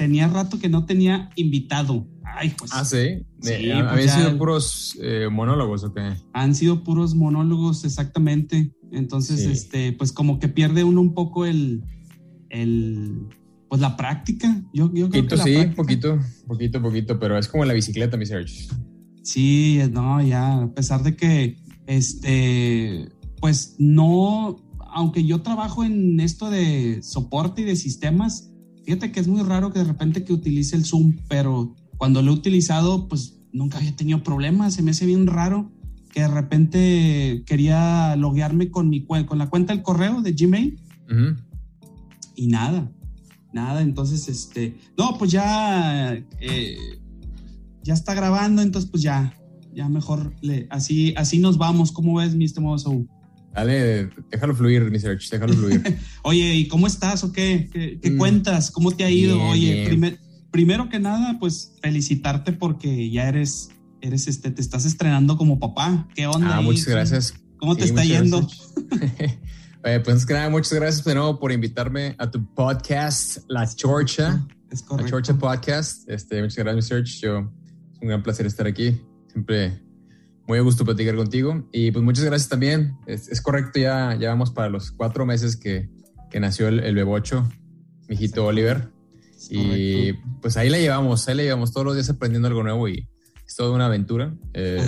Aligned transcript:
tenía 0.00 0.28
rato 0.28 0.58
que 0.58 0.70
no 0.70 0.86
tenía 0.86 1.28
invitado. 1.36 2.06
Ay, 2.24 2.54
pues. 2.56 2.70
Ah, 2.72 2.86
sí. 2.86 3.18
Sí, 3.42 3.52
Eh, 3.52 3.72
¿Habían 3.72 3.88
pues 3.90 4.06
ya- 4.06 4.16
sido 4.16 4.38
puros 4.38 4.98
eh, 5.02 5.28
monólogos 5.30 5.84
o 5.84 5.92
qué? 5.92 6.14
Han 6.32 6.54
sido 6.54 6.82
puros 6.82 7.14
monólogos, 7.14 7.84
exactamente. 7.84 8.72
Entonces, 8.92 9.40
Sí. 9.42 9.50
este, 9.50 9.92
pues 9.92 10.10
como 10.12 10.38
que 10.38 10.48
pierde 10.48 10.84
uno 10.84 11.02
un 11.02 11.12
poco 11.12 11.44
el, 11.44 11.82
el 12.48 13.26
pues 13.68 13.80
la 13.82 13.94
práctica. 13.96 14.62
Yo, 14.72 14.90
yo 14.94 15.10
creo 15.10 15.26
que 15.28 15.36
la 15.36 15.44
sí, 15.44 15.52
práctica- 15.52 15.76
poquito, 15.76 16.18
poquito, 16.46 16.80
poquito, 16.82 17.18
pero 17.20 17.36
es 17.38 17.46
como 17.46 17.66
la 17.66 17.74
bicicleta, 17.74 18.16
mi 18.16 18.24
Serge. 18.24 18.68
Sí, 19.22 19.78
no, 19.92 20.22
ya, 20.22 20.62
a 20.62 20.72
pesar 20.72 21.02
de 21.02 21.14
que, 21.14 21.56
este, 21.86 23.08
pues 23.38 23.76
no, 23.78 24.56
aunque 24.92 25.24
yo 25.24 25.42
trabajo 25.42 25.84
en 25.84 26.18
esto 26.20 26.48
de 26.50 27.00
soporte 27.02 27.62
y 27.62 27.64
de 27.66 27.76
sistemas, 27.76 28.49
fíjate 28.90 29.12
que 29.12 29.20
es 29.20 29.28
muy 29.28 29.42
raro 29.42 29.72
que 29.72 29.78
de 29.78 29.84
repente 29.84 30.24
que 30.24 30.32
utilice 30.32 30.74
el 30.74 30.84
Zoom, 30.84 31.14
pero 31.28 31.76
cuando 31.96 32.22
lo 32.22 32.32
he 32.32 32.34
utilizado, 32.34 33.06
pues 33.06 33.38
nunca 33.52 33.78
había 33.78 33.94
tenido 33.94 34.24
problemas, 34.24 34.74
se 34.74 34.82
me 34.82 34.90
hace 34.90 35.06
bien 35.06 35.28
raro 35.28 35.70
que 36.12 36.22
de 36.22 36.28
repente 36.28 37.44
quería 37.46 38.16
loguearme 38.16 38.72
con 38.72 38.88
mi 38.88 39.06
con 39.06 39.38
la 39.38 39.48
cuenta 39.48 39.72
del 39.72 39.84
correo 39.84 40.22
de 40.22 40.32
Gmail 40.32 40.80
y 42.34 42.48
nada, 42.48 42.90
nada. 43.52 43.80
Entonces, 43.80 44.26
este, 44.26 44.76
no, 44.98 45.16
pues 45.18 45.30
ya, 45.30 46.12
eh, 46.40 46.76
ya 47.84 47.94
está 47.94 48.12
grabando, 48.14 48.60
entonces 48.60 48.90
pues 48.90 49.04
ya, 49.04 49.36
ya 49.72 49.88
mejor, 49.88 50.34
le, 50.40 50.66
así, 50.68 51.14
así 51.16 51.38
nos 51.38 51.58
vamos. 51.58 51.92
¿Cómo 51.92 52.16
ves, 52.16 52.34
mi 52.34 52.44
estimado 52.44 52.76
Saúl? 52.76 53.08
Dale, 53.54 54.10
déjalo 54.30 54.54
fluir, 54.54 54.90
mi 54.90 54.98
Serge, 55.00 55.26
déjalo 55.30 55.54
fluir. 55.54 55.82
Oye, 56.22 56.54
¿y 56.54 56.68
cómo 56.68 56.86
estás 56.86 57.24
o 57.24 57.32
qué? 57.32 57.68
¿Qué, 57.72 57.98
qué 58.00 58.10
Mm. 58.12 58.16
cuentas? 58.18 58.70
¿Cómo 58.70 58.92
te 58.92 59.04
ha 59.04 59.10
ido? 59.10 59.36
Bien, 59.36 59.48
Oye, 59.48 59.72
bien. 59.74 59.86
primer- 59.86 60.20
primero 60.50 60.88
que 60.88 60.98
nada, 61.00 61.36
pues 61.40 61.72
felicitarte 61.82 62.52
porque 62.52 63.10
ya 63.10 63.28
eres, 63.28 63.70
eres 64.00 64.28
este, 64.28 64.50
te 64.50 64.60
estás 64.62 64.84
estrenando 64.84 65.36
como 65.36 65.58
papá. 65.58 66.08
¿Qué 66.14 66.26
onda? 66.26 66.54
ah, 66.54 66.58
ahí? 66.58 66.64
muchas 66.64 66.86
gracias. 66.88 67.34
¿Cómo 67.58 67.76
te 67.76 67.82
Sí, 67.84 67.88
está 67.90 68.02
muchas 68.02 68.20
yendo? 68.22 68.48
Eh, 69.82 69.98
pues 70.04 70.26
que 70.26 70.34
nada, 70.34 70.50
muchas 70.50 70.74
gracias 70.74 71.02
de 71.06 71.14
nuevo 71.14 71.38
por 71.38 71.52
invitarme 71.52 72.14
a 72.18 72.30
tu 72.30 72.44
podcast, 72.54 73.38
La 73.48 73.66
Chorcha. 73.66 74.46
Es 74.70 74.82
La 74.82 74.86
correcto. 74.86 75.10
Chorcha 75.10 75.38
Podcast. 75.38 76.06
Este, 76.06 76.42
muchas 76.42 76.58
gracias, 76.58 76.76
mi 76.76 76.82
Serge. 76.82 77.18
Yo, 77.22 77.38
es 77.94 77.98
un 78.02 78.08
gran 78.08 78.22
placer 78.22 78.44
estar 78.44 78.66
aquí. 78.66 79.00
Siempre 79.32 79.80
muy 80.50 80.58
a 80.58 80.62
gusto 80.62 80.84
platicar 80.84 81.14
contigo. 81.14 81.64
Y 81.70 81.92
pues 81.92 82.04
muchas 82.04 82.24
gracias 82.24 82.48
también. 82.48 82.96
Es, 83.06 83.28
es 83.28 83.40
correcto, 83.40 83.78
ya, 83.78 84.16
ya 84.18 84.30
vamos 84.30 84.50
para 84.50 84.68
los 84.68 84.90
cuatro 84.90 85.24
meses 85.24 85.56
que, 85.56 85.88
que 86.28 86.40
nació 86.40 86.66
el, 86.66 86.80
el 86.80 86.96
bebocho, 86.96 87.48
mi 88.08 88.16
hijito 88.16 88.44
Oliver. 88.46 88.88
Y 89.48 90.12
correcto. 90.12 90.38
pues 90.42 90.56
ahí 90.56 90.68
la 90.68 90.78
llevamos, 90.78 91.28
ahí 91.28 91.36
la 91.36 91.44
llevamos 91.44 91.72
todos 91.72 91.86
los 91.86 91.94
días 91.94 92.10
aprendiendo 92.10 92.48
algo 92.48 92.64
nuevo 92.64 92.88
y 92.88 93.08
es 93.46 93.54
toda 93.54 93.70
una 93.70 93.86
aventura. 93.86 94.34
Eh, 94.52 94.84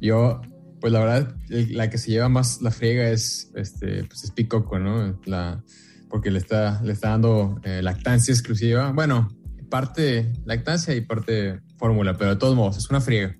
yo, 0.00 0.40
pues 0.80 0.92
la 0.92 1.00
verdad, 1.00 1.34
la 1.48 1.90
que 1.90 1.98
se 1.98 2.12
lleva 2.12 2.28
más 2.28 2.62
la 2.62 2.70
friega 2.70 3.08
es, 3.08 3.50
este, 3.56 4.04
pues 4.04 4.22
es 4.22 4.30
Picoco, 4.30 4.78
¿no? 4.78 5.18
La, 5.24 5.64
porque 6.08 6.30
le 6.30 6.38
está, 6.38 6.80
le 6.84 6.92
está 6.92 7.08
dando 7.08 7.60
eh, 7.64 7.82
lactancia 7.82 8.32
exclusiva. 8.32 8.92
Bueno, 8.92 9.36
parte 9.68 10.32
lactancia 10.44 10.94
y 10.94 11.00
parte 11.00 11.60
fórmula, 11.76 12.16
pero 12.16 12.30
de 12.30 12.36
todos 12.36 12.54
modos, 12.54 12.76
es 12.76 12.88
una 12.88 13.00
friega. 13.00 13.36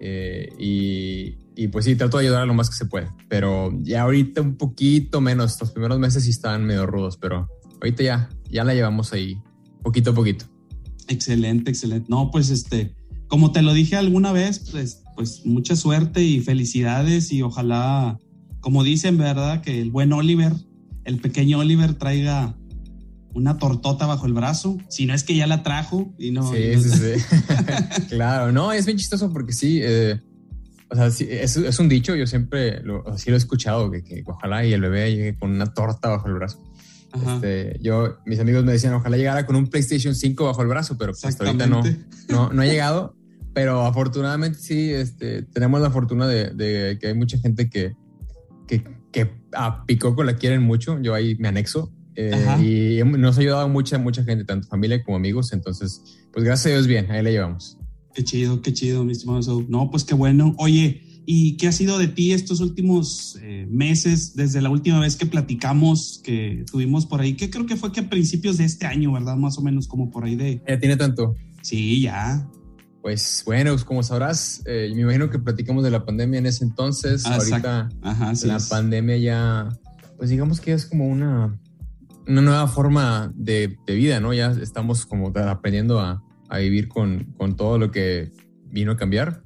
Eh, 0.00 0.52
y, 0.58 1.38
y 1.56 1.68
pues 1.68 1.84
sí, 1.84 1.96
trato 1.96 2.18
de 2.18 2.26
ayudar 2.26 2.46
lo 2.46 2.54
más 2.54 2.70
que 2.70 2.76
se 2.76 2.86
puede. 2.86 3.08
Pero 3.28 3.72
ya 3.82 4.02
ahorita 4.02 4.40
un 4.42 4.56
poquito 4.56 5.20
menos. 5.20 5.60
Los 5.60 5.72
primeros 5.72 5.98
meses 5.98 6.24
sí 6.24 6.30
estaban 6.30 6.64
medio 6.64 6.86
rudos, 6.86 7.16
pero 7.16 7.48
ahorita 7.80 8.02
ya, 8.02 8.28
ya 8.50 8.64
la 8.64 8.74
llevamos 8.74 9.12
ahí, 9.12 9.40
poquito 9.82 10.10
a 10.10 10.14
poquito. 10.14 10.44
Excelente, 11.08 11.70
excelente. 11.70 12.06
No, 12.08 12.30
pues 12.30 12.50
este, 12.50 12.94
como 13.28 13.52
te 13.52 13.62
lo 13.62 13.72
dije 13.72 13.96
alguna 13.96 14.32
vez, 14.32 14.70
pues, 14.70 15.02
pues 15.16 15.44
mucha 15.44 15.76
suerte 15.76 16.22
y 16.22 16.40
felicidades 16.40 17.32
y 17.32 17.42
ojalá, 17.42 18.18
como 18.60 18.84
dicen, 18.84 19.16
¿verdad? 19.18 19.62
Que 19.62 19.80
el 19.80 19.90
buen 19.90 20.12
Oliver, 20.12 20.52
el 21.04 21.18
pequeño 21.18 21.58
Oliver 21.58 21.94
traiga 21.94 22.56
una 23.38 23.56
tortota 23.56 24.06
bajo 24.06 24.26
el 24.26 24.32
brazo, 24.32 24.78
si 24.88 25.06
no 25.06 25.14
es 25.14 25.24
que 25.24 25.36
ya 25.36 25.46
la 25.46 25.62
trajo 25.62 26.12
y 26.18 26.30
no. 26.30 26.52
Sí, 26.52 26.74
sí, 26.82 26.90
sí. 26.90 27.36
claro, 28.08 28.52
no, 28.52 28.72
es 28.72 28.86
bien 28.86 28.98
chistoso 28.98 29.32
porque 29.32 29.52
sí, 29.52 29.80
eh, 29.82 30.20
o 30.90 30.94
sea, 30.94 31.10
sí, 31.10 31.26
es, 31.30 31.56
es 31.56 31.78
un 31.78 31.88
dicho, 31.88 32.14
yo 32.14 32.26
siempre 32.26 32.82
lo, 32.82 33.06
así 33.08 33.30
lo 33.30 33.36
he 33.36 33.38
escuchado, 33.38 33.90
que, 33.90 34.02
que 34.02 34.22
ojalá 34.26 34.64
y 34.64 34.72
el 34.72 34.80
bebé 34.80 35.14
llegue 35.14 35.38
con 35.38 35.50
una 35.50 35.72
torta 35.72 36.08
bajo 36.08 36.28
el 36.28 36.34
brazo. 36.34 36.62
Este, 37.14 37.78
yo, 37.80 38.18
mis 38.26 38.38
amigos 38.38 38.64
me 38.64 38.72
decían, 38.72 38.94
ojalá 38.94 39.16
llegara 39.16 39.46
con 39.46 39.56
un 39.56 39.68
PlayStation 39.68 40.14
5 40.14 40.44
bajo 40.44 40.62
el 40.62 40.68
brazo, 40.68 40.96
pero 40.98 41.12
pues, 41.12 41.24
hasta 41.24 41.44
ahorita 41.44 41.66
no, 41.66 41.82
no, 42.28 42.52
no 42.52 42.62
ha 42.62 42.66
llegado. 42.66 43.14
Pero 43.54 43.84
afortunadamente 43.86 44.58
sí, 44.58 44.92
este, 44.92 45.42
tenemos 45.42 45.80
la 45.80 45.90
fortuna 45.90 46.28
de, 46.28 46.50
de 46.50 46.98
que 47.00 47.08
hay 47.08 47.14
mucha 47.14 47.38
gente 47.38 47.68
que, 47.68 47.96
que, 48.66 48.84
que 49.10 49.32
a 49.52 49.84
Picoco 49.84 50.22
la 50.22 50.36
quieren 50.36 50.62
mucho. 50.62 51.00
Yo 51.00 51.14
ahí 51.14 51.34
me 51.36 51.48
anexo. 51.48 51.90
Eh, 52.20 53.00
y 53.04 53.04
nos 53.04 53.38
ha 53.38 53.40
ayudado 53.40 53.68
mucha, 53.68 53.96
mucha 53.96 54.24
gente, 54.24 54.44
tanto 54.44 54.66
familia 54.66 55.04
como 55.04 55.16
amigos. 55.16 55.52
Entonces, 55.52 56.02
pues 56.32 56.44
gracias 56.44 56.66
a 56.66 56.70
Dios, 56.70 56.88
bien, 56.88 57.08
ahí 57.12 57.22
la 57.22 57.30
llevamos. 57.30 57.78
Qué 58.12 58.24
chido, 58.24 58.60
qué 58.60 58.72
chido, 58.72 59.04
mi 59.04 59.12
estimado 59.12 59.40
Saúl. 59.40 59.66
No, 59.68 59.88
pues 59.88 60.02
qué 60.02 60.14
bueno. 60.14 60.52
Oye, 60.58 61.22
¿y 61.26 61.56
qué 61.58 61.68
ha 61.68 61.72
sido 61.72 61.96
de 61.96 62.08
ti 62.08 62.32
estos 62.32 62.58
últimos 62.58 63.38
eh, 63.40 63.68
meses, 63.70 64.34
desde 64.34 64.60
la 64.60 64.68
última 64.68 64.98
vez 64.98 65.14
que 65.14 65.26
platicamos, 65.26 66.20
que 66.24 66.64
tuvimos 66.68 67.06
por 67.06 67.20
ahí, 67.20 67.34
que 67.34 67.50
creo 67.50 67.66
que 67.66 67.76
fue 67.76 67.92
que 67.92 68.00
a 68.00 68.10
principios 68.10 68.56
de 68.58 68.64
este 68.64 68.86
año, 68.86 69.12
¿verdad? 69.12 69.36
Más 69.36 69.56
o 69.56 69.62
menos 69.62 69.86
como 69.86 70.10
por 70.10 70.24
ahí 70.24 70.34
de... 70.34 70.60
Ya 70.66 70.80
tiene 70.80 70.96
tanto. 70.96 71.36
Sí, 71.62 72.00
ya. 72.00 72.48
Pues 73.00 73.44
bueno, 73.46 73.70
pues, 73.70 73.84
como 73.84 74.02
sabrás, 74.02 74.60
eh, 74.66 74.90
me 74.92 75.02
imagino 75.02 75.30
que 75.30 75.38
platicamos 75.38 75.84
de 75.84 75.92
la 75.92 76.04
pandemia 76.04 76.40
en 76.40 76.46
ese 76.46 76.64
entonces. 76.64 77.24
Ah, 77.26 77.36
Ahorita 77.36 77.88
Ajá, 78.02 78.34
sí. 78.34 78.48
la 78.48 78.56
es. 78.56 78.66
pandemia 78.66 79.18
ya, 79.18 79.68
pues 80.16 80.30
digamos 80.30 80.60
que 80.60 80.72
es 80.72 80.84
como 80.84 81.06
una, 81.06 81.56
una 82.28 82.42
nueva 82.42 82.68
forma 82.68 83.32
de, 83.34 83.76
de 83.86 83.94
vida, 83.94 84.20
¿no? 84.20 84.32
Ya 84.34 84.50
estamos 84.62 85.06
como 85.06 85.32
aprendiendo 85.36 85.98
a, 86.00 86.22
a 86.48 86.58
vivir 86.58 86.88
con, 86.88 87.32
con 87.36 87.56
todo 87.56 87.78
lo 87.78 87.90
que 87.90 88.30
vino 88.70 88.92
a 88.92 88.96
cambiar. 88.96 89.42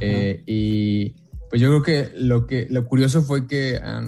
Eh, 0.00 0.42
y 0.46 1.14
pues 1.48 1.60
yo 1.60 1.68
creo 1.68 1.82
que 1.82 2.12
lo, 2.16 2.46
que 2.46 2.66
lo 2.70 2.86
curioso 2.86 3.22
fue 3.22 3.46
que 3.48 3.76
a, 3.82 3.98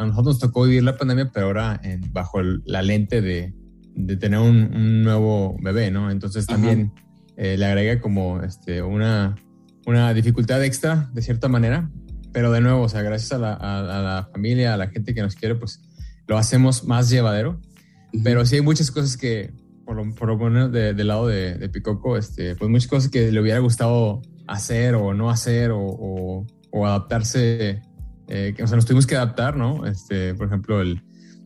a- 0.00 0.06
nosotros 0.06 0.36
nos 0.36 0.38
tocó 0.38 0.64
vivir 0.64 0.82
la 0.82 0.96
pandemia, 0.96 1.30
pero 1.32 1.46
ahora 1.46 1.78
en- 1.82 2.10
bajo 2.12 2.40
el- 2.40 2.62
la 2.64 2.80
lente 2.82 3.20
de, 3.20 3.52
de 3.94 4.16
tener 4.16 4.38
un, 4.40 4.74
un 4.74 5.02
nuevo 5.02 5.56
bebé, 5.60 5.90
¿no? 5.90 6.10
Entonces 6.10 6.46
también 6.46 6.92
eh, 7.36 7.56
le 7.58 7.66
agrega 7.66 8.00
como 8.00 8.40
este, 8.42 8.80
una, 8.80 9.34
una 9.86 10.14
dificultad 10.14 10.64
extra 10.64 11.10
de 11.12 11.20
cierta 11.20 11.48
manera, 11.48 11.90
pero 12.32 12.50
de 12.52 12.60
nuevo, 12.62 12.82
o 12.82 12.88
sea, 12.88 13.02
gracias 13.02 13.32
a 13.32 13.38
la, 13.38 13.52
a- 13.54 13.98
a 13.98 14.02
la 14.02 14.28
familia, 14.32 14.72
a 14.72 14.76
la 14.78 14.88
gente 14.88 15.12
que 15.14 15.20
nos 15.20 15.34
quiere, 15.34 15.54
pues 15.56 15.82
lo 16.26 16.38
hacemos 16.38 16.84
más 16.84 17.08
llevadero. 17.10 17.60
Pero 18.24 18.44
sí 18.46 18.56
hay 18.56 18.62
muchas 18.62 18.90
cosas 18.90 19.16
que, 19.16 19.52
por 19.84 19.96
lo, 19.96 20.14
por 20.14 20.28
lo 20.28 20.36
menos 20.38 20.72
de- 20.72 20.94
del 20.94 21.08
lado 21.08 21.26
de, 21.26 21.54
de 21.56 21.68
Picoco, 21.68 22.16
este, 22.16 22.54
pues 22.56 22.70
muchas 22.70 22.88
cosas 22.88 23.10
que 23.10 23.30
le 23.30 23.40
hubiera 23.40 23.58
gustado 23.58 24.22
hacer 24.46 24.94
o 24.94 25.12
no 25.14 25.28
hacer 25.30 25.70
o, 25.72 25.80
o- 25.80 26.46
o 26.70 26.86
adaptarse, 26.86 27.82
eh, 28.28 28.54
que, 28.56 28.62
o 28.62 28.66
sea, 28.66 28.76
nos 28.76 28.84
tuvimos 28.86 29.06
que 29.06 29.16
adaptar, 29.16 29.56
¿no? 29.56 29.86
Este, 29.86 30.34
por 30.34 30.46
ejemplo, 30.46 30.80
el, 30.80 31.02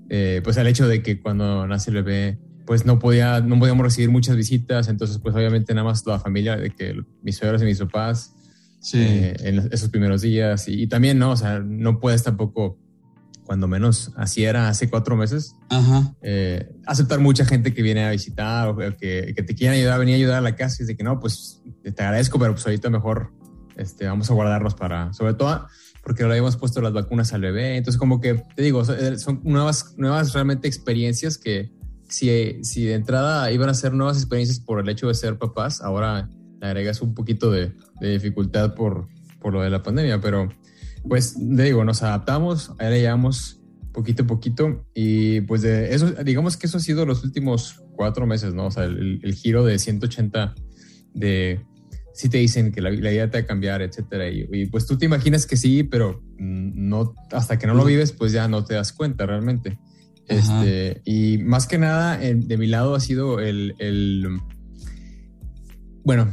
eh, 0.09 0.41
pues 0.43 0.57
el 0.57 0.67
hecho 0.67 0.89
de 0.89 1.03
que 1.03 1.21
cuando 1.21 1.67
nace 1.67 1.91
el 1.91 2.03
bebé, 2.03 2.39
pues 2.67 2.87
no, 2.87 2.99
podía, 2.99 3.41
no 3.41 3.59
podíamos 3.59 3.85
recibir 3.85 4.11
muchas 4.11 4.37
visitas, 4.37 4.89
entonces 4.89 5.19
pues 5.19 5.35
obviamente 5.35 5.75
nada 5.75 5.85
más 5.85 6.07
la 6.07 6.19
familia, 6.21 6.57
de 6.57 6.71
que 6.71 7.01
mis 7.23 7.37
suegros 7.37 7.63
y 7.63 7.65
mis 7.65 7.79
papás, 7.79 8.33
Sí. 8.81 8.99
eh, 9.01 9.37
en 9.41 9.59
esos 9.73 9.91
primeros 9.91 10.23
días. 10.23 10.67
Y, 10.69 10.83
y 10.83 10.87
también, 10.87 11.19
¿no? 11.19 11.33
O 11.33 11.37
sea, 11.37 11.59
no 11.61 11.99
puedes 12.01 12.23
tampoco, 12.23 12.79
cuando 13.51 13.67
menos 13.67 14.13
así 14.17 14.45
era 14.45 14.69
hace 14.69 14.89
cuatro 14.89 15.17
meses, 15.17 15.57
Ajá. 15.71 16.15
eh, 16.23 16.71
aceptar 16.87 17.19
mucha 17.19 17.45
gente 17.45 17.75
que 17.75 17.83
viene 17.83 18.05
a 18.05 18.13
visitar 18.13 18.69
o 18.69 18.77
que, 18.77 19.33
que 19.35 19.43
te 19.43 19.57
quieren 19.57 19.77
ayudar, 19.77 19.99
venir 19.99 20.15
a 20.15 20.19
ayudar 20.19 20.39
a 20.39 20.41
la 20.41 20.55
casa 20.55 20.77
y 20.79 20.83
es 20.85 20.87
de 20.87 20.97
que 20.97 21.03
no, 21.03 21.19
pues 21.19 21.61
te 21.83 21.89
agradezco, 22.01 22.39
pero 22.39 22.53
pues 22.53 22.65
ahorita 22.65 22.91
mejor 22.91 23.33
este, 23.77 24.07
vamos 24.07 24.31
a 24.31 24.35
guardarnos 24.35 24.77
para, 24.77 25.13
sobre 25.15 25.35
todo 25.35 25.67
porque 26.05 26.23
le 26.23 26.29
habíamos 26.29 26.57
puesto 26.57 26.81
las 26.81 26.93
vacunas 26.93 27.33
al 27.33 27.41
bebé. 27.41 27.77
Entonces, 27.77 27.99
como 27.99 28.21
que 28.21 28.35
te 28.55 28.63
digo, 28.63 28.85
son- 28.85 29.19
son 29.19 29.41
nuevas, 29.43 29.95
nuevas 29.97 30.33
realmente 30.33 30.69
experiencias 30.69 31.37
que, 31.37 31.73
si, 32.09 32.63
si 32.63 32.85
de 32.85 32.95
entrada 32.95 33.51
iban 33.51 33.69
a 33.69 33.75
ser 33.75 33.93
nuevas 33.95 34.17
experiencias 34.17 34.61
por 34.61 34.79
el 34.79 34.89
hecho 34.89 35.09
de 35.09 35.15
ser 35.15 35.39
papás, 35.39 35.81
ahora 35.81 36.31
le 36.61 36.67
agregas 36.69 37.03
un 37.03 37.15
poquito 37.15 37.51
de, 37.51 37.75
dificultad 38.01 38.75
por, 38.77 39.09
por 39.41 39.53
lo 39.55 39.61
de 39.63 39.71
la 39.71 39.83
pandemia, 39.83 40.21
pero 40.21 40.49
pues 41.09 41.37
digo, 41.39 41.85
nos 41.85 42.03
adaptamos, 42.03 42.73
ahí 42.79 42.91
le 42.91 43.01
llevamos 43.01 43.61
poquito 43.93 44.23
a 44.23 44.27
poquito 44.27 44.87
y 44.95 45.41
pues 45.43 45.63
de 45.63 45.95
eso, 45.95 46.13
digamos 46.25 46.57
que 46.57 46.67
eso 46.67 46.79
ha 46.79 46.81
sido 46.81 47.05
los 47.07 47.25
últimos 47.25 47.83
cuatro 47.97 48.27
meses, 48.27 48.55
¿no? 48.55 48.67
O 48.67 48.71
sea, 48.71 48.85
el, 48.85 49.35
giro 49.35 49.65
de 49.65 49.79
180 49.79 50.55
de 51.15 51.61
si 52.15 52.29
te 52.29 52.39
dicen 52.39 52.73
que 52.73 52.81
la, 52.81 52.91
vida 52.91 53.31
te 53.31 53.39
va 53.39 53.45
a 53.45 53.47
cambiar, 53.47 53.83
etcétera. 53.83 54.29
Y, 54.29 54.67
pues 54.67 54.87
tú 54.87 54.99
te 54.99 55.07
imaginas 55.07 55.47
que 55.47 55.57
sí, 55.57 55.83
pero 55.85 56.23
no, 56.39 57.15
hasta 57.33 57.59
que 57.59 57.67
no 57.67 57.75
lo 57.75 57.85
vives, 57.85 58.13
pues 58.13 58.33
ya 58.33 58.49
no 58.49 58.65
te 58.65 58.75
das 58.75 58.93
cuenta 58.93 59.27
realmente. 59.27 59.79
Este, 60.29 61.03
y 61.05 61.39
más 61.39 61.67
que 61.67 61.79
nada, 61.79 62.19
de 62.19 62.57
mi 62.57 62.67
lado 62.67 62.95
ha 62.95 63.01
sido 63.01 63.41
el, 63.41 63.75
bueno, 66.03 66.29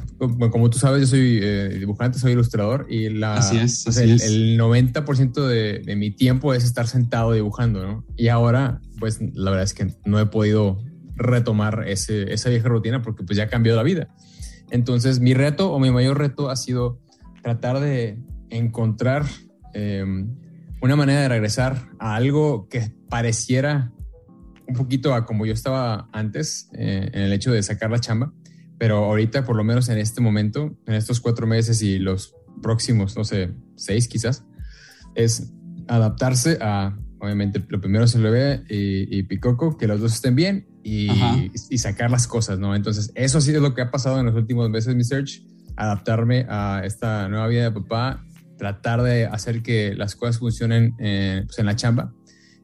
como 0.51 0.69
tú 0.69 0.79
sabes, 0.79 1.01
yo 1.01 1.07
soy 1.07 1.39
eh, 1.41 1.69
dibujante, 1.79 2.19
soy 2.19 2.31
ilustrador 2.31 2.87
y 2.89 3.09
la, 3.09 3.35
el, 3.35 4.57
90% 4.57 5.45
de, 5.45 5.79
de, 5.79 5.95
mi 5.95 6.11
tiempo 6.11 6.53
es 6.53 6.63
estar 6.63 6.87
sentado 6.87 7.33
dibujando, 7.33 7.85
¿no? 7.85 8.05
Y 8.15 8.29
ahora, 8.29 8.79
pues 8.99 9.19
la 9.33 9.51
verdad 9.51 9.65
es 9.65 9.73
que 9.73 9.93
no 10.05 10.19
he 10.19 10.25
podido 10.27 10.79
retomar 11.15 11.85
ese, 11.87 12.31
esa 12.31 12.49
vieja 12.49 12.69
rutina 12.69 13.01
porque 13.01 13.23
pues 13.23 13.35
ya 13.37 13.43
ha 13.43 13.47
cambiado 13.47 13.77
la 13.77 13.83
vida. 13.83 14.07
Entonces, 14.69 15.19
mi 15.19 15.33
reto 15.33 15.73
o 15.73 15.79
mi 15.79 15.91
mayor 15.91 16.17
reto 16.17 16.49
ha 16.49 16.55
sido 16.55 16.99
tratar 17.41 17.79
de 17.79 18.17
encontrar 18.49 19.25
em, 19.73 20.33
una 20.81 20.95
manera 20.95 21.21
de 21.21 21.29
regresar 21.29 21.89
a 21.99 22.15
algo 22.15 22.69
que 22.69 22.91
pareciera 23.09 23.91
un 24.67 24.75
poquito 24.75 25.13
a 25.13 25.25
como 25.25 25.45
yo 25.45 25.53
estaba 25.53 26.09
antes, 26.11 26.69
eh, 26.73 27.09
en 27.13 27.21
el 27.21 27.33
hecho 27.33 27.51
de 27.51 27.63
sacar 27.63 27.89
la 27.89 27.99
chamba 27.99 28.33
pero 28.77 29.05
ahorita, 29.05 29.43
por 29.45 29.55
lo 29.55 29.63
menos 29.63 29.89
en 29.89 29.97
este 29.97 30.21
momento, 30.21 30.77
en 30.85 30.93
estos 30.93 31.19
cuatro 31.19 31.47
meses 31.47 31.81
y 31.81 31.99
los 31.99 32.35
próximos, 32.61 33.15
no 33.15 33.23
sé, 33.23 33.53
seis 33.75 34.07
quizás, 34.07 34.45
es 35.15 35.51
adaptarse 35.87 36.57
a, 36.61 36.97
obviamente, 37.19 37.63
lo 37.69 37.81
primero 37.81 38.05
es 38.05 38.15
el 38.15 38.23
bebé 38.23 38.63
y, 38.69 39.17
y 39.17 39.23
Picoco, 39.23 39.77
que 39.77 39.87
los 39.87 39.99
dos 39.99 40.13
estén 40.13 40.35
bien 40.35 40.67
y, 40.83 41.09
y, 41.69 41.77
sacar 41.79 42.11
las 42.11 42.27
cosas, 42.27 42.59
¿no? 42.59 42.75
Entonces, 42.75 43.11
eso 43.15 43.39
ha 43.39 43.41
sido 43.41 43.61
lo 43.61 43.73
que 43.73 43.81
ha 43.81 43.91
pasado 43.91 44.19
en 44.19 44.25
los 44.25 44.35
últimos 44.35 44.69
meses, 44.69 44.95
mi 44.95 45.03
search, 45.03 45.43
adaptarme 45.75 46.45
a 46.49 46.81
esta 46.85 47.27
nueva 47.27 47.47
vida 47.47 47.63
de 47.63 47.71
papá, 47.71 48.23
tratar 48.57 49.01
de 49.01 49.25
hacer 49.25 49.61
que 49.61 49.95
las 49.95 50.15
cosas 50.15 50.39
funcionen 50.39 50.95
eh, 50.99 51.43
pues 51.45 51.59
en 51.59 51.65
la 51.65 51.75
chamba. 51.75 52.13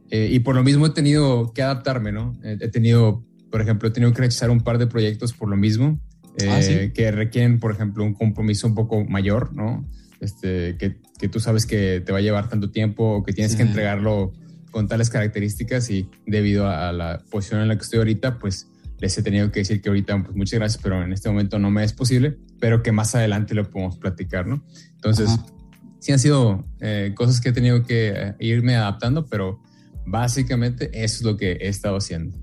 Eh, 0.09 0.29
y 0.31 0.39
por 0.39 0.55
lo 0.55 0.63
mismo 0.63 0.85
he 0.85 0.89
tenido 0.91 1.53
que 1.53 1.63
adaptarme, 1.63 2.11
¿no? 2.11 2.37
He 2.43 2.67
tenido 2.69 3.25
por 3.53 3.61
ejemplo, 3.61 3.87
he 3.87 3.91
tenido 3.91 4.11
que 4.13 4.21
rechazar 4.21 4.49
un 4.49 4.61
par 4.61 4.79
de 4.79 4.87
proyectos 4.87 5.31
por 5.31 5.47
lo 5.47 5.55
mismo, 5.55 5.99
ah, 6.49 6.59
eh, 6.59 6.91
que 6.91 7.11
requieren, 7.11 7.59
por 7.59 7.71
ejemplo, 7.71 8.03
un 8.03 8.15
compromiso 8.15 8.65
un 8.65 8.73
poco 8.73 9.05
mayor, 9.05 9.53
¿no? 9.53 9.87
Este, 10.19 10.75
que, 10.79 10.97
que, 11.19 11.27
tú 11.27 11.39
sabes 11.39 11.67
que 11.67 12.01
te 12.03 12.11
va 12.11 12.17
a 12.17 12.21
llevar 12.21 12.49
tanto 12.49 12.71
tiempo 12.71 13.17
o 13.17 13.23
que 13.23 13.31
tienes 13.31 13.55
que 13.55 13.61
entregarlo 13.61 14.33
con 14.71 14.87
tales 14.87 15.11
características 15.11 15.91
y 15.91 16.09
debido 16.25 16.67
a, 16.67 16.91
la 16.93 17.21
posición 17.29 17.61
en 17.61 17.67
la 17.67 17.75
que 17.75 17.83
estoy 17.83 17.99
ahorita, 17.99 18.39
pues 18.39 18.69
les 18.97 19.15
he 19.19 19.21
tenido 19.21 19.51
que 19.51 19.59
decir 19.59 19.83
que 19.83 19.89
ahorita, 19.89 20.23
pues 20.23 20.35
muchas 20.35 20.57
gracias, 20.57 20.81
pero 20.81 21.03
en 21.03 21.13
este 21.13 21.29
momento 21.29 21.59
no 21.59 21.69
me 21.69 21.83
es 21.83 21.93
posible, 21.93 22.35
pero 22.59 22.81
que 22.81 22.91
más 22.91 23.13
adelante 23.13 23.53
lo 23.53 23.69
podemos 23.69 23.97
platicar, 23.99 24.47
¿no? 24.47 24.65
Entonces, 24.95 25.29
sí 25.99 26.11
han 26.11 26.17
sido 26.17 26.65
eh, 26.79 27.13
cosas 27.13 27.39
que 27.39 27.49
he 27.49 27.53
tenido 27.53 27.83
que 27.83 28.13
eh, 28.15 28.35
irme 28.39 28.75
adaptando, 28.75 29.27
pero 29.27 29.61
básicamente 30.07 30.89
eso 30.91 31.17
es 31.17 31.21
lo 31.21 31.37
que 31.37 31.51
he 31.51 31.67
estado 31.67 31.97
haciendo. 31.97 32.42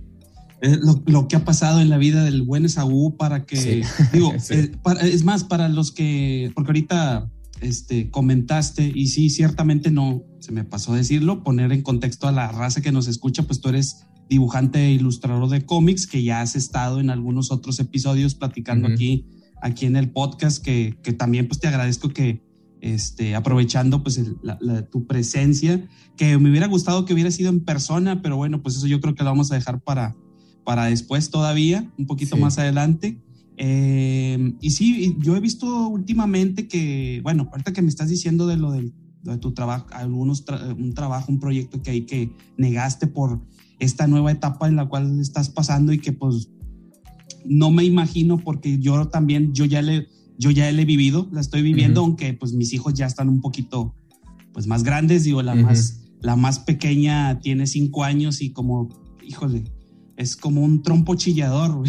Eh, 0.63 0.79
lo, 1.07 1.27
que 1.27 1.37
ha 1.37 1.45
pasado 1.45 1.81
en 1.81 1.89
la 1.89 1.97
vida 1.97 2.23
del 2.23 2.43
buen 2.43 2.67
Esaú 2.67 3.17
para 3.17 3.47
que, 3.47 3.83
digo, 4.13 4.33
eh, 4.51 4.73
es 5.03 5.25
más, 5.25 5.45
para 5.45 5.69
los 5.69 5.93
que, 5.93 6.53
porque 6.55 6.71
ahorita 6.71 7.31
este, 7.61 8.11
comentaste, 8.11 8.93
y 8.95 9.07
sí, 9.09 9.31
ciertamente 9.31 9.91
no, 9.91 10.23
se 10.39 10.53
me 10.53 10.65
pasó 10.65 10.95
decirlo, 10.95 11.43
poner 11.43 11.73
en 11.73 11.83
contexto 11.83 12.29
a 12.29 12.33
la 12.33 12.53
raza 12.53 12.83
que 12.83 12.93
nos 12.93 13.09
escucha, 13.09 13.45
pues 13.45 13.61
tú 13.61 13.71
eres 13.71 14.07
dibujante 14.29 14.87
e 14.87 14.93
ilustrador 14.93 15.49
de 15.49 15.65
cómics, 15.65 16.07
que 16.07 16.23
ya 16.23 16.41
has 16.41 16.55
estado 16.57 17.01
en 17.01 17.11
algunos 17.11 17.51
otros 17.51 17.81
episodios 17.81 18.35
platicando 18.35 18.87
aquí, 18.87 19.27
aquí 19.61 19.87
en 19.87 19.97
el 19.97 20.11
podcast, 20.11 20.63
que, 20.63 20.97
que, 21.03 21.13
también 21.13 21.49
pues 21.49 21.59
te 21.59 21.69
agradezco 21.69 22.11
que, 22.11 22.43
este, 22.81 23.35
aprovechando 23.35 24.03
pues 24.03 24.21
tu 24.91 25.07
presencia, 25.07 25.87
que 26.17 26.39
me 26.39 26.51
hubiera 26.51 26.67
gustado 26.67 27.05
que 27.05 27.13
hubiera 27.13 27.31
sido 27.31 27.51
en 27.51 27.61
persona, 27.61 28.23
pero 28.23 28.37
bueno, 28.37 28.63
pues 28.63 28.77
eso 28.77 28.87
yo 28.87 29.01
creo 29.01 29.15
que 29.15 29.25
lo 29.25 29.31
vamos 29.31 29.53
a 29.53 29.57
dejar 29.57 29.81
para, 29.81 30.17
para 30.71 30.85
después 30.85 31.31
todavía, 31.31 31.91
un 31.99 32.07
poquito 32.07 32.37
más 32.37 32.57
adelante. 32.57 33.21
Eh, 33.57 34.55
y 34.61 34.71
sí, 34.71 35.17
yo 35.19 35.35
he 35.35 35.41
visto 35.41 35.89
últimamente 35.89 36.69
que, 36.69 37.19
bueno, 37.25 37.49
ahorita 37.51 37.73
que 37.73 37.83
me 37.83 37.89
estás 37.89 38.09
diciendo 38.09 38.47
de 38.47 38.57
lo, 38.57 38.71
de 38.71 38.93
tu 39.41 39.51
trabajo, 39.51 39.89
algunos, 39.91 40.45
un 40.79 40.95
trabajo, 40.95 41.33
un 41.33 41.41
proyecto 41.41 41.83
que 41.83 41.91
hay 41.91 42.03
que 42.03 42.31
negaste 42.57 43.09
por 43.09 43.45
esta 43.81 44.07
nueva 44.07 44.31
etapa 44.31 44.69
en 44.69 44.77
la 44.77 44.87
cual 44.87 45.19
estás 45.19 45.49
pasando 45.49 45.93
y 45.93 45.99
que 45.99 46.13
pues 46.13 46.51
no 47.45 47.73
me 47.73 47.83
imagino 47.83 48.39
porque 48.39 48.79
yo 48.79 49.09
también, 49.09 49.53
yo 49.53 49.65
ya 49.65 49.83
le, 49.83 50.07
yo 50.39 50.53
ya 50.53 50.71
le 50.71 50.83
he 50.83 50.85
vivido, 50.85 51.29
la 51.33 51.41
estoy 51.41 51.63
viviendo, 51.63 52.03
aunque 52.03 52.33
pues 52.33 52.53
mis 52.53 52.73
hijos 52.75 52.95
ya 52.95 53.07
están 53.07 53.29
un 53.29 53.41
poquito 53.41 53.97
pues 54.53 54.69
más 54.69 54.85
grandes, 54.85 55.25
digo, 55.25 55.43
la, 55.43 55.57
más, 55.57 56.03
la 56.21 56.37
más 56.37 56.61
pequeña 56.61 57.41
tiene 57.41 57.67
cinco 57.67 58.05
años 58.05 58.41
y 58.41 58.53
como, 58.53 58.89
híjole, 59.27 59.65
es 60.21 60.37
como 60.37 60.63
un 60.63 60.83
trompo 60.83 61.15
chillador. 61.15 61.83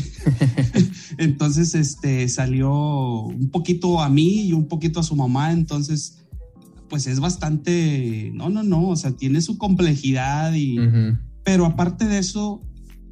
entonces, 1.18 1.76
este, 1.76 2.30
salió 2.30 3.24
un 3.24 3.50
poquito 3.50 4.02
a 4.02 4.10
mí 4.10 4.48
y 4.48 4.54
un 4.54 4.68
poquito 4.68 5.02
a 5.02 5.04
su 5.04 5.16
mamá, 5.18 5.52
entonces, 5.52 6.20
pues 6.90 7.08
es 7.08 7.20
bastante, 7.20 8.32
no, 8.34 8.50
no, 8.50 8.64
no, 8.64 8.88
o 8.88 8.96
sea, 8.96 9.12
tiene 9.12 9.42
su 9.42 9.58
complejidad 9.58 10.54
y, 10.54 10.78
pero 11.44 11.66
aparte 11.66 12.06
de 12.06 12.20
eso, 12.20 12.62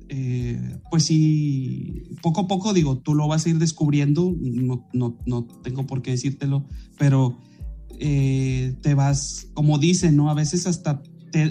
eh, 0.07 0.77
pues 0.89 1.03
sí, 1.03 2.03
poco 2.21 2.41
a 2.41 2.47
poco, 2.47 2.73
digo, 2.73 2.99
tú 2.99 3.13
lo 3.13 3.27
vas 3.27 3.45
a 3.45 3.49
ir 3.49 3.57
descubriendo, 3.57 4.33
no, 4.39 4.87
no, 4.93 5.17
no 5.25 5.43
tengo 5.63 5.85
por 5.85 6.01
qué 6.01 6.11
decírtelo, 6.11 6.65
pero 6.97 7.37
eh, 7.99 8.77
te 8.81 8.93
vas, 8.93 9.47
como 9.53 9.79
dicen, 9.79 10.15
¿no? 10.15 10.29
A 10.29 10.33
veces 10.33 10.65
hasta 10.65 11.01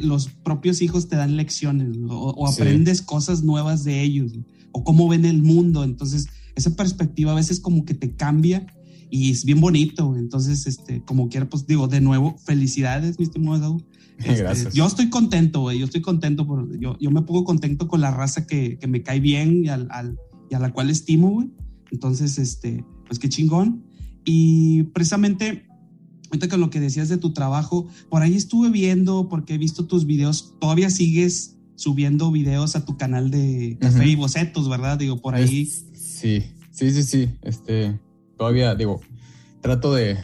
los 0.03 0.29
propios 0.29 0.83
hijos 0.83 1.09
te 1.09 1.17
dan 1.17 1.37
lecciones 1.37 1.97
o, 2.09 2.49
aprendes 2.49 3.03
cosas 3.03 3.43
nuevas 3.43 3.85
de 3.85 4.03
ellos 4.03 4.33
o 4.73 4.85
cómo 4.85 5.09
ven 5.09 5.25
el 5.25 5.43
mundo. 5.43 5.85
Entonces, 5.85 6.27
esa 6.55 6.75
perspectiva 6.75 7.33
a 7.33 7.37
veces 7.37 7.61
como 7.61 7.85
que 7.85 7.95
te 7.95 8.15
cambia 8.15 8.67
y 9.11 9.31
es 9.31 9.45
bien 9.45 9.61
bonito. 9.61 10.17
Entonces, 10.17 10.67
este, 10.67 11.03
como 11.05 11.29
quiera, 11.29 11.49
pues 11.49 11.67
digo, 11.67 11.89
de 11.89 12.01
nuevo, 12.01 12.37
felicidades, 12.39 13.19
mi 13.19 13.25
estimado 13.25 13.79
este, 14.25 14.71
yo 14.73 14.87
estoy 14.87 15.11
contento, 15.11 15.71
yo 15.71 15.85
estoy 15.85 16.01
contento, 16.01 16.45
por, 16.45 16.77
yo, 16.81 16.97
yo 16.99 17.11
me 17.13 17.23
pongo 17.23 17.45
contento 17.45 17.87
con 17.87 18.01
la 18.01 18.11
raza 18.11 18.47
que, 18.47 18.77
que 18.79 18.89
me 18.89 19.03
cae 19.03 19.21
bien 19.21 19.65
y, 19.65 19.69
al, 19.69 19.89
y, 20.51 20.55
a 20.55 20.59
la 20.59 20.73
cual 20.73 20.91
estimo, 20.91 21.31
güey. 21.31 21.51
Entonces, 21.93 22.39
este, 22.39 22.85
pues 23.07 23.19
qué 23.21 23.29
chingón. 23.29 23.85
Y 24.25 24.83
precisamente 24.95 25.68
ahorita 26.31 26.49
con 26.49 26.61
lo 26.61 26.71
que 26.71 26.81
decías 26.81 27.09
de 27.09 27.17
tu 27.19 27.33
trabajo, 27.33 27.87
por 28.09 28.23
ahí 28.23 28.37
estuve 28.37 28.71
viendo, 28.71 29.29
porque 29.29 29.55
he 29.55 29.59
visto 29.59 29.87
tus 29.87 30.07
videos, 30.07 30.55
todavía 30.61 30.91
sigues 30.91 31.57
subiendo 31.75 32.31
videos 32.33 32.77
a 32.77 32.85
tu 32.85 32.97
canal 32.97 33.31
de 33.31 33.77
café 33.81 34.07
y 34.07 34.17
bocetos, 34.17 34.69
¿verdad? 34.69 34.99
Digo, 34.99 35.21
por 35.21 35.35
ahí. 35.35 35.67
sí, 35.67 36.45
sí, 36.73 36.91
sí, 36.91 37.03
sí. 37.03 37.31
Este, 37.43 37.99
todavía, 38.37 38.75
digo, 38.75 39.01
trato 39.61 39.95
de 39.95 40.19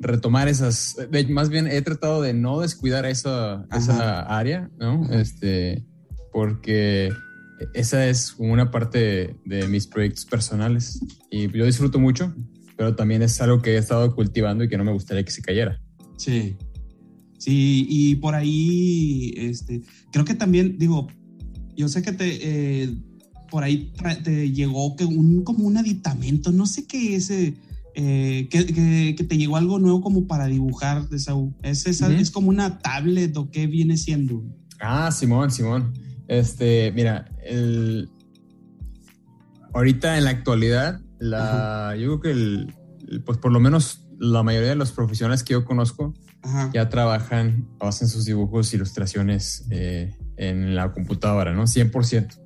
retomar 0.00 0.48
esas, 0.48 0.96
más 1.28 1.48
bien 1.48 1.66
he 1.66 1.80
tratado 1.82 2.22
de 2.22 2.34
no 2.34 2.60
descuidar 2.60 3.06
esa, 3.06 3.66
esa 3.76 4.20
área, 4.20 4.70
¿no? 4.78 5.06
Este, 5.10 5.84
porque 6.32 7.10
esa 7.74 8.06
es 8.06 8.34
una 8.38 8.70
parte 8.70 9.36
de 9.44 9.68
mis 9.68 9.86
proyectos 9.86 10.24
personales 10.24 11.00
y 11.30 11.50
yo 11.50 11.64
disfruto 11.64 11.98
mucho 11.98 12.34
pero 12.76 12.94
también 12.94 13.22
es 13.22 13.40
algo 13.40 13.62
que 13.62 13.74
he 13.74 13.78
estado 13.78 14.14
cultivando 14.14 14.64
y 14.64 14.68
que 14.68 14.76
no 14.76 14.84
me 14.84 14.92
gustaría 14.92 15.24
que 15.24 15.30
se 15.30 15.42
cayera. 15.42 15.80
Sí, 16.16 16.56
sí, 17.38 17.86
y 17.88 18.16
por 18.16 18.34
ahí, 18.34 19.32
este, 19.36 19.82
creo 20.12 20.24
que 20.24 20.34
también, 20.34 20.78
digo, 20.78 21.08
yo 21.76 21.88
sé 21.88 22.02
que 22.02 22.12
te, 22.12 22.82
eh, 22.82 22.94
por 23.50 23.62
ahí 23.62 23.92
te 24.22 24.50
llegó 24.50 24.96
que 24.96 25.04
un, 25.04 25.44
como 25.44 25.66
un 25.66 25.76
aditamento, 25.76 26.52
no 26.52 26.66
sé 26.66 26.86
qué 26.86 27.16
es, 27.16 27.30
eh, 27.30 27.54
eh, 27.96 28.48
que, 28.50 29.14
que, 29.14 29.24
te 29.24 29.38
llegó 29.38 29.56
algo 29.56 29.78
nuevo 29.78 30.00
como 30.00 30.26
para 30.26 30.46
dibujar 30.46 31.08
de 31.08 31.16
¿Es, 31.62 31.86
es 31.86 32.30
como 32.32 32.48
una 32.48 32.78
tablet 32.78 33.36
o 33.36 33.50
qué 33.50 33.68
viene 33.68 33.96
siendo? 33.96 34.42
Ah, 34.80 35.12
Simón, 35.12 35.52
Simón. 35.52 35.92
Este, 36.26 36.90
mira, 36.92 37.30
el, 37.44 38.08
ahorita 39.72 40.18
en 40.18 40.24
la 40.24 40.30
actualidad 40.30 41.00
la, 41.24 41.96
yo 41.98 42.18
creo 42.18 42.20
que 42.20 42.30
el, 42.30 42.74
pues 43.24 43.38
por 43.38 43.52
lo 43.52 43.60
menos 43.60 44.06
la 44.18 44.42
mayoría 44.42 44.70
de 44.70 44.76
los 44.76 44.92
profesionales 44.92 45.42
que 45.42 45.54
yo 45.54 45.64
conozco 45.64 46.14
ya 46.72 46.90
trabajan 46.90 47.66
o 47.78 47.88
hacen 47.88 48.06
sus 48.06 48.26
dibujos, 48.26 48.74
ilustraciones 48.74 49.66
eh, 49.70 50.14
en 50.36 50.74
la 50.74 50.92
computadora, 50.92 51.54
¿no? 51.54 51.62
100%. 51.62 52.38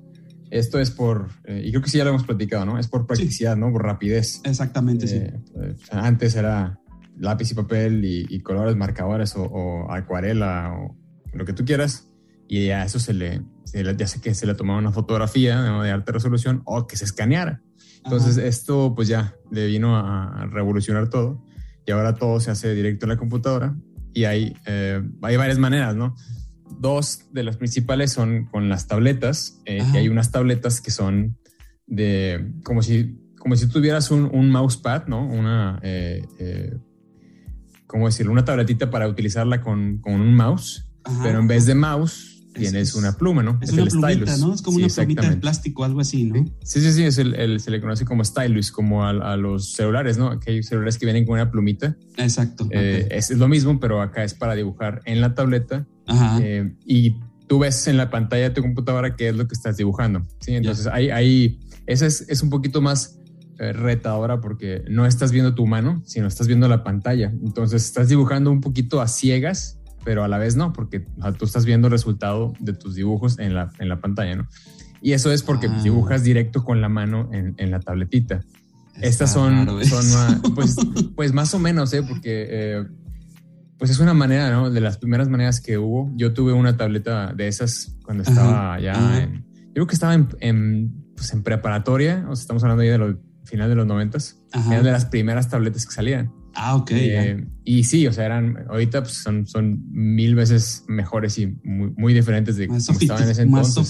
Esto 0.51 0.79
es 0.79 0.89
por, 0.89 1.27
eh, 1.43 1.63
y 1.65 1.71
creo 1.71 1.81
que 1.81 1.89
sí 1.89 1.97
ya 1.97 2.05
lo 2.05 2.11
hemos 2.11 2.23
platicado, 2.23 2.65
¿no? 2.65 2.79
Es 2.79 2.87
por 2.87 3.05
practicidad, 3.05 3.57
¿no? 3.57 3.71
Por 3.73 3.83
rapidez. 3.83 4.39
Exactamente, 4.45 5.05
sí. 5.05 5.17
Eh, 5.17 5.75
antes 5.91 6.35
era 6.35 6.79
lápiz 7.17 7.51
y 7.51 7.55
papel 7.55 8.05
y, 8.05 8.39
colores, 8.39 8.77
marcadores 8.77 9.33
o, 9.35 9.91
acuarela 9.91 10.73
o 10.73 10.95
lo 11.33 11.43
que 11.43 11.51
tú 11.51 11.65
quieras. 11.65 12.07
Y 12.47 12.69
a 12.69 12.85
eso 12.85 12.99
se 12.99 13.13
le, 13.13 13.41
ya 13.97 14.07
sé 14.07 14.21
que 14.21 14.33
se 14.33 14.47
le 14.47 14.55
tomaba 14.55 14.79
una 14.79 14.93
fotografía 14.93 15.61
de 15.61 15.91
alta 15.91 16.13
resolución 16.13 16.61
o 16.63 16.87
que 16.87 16.95
se 16.95 17.03
escaneara. 17.03 17.61
Entonces 18.03 18.37
esto 18.37 18.93
pues 18.95 19.07
ya 19.07 19.35
le 19.51 19.67
vino 19.67 19.97
a, 19.97 20.45
revolucionar 20.51 21.09
todo. 21.09 21.43
Y 21.85 21.91
ahora 21.91 22.15
todo 22.15 22.39
se 22.39 22.51
hace 22.51 22.73
directo 22.73 23.05
en 23.05 23.09
la 23.09 23.17
computadora. 23.17 23.75
Y 24.13 24.25
hay, 24.25 24.55
eh, 24.65 25.01
hay 25.21 25.37
varias 25.37 25.57
maneras, 25.57 25.95
¿no? 25.95 26.15
Dos 26.79 27.25
de 27.31 27.43
las 27.43 27.57
principales 27.57 28.11
son 28.11 28.45
con 28.45 28.69
las 28.69 28.87
tabletas, 28.87 29.59
eh, 29.65 29.83
y 29.93 29.97
hay 29.97 30.09
unas 30.09 30.31
tabletas 30.31 30.81
que 30.81 30.91
son 30.91 31.37
de 31.87 32.53
como 32.63 32.83
si, 32.83 33.17
como 33.39 33.55
si 33.55 33.67
tuvieras 33.67 34.11
un, 34.11 34.29
un 34.31 34.51
mousepad, 34.51 35.07
¿no? 35.07 35.25
Una, 35.25 35.79
eh, 35.81 36.25
eh, 36.39 36.77
¿cómo 37.87 38.05
decirlo? 38.05 38.31
Una 38.31 38.45
tabletita 38.45 38.91
para 38.91 39.07
utilizarla 39.07 39.61
con, 39.61 39.97
con 39.97 40.13
un 40.13 40.35
mouse, 40.35 40.85
pero 41.23 41.39
en 41.39 41.47
vez 41.47 41.65
de 41.65 41.73
mouse 41.73 42.28
tienes 42.53 42.95
una 42.95 43.13
pluma, 43.13 43.43
¿no? 43.43 43.59
Es, 43.61 43.71
una 43.71 43.83
el 43.83 43.89
plumita, 43.89 44.37
¿no? 44.37 44.53
Es 44.53 44.61
como 44.61 44.77
una 44.77 44.87
plumita 44.87 45.29
de 45.29 45.37
plástico, 45.37 45.83
algo 45.83 46.01
así, 46.01 46.25
¿no? 46.25 46.45
Sí, 46.63 46.81
sí, 46.81 46.91
sí, 46.91 47.03
es 47.03 47.17
el, 47.17 47.59
se 47.59 47.71
le 47.71 47.81
conoce 47.81 48.05
como 48.05 48.23
stylus, 48.23 48.71
como 48.71 49.05
a, 49.05 49.37
los 49.37 49.73
celulares, 49.73 50.17
¿no? 50.17 50.39
Que 50.39 50.51
hay 50.51 50.63
celulares 50.63 50.97
que 50.97 51.05
vienen 51.05 51.25
con 51.25 51.35
una 51.35 51.51
plumita. 51.51 51.95
Exacto. 52.17 52.67
Eh, 52.71 53.07
es, 53.11 53.31
lo 53.31 53.47
mismo, 53.47 53.79
pero 53.79 54.01
acá 54.01 54.23
es 54.23 54.33
para 54.33 54.55
dibujar 54.55 55.01
en 55.05 55.21
la 55.21 55.33
tableta. 55.33 55.87
Ajá. 56.07 56.39
Eh, 56.41 56.73
y 56.85 57.17
tú 57.47 57.59
ves 57.59 57.87
en 57.87 57.97
la 57.97 58.09
pantalla 58.09 58.43
de 58.43 58.49
tu 58.51 58.61
computadora 58.61 59.15
qué 59.15 59.29
es 59.29 59.35
lo 59.35 59.47
que 59.47 59.53
estás 59.53 59.77
dibujando, 59.77 60.25
¿sí? 60.39 60.55
Entonces, 60.55 60.87
ahí, 60.87 61.09
ahí, 61.09 61.59
esa 61.85 62.05
es, 62.05 62.25
es 62.29 62.41
un 62.43 62.49
poquito 62.49 62.81
más 62.81 63.19
eh, 63.59 63.73
retadora 63.73 64.39
porque 64.39 64.83
no 64.87 65.05
estás 65.05 65.31
viendo 65.31 65.53
tu 65.53 65.65
mano, 65.67 66.01
sino 66.05 66.27
estás 66.27 66.47
viendo 66.47 66.67
la 66.69 66.83
pantalla. 66.83 67.33
Entonces, 67.43 67.83
estás 67.83 68.07
dibujando 68.07 68.51
un 68.51 68.61
poquito 68.61 69.01
a 69.01 69.07
ciegas 69.07 69.78
pero 70.03 70.23
a 70.23 70.27
la 70.27 70.37
vez 70.37 70.55
no, 70.55 70.73
porque 70.73 71.05
tú 71.37 71.45
estás 71.45 71.65
viendo 71.65 71.87
el 71.87 71.91
resultado 71.91 72.53
de 72.59 72.73
tus 72.73 72.95
dibujos 72.95 73.39
en 73.39 73.53
la, 73.53 73.71
en 73.79 73.89
la 73.89 73.99
pantalla, 73.99 74.35
¿no? 74.35 74.47
Y 75.01 75.13
eso 75.13 75.31
es 75.31 75.43
porque 75.43 75.67
ah. 75.67 75.81
dibujas 75.81 76.23
directo 76.23 76.63
con 76.63 76.81
la 76.81 76.89
mano 76.89 77.29
en, 77.31 77.55
en 77.57 77.71
la 77.71 77.79
tabletita. 77.79 78.41
Estas 79.01 79.31
son, 79.31 79.65
son 79.85 80.11
más, 80.11 80.41
pues, 80.55 80.75
pues 81.15 81.33
más 81.33 81.53
o 81.53 81.59
menos, 81.59 81.93
¿eh? 81.93 82.03
Porque 82.03 82.47
eh, 82.49 82.85
pues 83.77 83.91
es 83.91 83.99
una 83.99 84.13
manera, 84.13 84.51
¿no? 84.51 84.69
De 84.69 84.81
las 84.81 84.97
primeras 84.97 85.29
maneras 85.29 85.61
que 85.61 85.77
hubo. 85.77 86.11
Yo 86.15 86.33
tuve 86.33 86.51
una 86.51 86.75
tableta 86.75 87.33
de 87.33 87.47
esas 87.47 87.95
cuando 88.03 88.23
estaba 88.23 88.77
ya 88.79 89.21
en, 89.21 89.45
yo 89.67 89.73
creo 89.73 89.87
que 89.87 89.93
estaba 89.95 90.13
en, 90.13 90.27
en, 90.41 91.05
pues 91.15 91.31
en 91.31 91.43
preparatoria, 91.43 92.25
o 92.29 92.35
sea, 92.35 92.41
estamos 92.41 92.63
hablando 92.63 92.83
ya 92.83 92.91
de 92.91 92.97
los 92.97 93.15
final 93.49 93.69
de 93.69 93.75
los 93.75 93.85
noventas. 93.85 94.37
Eran 94.53 94.83
de 94.83 94.91
las 94.91 95.05
primeras 95.05 95.49
tabletas 95.49 95.85
que 95.85 95.91
salían. 95.91 96.31
Ah, 96.61 96.75
ok. 96.75 96.91
Eh, 96.91 97.45
y 97.63 97.85
sí, 97.85 98.05
o 98.05 98.11
sea, 98.11 98.25
eran, 98.25 98.65
ahorita 98.67 99.01
pues, 99.03 99.13
son, 99.13 99.47
son 99.47 99.81
mil 99.91 100.35
veces 100.35 100.83
mejores 100.89 101.37
y 101.37 101.47
muy, 101.63 101.91
muy 101.95 102.13
diferentes 102.13 102.57
de 102.57 102.67
más 102.67 102.85
como 102.85 102.99
estaban 102.99 103.23
en 103.23 103.29
ese 103.29 103.43
entonces. 103.43 103.77
Más 103.77 103.87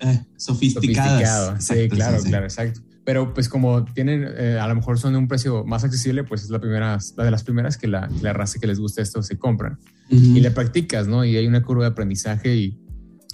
eh, 0.00 0.26
sofisticadas. 0.36 1.64
sí, 1.64 1.88
claro, 1.88 2.18
claro, 2.24 2.44
exacto. 2.46 2.80
Pero 3.04 3.32
pues 3.32 3.48
como 3.48 3.84
tienen, 3.84 4.26
eh, 4.36 4.58
a 4.60 4.66
lo 4.66 4.74
mejor 4.74 4.98
son 4.98 5.12
de 5.12 5.18
un 5.20 5.28
precio 5.28 5.64
más 5.64 5.84
accesible, 5.84 6.24
pues 6.24 6.42
es 6.42 6.50
la 6.50 6.58
primera, 6.58 6.98
la 7.16 7.24
de 7.24 7.30
las 7.30 7.44
primeras 7.44 7.78
que 7.78 7.86
la, 7.86 8.10
la 8.20 8.32
raza 8.32 8.58
que 8.58 8.66
les 8.66 8.80
gusta 8.80 9.00
esto 9.00 9.22
se 9.22 9.38
compran. 9.38 9.78
Y 10.10 10.40
le 10.40 10.50
practicas, 10.50 11.06
¿no? 11.06 11.24
Y 11.24 11.36
hay 11.36 11.46
una 11.46 11.62
curva 11.62 11.84
de 11.84 11.90
aprendizaje 11.90 12.56
y 12.56 12.80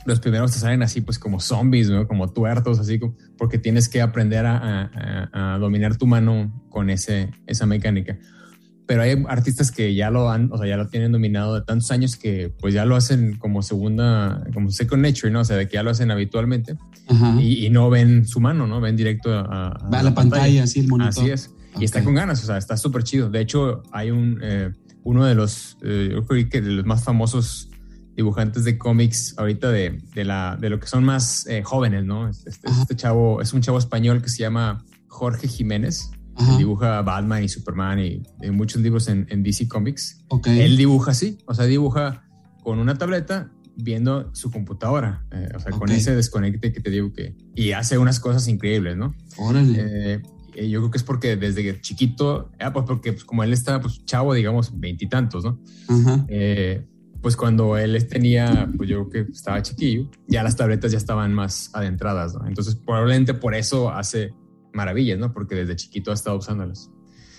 los 0.04 0.20
primeros 0.20 0.52
te 0.52 0.58
salen 0.58 0.82
así, 0.82 1.00
pues 1.00 1.18
como 1.18 1.40
zombies, 1.40 1.88
¿no? 1.88 2.06
Como 2.06 2.30
tuertos, 2.30 2.78
así, 2.78 3.00
porque 3.38 3.56
tienes 3.56 3.88
que 3.88 4.02
aprender 4.02 4.44
a, 4.44 4.90
a, 5.32 5.54
a 5.54 5.58
dominar 5.58 5.96
tu 5.96 6.06
mano 6.06 6.66
con 6.68 6.90
ese, 6.90 7.30
esa 7.46 7.64
mecánica 7.64 8.18
pero 8.86 9.02
hay 9.02 9.24
artistas 9.28 9.70
que 9.70 9.94
ya 9.94 10.10
lo 10.10 10.30
han, 10.30 10.50
o 10.52 10.58
sea, 10.58 10.66
ya 10.66 10.76
lo 10.76 10.88
tienen 10.88 11.12
dominado 11.12 11.54
de 11.54 11.62
tantos 11.62 11.90
años 11.90 12.16
que 12.16 12.52
pues 12.60 12.74
ya 12.74 12.84
lo 12.84 12.96
hacen 12.96 13.36
como 13.38 13.62
segunda, 13.62 14.44
como 14.52 14.70
second 14.70 15.02
nature, 15.02 15.30
¿no? 15.30 15.40
O 15.40 15.44
sea, 15.44 15.56
de 15.56 15.68
que 15.68 15.74
ya 15.74 15.82
lo 15.82 15.90
hacen 15.90 16.10
habitualmente 16.10 16.76
y, 17.40 17.68
no 17.70 17.90
ven 17.90 18.26
su 18.26 18.40
mano, 18.40 18.66
¿no? 18.66 18.80
Ven 18.80 18.96
directo 18.96 19.32
a, 19.32 19.68
a, 19.68 20.02
la, 20.02 20.14
pantalla, 20.14 20.64
así 20.64 20.80
el 20.80 20.88
monitor. 20.88 21.10
Así 21.10 21.30
es. 21.30 21.50
Y 21.78 21.84
está 21.84 22.04
con 22.04 22.14
ganas, 22.14 22.42
o 22.42 22.46
sea, 22.46 22.58
está 22.58 22.76
súper 22.76 23.02
chido. 23.02 23.30
De 23.30 23.40
hecho, 23.40 23.82
hay 23.90 24.10
un, 24.10 24.38
eh, 24.42 24.70
uno 25.02 25.24
de 25.24 25.34
los, 25.34 25.76
eh, 25.82 26.10
yo 26.12 26.24
creo 26.24 26.48
que 26.48 26.60
de 26.60 26.70
los 26.70 26.86
más 26.86 27.02
famosos 27.02 27.70
dibujantes 28.16 28.64
de 28.64 28.78
cómics 28.78 29.34
ahorita 29.38 29.70
de, 29.70 30.00
de, 30.14 30.24
la, 30.24 30.56
de 30.60 30.70
lo 30.70 30.78
que 30.78 30.86
son 30.86 31.04
más 31.04 31.46
eh, 31.48 31.62
jóvenes, 31.64 32.04
¿no? 32.04 32.28
Este, 32.28 32.50
este, 32.50 32.96
chavo, 32.96 33.40
es 33.40 33.52
un 33.52 33.60
chavo 33.60 33.78
español 33.78 34.22
que 34.22 34.28
se 34.28 34.38
llama 34.38 34.84
Jorge 35.08 35.48
Jiménez 35.48 36.10
dibuja 36.58 37.02
Batman 37.02 37.44
y 37.44 37.48
Superman 37.48 37.98
y, 38.00 38.22
muchos 38.50 38.82
libros 38.82 39.08
en, 39.08 39.42
DC 39.42 39.68
Comics. 39.68 40.24
Él 40.44 40.76
dibuja 40.76 41.12
así, 41.12 41.38
o 41.46 41.54
sea, 41.54 41.66
dibuja 41.66 42.24
con 42.62 42.78
una 42.78 42.96
tableta 42.96 43.50
viendo 43.76 44.30
su 44.34 44.50
computadora, 44.50 45.26
eh, 45.32 45.48
o 45.54 45.58
sea, 45.58 45.72
con 45.72 45.90
ese 45.90 46.14
desconecte 46.14 46.72
que 46.72 46.80
te 46.80 46.90
digo 46.90 47.12
que... 47.12 47.34
Y 47.54 47.72
hace 47.72 47.98
unas 47.98 48.20
cosas 48.20 48.46
increíbles, 48.48 48.96
¿no? 48.96 49.14
Órale. 49.36 49.74
Eh, 49.76 50.22
yo 50.68 50.80
creo 50.80 50.90
que 50.90 50.98
es 50.98 51.02
porque 51.04 51.36
desde 51.36 51.80
chiquito, 51.80 52.50
ah, 52.60 52.72
pues 52.72 52.84
porque 52.86 53.12
pues, 53.12 53.24
como 53.24 53.42
él 53.42 53.52
está 53.52 53.80
pues 53.80 54.04
chavo, 54.04 54.34
digamos, 54.34 54.78
veintitantos, 54.78 55.44
¿no? 55.44 55.58
Eh, 56.28 56.86
pues 57.20 57.36
cuando 57.36 57.76
él 57.76 58.06
tenía, 58.06 58.70
pues 58.76 58.88
yo 58.88 59.08
creo 59.08 59.24
que 59.26 59.32
estaba 59.32 59.62
chiquillo, 59.62 60.10
ya 60.28 60.42
las 60.42 60.56
tabletas 60.56 60.92
ya 60.92 60.98
estaban 60.98 61.32
más 61.32 61.70
adentradas, 61.72 62.34
¿no? 62.34 62.46
Entonces 62.46 62.76
probablemente 62.76 63.34
por 63.34 63.54
eso 63.54 63.90
hace 63.90 64.32
maravillas, 64.74 65.18
¿no? 65.18 65.32
Porque 65.32 65.54
desde 65.54 65.76
chiquito 65.76 66.10
ha 66.10 66.14
estado 66.14 66.38
usándolas. 66.38 66.90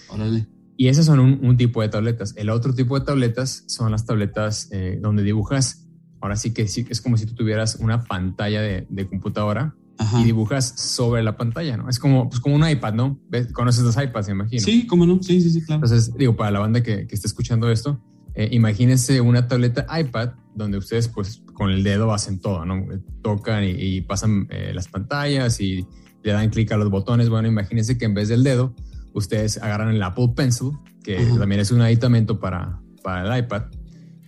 Órale. 0.10 0.48
Y 0.78 0.88
esas 0.88 1.06
son 1.06 1.20
un, 1.20 1.58
tipo 1.58 1.82
de 1.82 1.90
tabletas. 1.90 2.34
El 2.36 2.50
otro 2.50 2.74
tipo 2.74 3.00
de 3.00 3.06
tabletas 3.06 3.64
son 3.68 3.92
las 3.92 4.06
tabletas 4.06 4.70
eh, 4.72 5.00
donde 5.02 5.24
dibujas. 5.24 5.88
Ahora 6.20 6.36
sí 6.36 6.54
que 6.54 6.68
sí, 6.68 6.86
es 6.90 7.02
como 7.02 7.18
si 7.18 7.26
tú 7.26 7.34
tuvieras 7.34 7.76
una 7.76 8.04
pantalla 8.04 8.62
de, 8.62 9.08
computadora 9.08 9.76
y 10.20 10.26
dibujas 10.26 10.68
sobre 10.78 11.24
la 11.24 11.38
pantalla, 11.38 11.78
¿no? 11.78 11.88
Es 11.88 12.00
como, 12.00 12.30
pues 12.30 12.42
como 12.42 12.56
un 12.56 12.68
iPad, 12.68 12.94
¿no? 12.94 13.20
¿Conoces 13.54 13.84
los 13.84 13.96
iPads, 13.96 14.28
me 14.28 14.34
imagino? 14.34 14.62
Sí, 14.62 14.86
cómo 14.86 15.06
no. 15.06 15.22
Sí, 15.22 15.40
sí, 15.40 15.52
sí, 15.52 15.62
claro. 15.64 15.86
Entonces, 15.86 16.14
digo, 16.18 16.36
para 16.36 16.52
la 16.52 16.60
banda 16.60 16.84
que, 16.84 17.08
que 17.08 17.16
está 17.16 17.28
escuchando 17.28 17.72
esto, 17.72 18.02
eh, 18.36 18.50
imagínense 18.52 19.22
una 19.22 19.48
tableta 19.48 19.88
iPad 19.98 20.32
donde 20.54 20.78
ustedes, 20.78 21.08
pues, 21.08 21.42
con 21.54 21.72
el 21.72 21.84
dedo 21.84 22.14
hacen 22.14 22.40
todo, 22.40 22.66
¿no? 22.66 22.86
Tocan 23.22 23.64
y, 23.64 24.02
pasan 24.02 24.48
eh, 24.50 24.72
las 24.74 24.90
pantallas 24.90 25.62
y 25.62 25.88
le 26.26 26.32
dan 26.32 26.50
clic 26.50 26.72
a 26.72 26.78
los 26.78 26.90
botones. 26.90 27.30
Bueno, 27.30 27.48
imagínense 27.48 27.98
que 27.98 28.06
en 28.06 28.16
vez 28.16 28.30
del 28.30 28.44
dedo, 28.44 28.74
ustedes 29.14 29.58
agarran 29.60 29.94
el 29.94 30.02
Apple 30.02 30.34
Pencil, 30.36 30.72
que 31.04 31.24
también 31.38 31.62
es 31.62 31.72
un 31.72 31.82
aditamento 31.82 32.40
para, 32.40 32.80
para 33.04 33.36
el 33.36 33.44
iPad, 33.44 33.66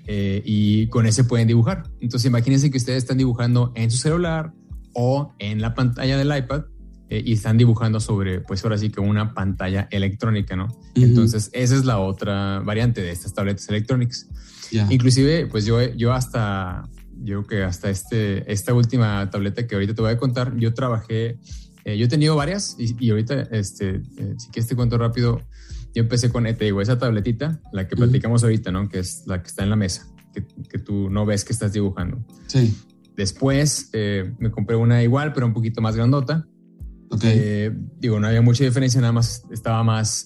eh, 0.06 0.44
y 0.46 0.88
con 0.88 1.08
ese 1.08 1.24
pueden 1.24 1.48
dibujar. 1.48 1.84
Entonces, 2.00 2.27
imagínense 2.27 2.70
que 2.70 2.77
ustedes 2.77 3.00
están 3.00 3.18
dibujando 3.18 3.74
en 3.75 3.89
su 3.89 3.98
celular 3.98 4.54
o 4.94 5.34
en 5.39 5.60
la 5.60 5.74
pantalla 5.74 6.18
del 6.18 6.27
iPad 6.38 6.66
eh, 7.10 7.24
y 7.25 7.34
están 7.34 7.58
dibujando 7.58 8.00
sobre, 8.00 8.42
pues 8.42 8.63
ahora 8.63 8.77
sí 8.77 8.92
que 8.92 9.01
una 9.01 9.34
pantalla 9.34 9.88
electrónica, 9.89 10.56
¿no? 10.56 10.68
Entonces, 10.94 11.50
esa 11.51 11.75
es 11.75 11.84
la 11.84 11.98
otra 11.98 12.60
variante 12.60 13.01
de 13.01 13.12
estas 13.12 13.34
tabletas 13.34 13.68
electrónicas. 13.70 14.27
Inclusive, 14.92 15.48
pues 15.48 15.66
yo, 15.66 15.82
yo 15.96 16.13
hasta, 16.13 16.88
yo 17.24 17.44
creo 17.44 17.48
que 17.48 17.63
hasta 17.66 17.89
este, 17.89 18.51
esta 18.51 18.75
última 18.75 19.27
tableta 19.32 19.66
que 19.66 19.74
ahorita 19.74 19.96
te 19.96 20.01
voy 20.04 20.12
a 20.12 20.18
contar, 20.18 20.56
yo 20.58 20.75
trabajé 20.75 21.39
eh, 21.88 21.98
yo 21.98 22.03
he 22.03 22.10
tenido 22.10 22.36
varias 22.36 22.75
y, 22.77 23.10
ahorita, 23.10 23.44
este, 23.51 24.01
eh, 24.17 24.36
si 24.38 24.50
quieres 24.50 24.67
te 24.67 24.75
cuento 24.75 24.98
rápido, 24.98 25.41
yo 25.96 26.03
empecé 26.03 26.29
con, 26.29 26.46
eh, 26.46 26.53
te 26.53 26.65
digo, 26.65 26.82
esa 26.82 27.00
tabletita, 27.00 27.62
la 27.72 27.88
que 27.88 27.96
platicamos 27.96 28.44
ahorita, 28.44 28.74
¿no? 28.74 28.89
Que 28.89 29.00
es 29.00 29.24
la 29.25 29.41
que 29.41 29.48
está 29.48 29.63
en 29.63 29.70
la 29.70 29.77
mesa, 29.77 30.06
que, 30.34 30.46
que 30.70 30.79
tú 30.79 31.10
no 31.10 31.25
ves 31.25 31.46
que 31.46 31.53
estás 31.53 31.72
dibujando. 31.72 32.25
Sí. 32.48 32.77
Después 33.15 33.89
me 33.94 34.51
compré 34.51 34.75
una 34.75 35.01
igual, 35.01 35.32
pero 35.32 35.46
un 35.46 35.53
poquito 35.53 35.82
más 35.82 35.96
grandota. 35.96 36.46
Okay. 37.10 37.72
digo, 38.00 38.20
no 38.20 38.27
había 38.27 38.41
mucha 38.41 38.65
diferencia, 38.65 39.00
nada 39.00 39.13
más 39.13 39.44
estaba 39.50 39.82
más, 39.82 40.25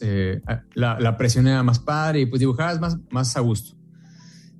la, 0.73 0.99
la, 0.99 1.15
presión 1.15 1.47
era 1.47 1.61
más 1.61 1.77
padre 1.77 2.21
y 2.21 2.25
pues 2.25 2.39
dibujabas 2.39 2.81
más, 2.81 2.97
más 3.11 3.37
a 3.37 3.39
gusto. 3.39 3.77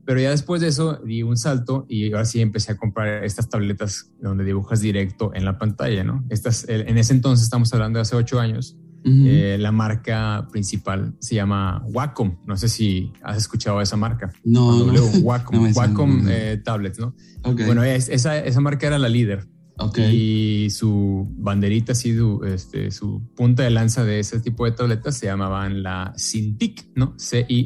Pero 0.06 0.20
ya 0.20 0.32
después 0.32 0.62
de 0.62 0.68
eso 0.68 1.00
di 1.06 1.24
un 1.24 1.38
salto 1.38 1.86
y 1.88 2.12
ahora 2.12 2.26
sí 2.26 2.42
empecé 2.42 2.72
a 2.72 2.78
comprar 2.78 3.24
estas 3.24 3.50
tabletas 3.50 4.12
donde 4.20 4.44
dibujas 4.44 4.82
directo 4.82 5.32
en 5.34 5.46
la 5.46 5.58
pantalla, 5.58 6.04
¿no? 6.04 6.26
Estas, 6.30 6.68
en 6.68 6.98
ese 6.98 7.14
entonces, 7.14 7.44
estamos 7.44 7.72
hablando 7.74 7.98
de 7.98 8.02
hace 8.02 8.16
ocho 8.16 8.40
años, 8.40 8.78
eh, 9.04 9.58
la 9.60 9.72
marca 9.72 10.48
principal 10.52 11.16
se 11.20 11.36
llama 11.36 11.84
Wacom. 11.88 12.38
No 12.46 12.56
sé 12.58 12.70
si 12.70 13.12
has 13.24 13.38
escuchado 13.38 13.82
esa 13.82 13.98
marca. 13.98 14.32
No, 14.44 14.86
no. 14.86 15.04
Wacom, 15.24 15.72
Wacom 15.76 16.28
eh, 16.30 16.62
Tablets, 16.64 17.00
¿no? 17.00 17.16
Bueno, 17.44 17.84
esa, 17.84 18.38
esa 18.38 18.62
marca 18.62 18.88
era 18.88 19.00
la 19.00 19.10
líder. 19.10 19.48
Okay. 19.78 20.66
Y 20.66 20.70
su 20.70 21.28
banderita, 21.38 21.94
así, 21.94 22.16
su, 22.16 22.44
este, 22.46 22.92
su 22.92 23.24
punta 23.36 23.64
de 23.64 23.72
lanza 23.72 24.04
de 24.04 24.20
ese 24.20 24.40
tipo 24.40 24.66
de 24.66 24.74
tabletas 24.74 25.18
se 25.18 25.26
llamaban 25.26 25.82
la 25.82 26.14
Cintiq, 26.18 26.92
¿no? 26.96 27.16
C-I-N-T-I-Q. 27.18 27.62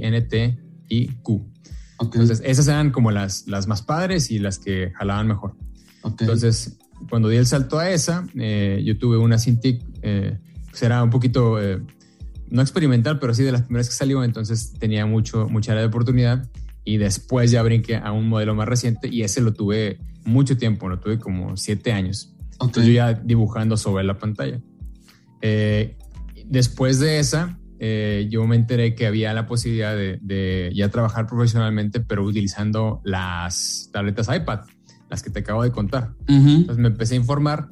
Entonces, 2.00 2.42
esas 2.46 2.68
eran 2.68 2.92
como 2.92 3.12
las, 3.12 3.48
las 3.48 3.68
más 3.68 3.82
padres 3.82 4.32
y 4.32 4.40
las 4.40 4.60
que 4.60 4.92
jalaban 4.96 5.28
mejor. 5.28 5.56
Entonces, 6.04 6.78
cuando 7.10 7.30
di 7.30 7.38
el 7.38 7.46
salto 7.46 7.80
a 7.80 7.90
esa, 7.90 8.28
eh, 8.36 8.82
yo 8.86 8.98
tuve 8.98 9.18
una 9.18 9.38
Cintiq, 9.38 9.84
eh, 10.02 10.38
pues 10.70 10.84
un 10.84 11.10
poquito, 11.10 11.62
eh, 11.62 11.82
no 12.50 12.62
experimental, 12.62 13.20
pero 13.20 13.34
sí 13.34 13.44
de 13.44 13.52
las 13.52 13.64
primeras 13.64 13.88
que 13.88 13.96
salió, 13.96 14.24
entonces 14.24 14.74
tenía 14.78 15.06
mucho, 15.06 15.48
mucha 15.50 15.72
área 15.72 15.82
de 15.82 15.88
oportunidad 15.88 16.50
y 16.84 16.98
después 16.98 17.52
ya 17.52 17.64
brinqué 17.64 17.96
a 17.96 18.12
un 18.12 18.30
modelo 18.30 18.54
más 18.56 18.68
reciente 18.68 19.08
y 19.08 19.24
ese 19.24 19.42
lo 19.42 19.54
tuve 19.54 20.00
mucho 20.26 20.58
tiempo, 20.58 20.88
lo 20.90 21.00
tuve 21.00 21.18
como 21.18 21.58
siete 21.58 21.92
años. 21.92 22.34
Entonces 22.62 22.86
yo 22.86 22.94
ya 22.94 23.14
dibujando 23.14 23.78
sobre 23.78 24.04
la 24.04 24.18
pantalla. 24.18 24.62
después 26.46 27.00
de 27.00 27.20
esa, 27.20 27.58
yo 27.80 28.48
me 28.48 28.56
enteré 28.56 28.96
que 28.96 29.08
había 29.08 29.34
la 29.34 29.46
posibilidad 29.46 29.96
de, 29.96 30.20
de, 30.22 30.72
ya 30.74 30.90
trabajar 30.90 31.28
profesionalmente, 31.28 32.00
pero 32.00 32.24
utilizando 32.24 33.02
las 33.04 33.90
tabletas 33.92 34.30
iPad 34.34 34.62
las 35.10 35.22
que 35.22 35.30
te 35.30 35.40
acabo 35.40 35.64
de 35.64 35.72
contar. 35.72 36.14
Entonces 36.28 36.78
me 36.78 36.88
empecé 36.88 37.16
a 37.16 37.18
informar 37.18 37.70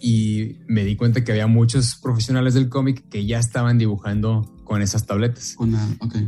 y 0.00 0.58
me 0.66 0.84
di 0.84 0.96
cuenta 0.96 1.24
que 1.24 1.32
había 1.32 1.46
muchos 1.46 1.96
profesionales 1.96 2.54
del 2.54 2.68
cómic 2.68 3.08
que 3.08 3.26
ya 3.26 3.38
estaban 3.38 3.78
dibujando 3.78 4.54
con 4.64 4.82
esas 4.82 5.06
tabletas. 5.06 5.56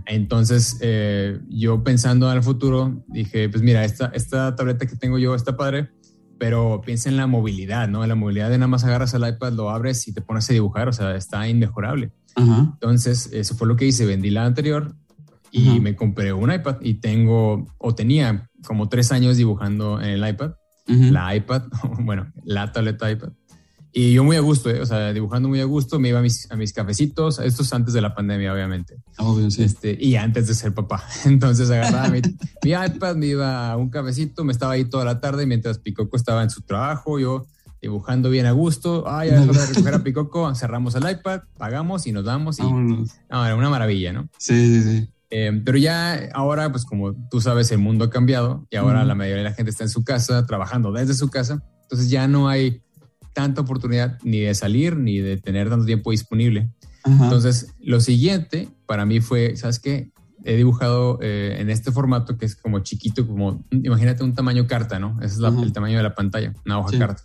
Entonces, 0.07 0.79
eh, 0.81 1.39
yo 1.49 1.85
pensando 1.85 2.29
al 2.29 2.43
futuro, 2.43 3.05
dije, 3.09 3.49
pues 3.49 3.63
mira, 3.63 3.85
esta, 3.85 4.07
esta 4.15 4.55
tableta 4.57 4.87
que 4.87 4.97
tengo 4.97 5.19
yo 5.19 5.35
está 5.35 5.57
padre, 5.57 5.91
pero 6.39 6.81
piensa 6.85 7.11
en 7.11 7.19
la 7.19 7.27
movilidad, 7.27 7.87
¿no? 7.89 8.03
En 8.03 8.09
la 8.09 8.15
movilidad 8.15 8.49
de 8.49 8.57
nada 8.57 8.69
más 8.69 8.83
agarras 8.85 9.13
el 9.13 9.29
iPad, 9.29 9.53
lo 9.53 9.69
abres 9.69 10.09
y 10.09 10.13
te 10.15 10.23
pones 10.23 10.49
a 10.49 10.55
dibujar, 10.55 10.89
o 10.89 10.93
sea, 10.93 11.15
está 11.15 11.47
inmejorable. 11.47 12.13
Entonces, 12.37 13.31
eso 13.33 13.55
fue 13.55 13.69
lo 13.69 13.77
que 13.77 13.87
hice, 13.87 14.07
vendí 14.07 14.31
la 14.31 14.47
anterior 14.47 14.95
y 15.53 15.81
me 15.81 15.97
compré 15.97 16.33
un 16.33 16.53
iPad 16.53 16.77
y 16.81 16.95
tengo, 16.95 17.67
o 17.79 17.95
tenía 17.95 18.49
como 18.65 18.89
tres 18.89 19.13
años 19.13 19.37
dibujando 19.37 20.01
en 20.01 20.11
el 20.11 20.29
iPad, 20.29 20.53
la 20.87 21.35
iPad, 21.35 21.65
bueno, 22.01 22.33
la 22.45 22.73
tableta 22.73 23.11
iPad. 23.11 23.31
Y 23.93 24.13
yo 24.13 24.23
muy 24.23 24.37
a 24.37 24.41
gusto, 24.41 24.71
¿eh? 24.71 24.81
o 24.81 24.87
sea, 24.87 25.13
dibujando 25.13 25.49
muy 25.49 25.61
a 25.61 25.65
gusto, 25.65 25.99
me 25.99 26.11
iba 26.11 26.21
a 26.21 26.23
mis, 26.23 26.49
a 26.51 26.57
mis 26.57 26.73
cafecitos, 26.73 27.41
estos 27.41 27.73
antes 27.73 27.93
de 27.93 28.01
la 28.01 28.15
pandemia, 28.15 28.53
obviamente. 28.53 29.03
Obvio, 29.19 29.51
sí. 29.51 29.65
Este, 29.65 29.97
y 30.01 30.15
antes 30.15 30.47
de 30.47 30.55
ser 30.55 30.73
papá. 30.73 31.05
Entonces 31.25 31.69
agarraba 31.71 32.09
mi, 32.09 32.21
mi, 32.65 32.71
iPad, 32.71 33.17
me 33.17 33.27
iba 33.27 33.73
a 33.73 33.77
un 33.77 33.91
cafecito, 33.91 34.45
me 34.45 34.53
estaba 34.53 34.75
ahí 34.75 34.85
toda 34.85 35.05
la 35.05 35.21
tarde 35.21 35.45
mientras 35.45 35.79
Picoco 35.79 36.17
estaba 36.17 36.45
en 36.45 36.51
su 36.51 36.63
trabajo, 36.63 37.19
yo 37.19 37.47
dibujando 37.81 38.31
bien 38.31 38.47
a 38.47 38.53
gusto. 38.53 39.05
Ay, 39.07 39.31
ya 39.31 39.43
a 39.43 39.67
recoger 39.67 39.95
a 39.95 40.03
Picoco, 40.03 40.55
cerramos 40.55 40.95
el 40.95 41.11
iPad, 41.11 41.43
pagamos 41.57 42.07
y 42.07 42.13
nos 42.13 42.25
damos. 42.25 42.59
Y, 42.59 42.63
no, 42.63 43.07
era 43.31 43.57
una 43.57 43.71
maravilla, 43.71 44.13
¿no? 44.13 44.29
Sí, 44.39 44.67
sí, 44.67 44.83
sí. 44.83 45.09
Eh, 45.31 45.63
pero 45.65 45.79
ya 45.79 46.29
ahora, 46.35 46.71
pues 46.73 46.85
como 46.85 47.15
tú 47.31 47.41
sabes, 47.41 47.71
el 47.71 47.79
mundo 47.79 48.05
ha 48.05 48.11
cambiado 48.11 48.67
y 48.69 48.77
ahora 48.77 49.05
la 49.05 49.15
mayoría 49.15 49.45
de 49.45 49.49
la 49.51 49.55
gente 49.55 49.71
está 49.71 49.85
en 49.85 49.91
su 49.91 50.03
casa, 50.03 50.45
trabajando 50.47 50.93
desde 50.93 51.15
su 51.15 51.29
casa. 51.29 51.63
Entonces 51.83 52.11
ya 52.11 52.27
no 52.27 52.49
hay 52.49 52.83
tanta 53.33 53.61
oportunidad 53.61 54.19
ni 54.25 54.41
de 54.41 54.55
salir 54.55 54.97
ni 54.97 55.19
de 55.19 55.37
tener 55.37 55.71
tanto 55.71 55.87
tiempo 55.87 56.11
disponible. 56.11 56.71
Entonces, 57.05 57.75
lo 57.81 58.01
siguiente 58.01 58.69
para 58.87 59.07
mí 59.07 59.21
fue, 59.21 59.57
¿sabes 59.57 59.79
qué? 59.79 60.11
He 60.45 60.57
dibujado 60.57 61.19
eh, 61.23 61.57
en 61.59 61.71
este 61.71 61.93
formato 61.93 62.37
que 62.37 62.47
es 62.47 62.57
como 62.57 62.81
chiquito, 62.81 63.27
como 63.27 63.65
imagínate 63.71 64.23
un 64.25 64.35
tamaño 64.35 64.67
carta, 64.67 64.99
¿no? 64.99 65.19
Ese 65.23 65.37
es 65.37 65.41
el 65.41 65.73
tamaño 65.73 65.97
de 65.97 66.03
la 66.03 66.15
pantalla, 66.15 66.53
una 66.67 66.79
hoja 66.79 66.99
carta. 66.99 67.23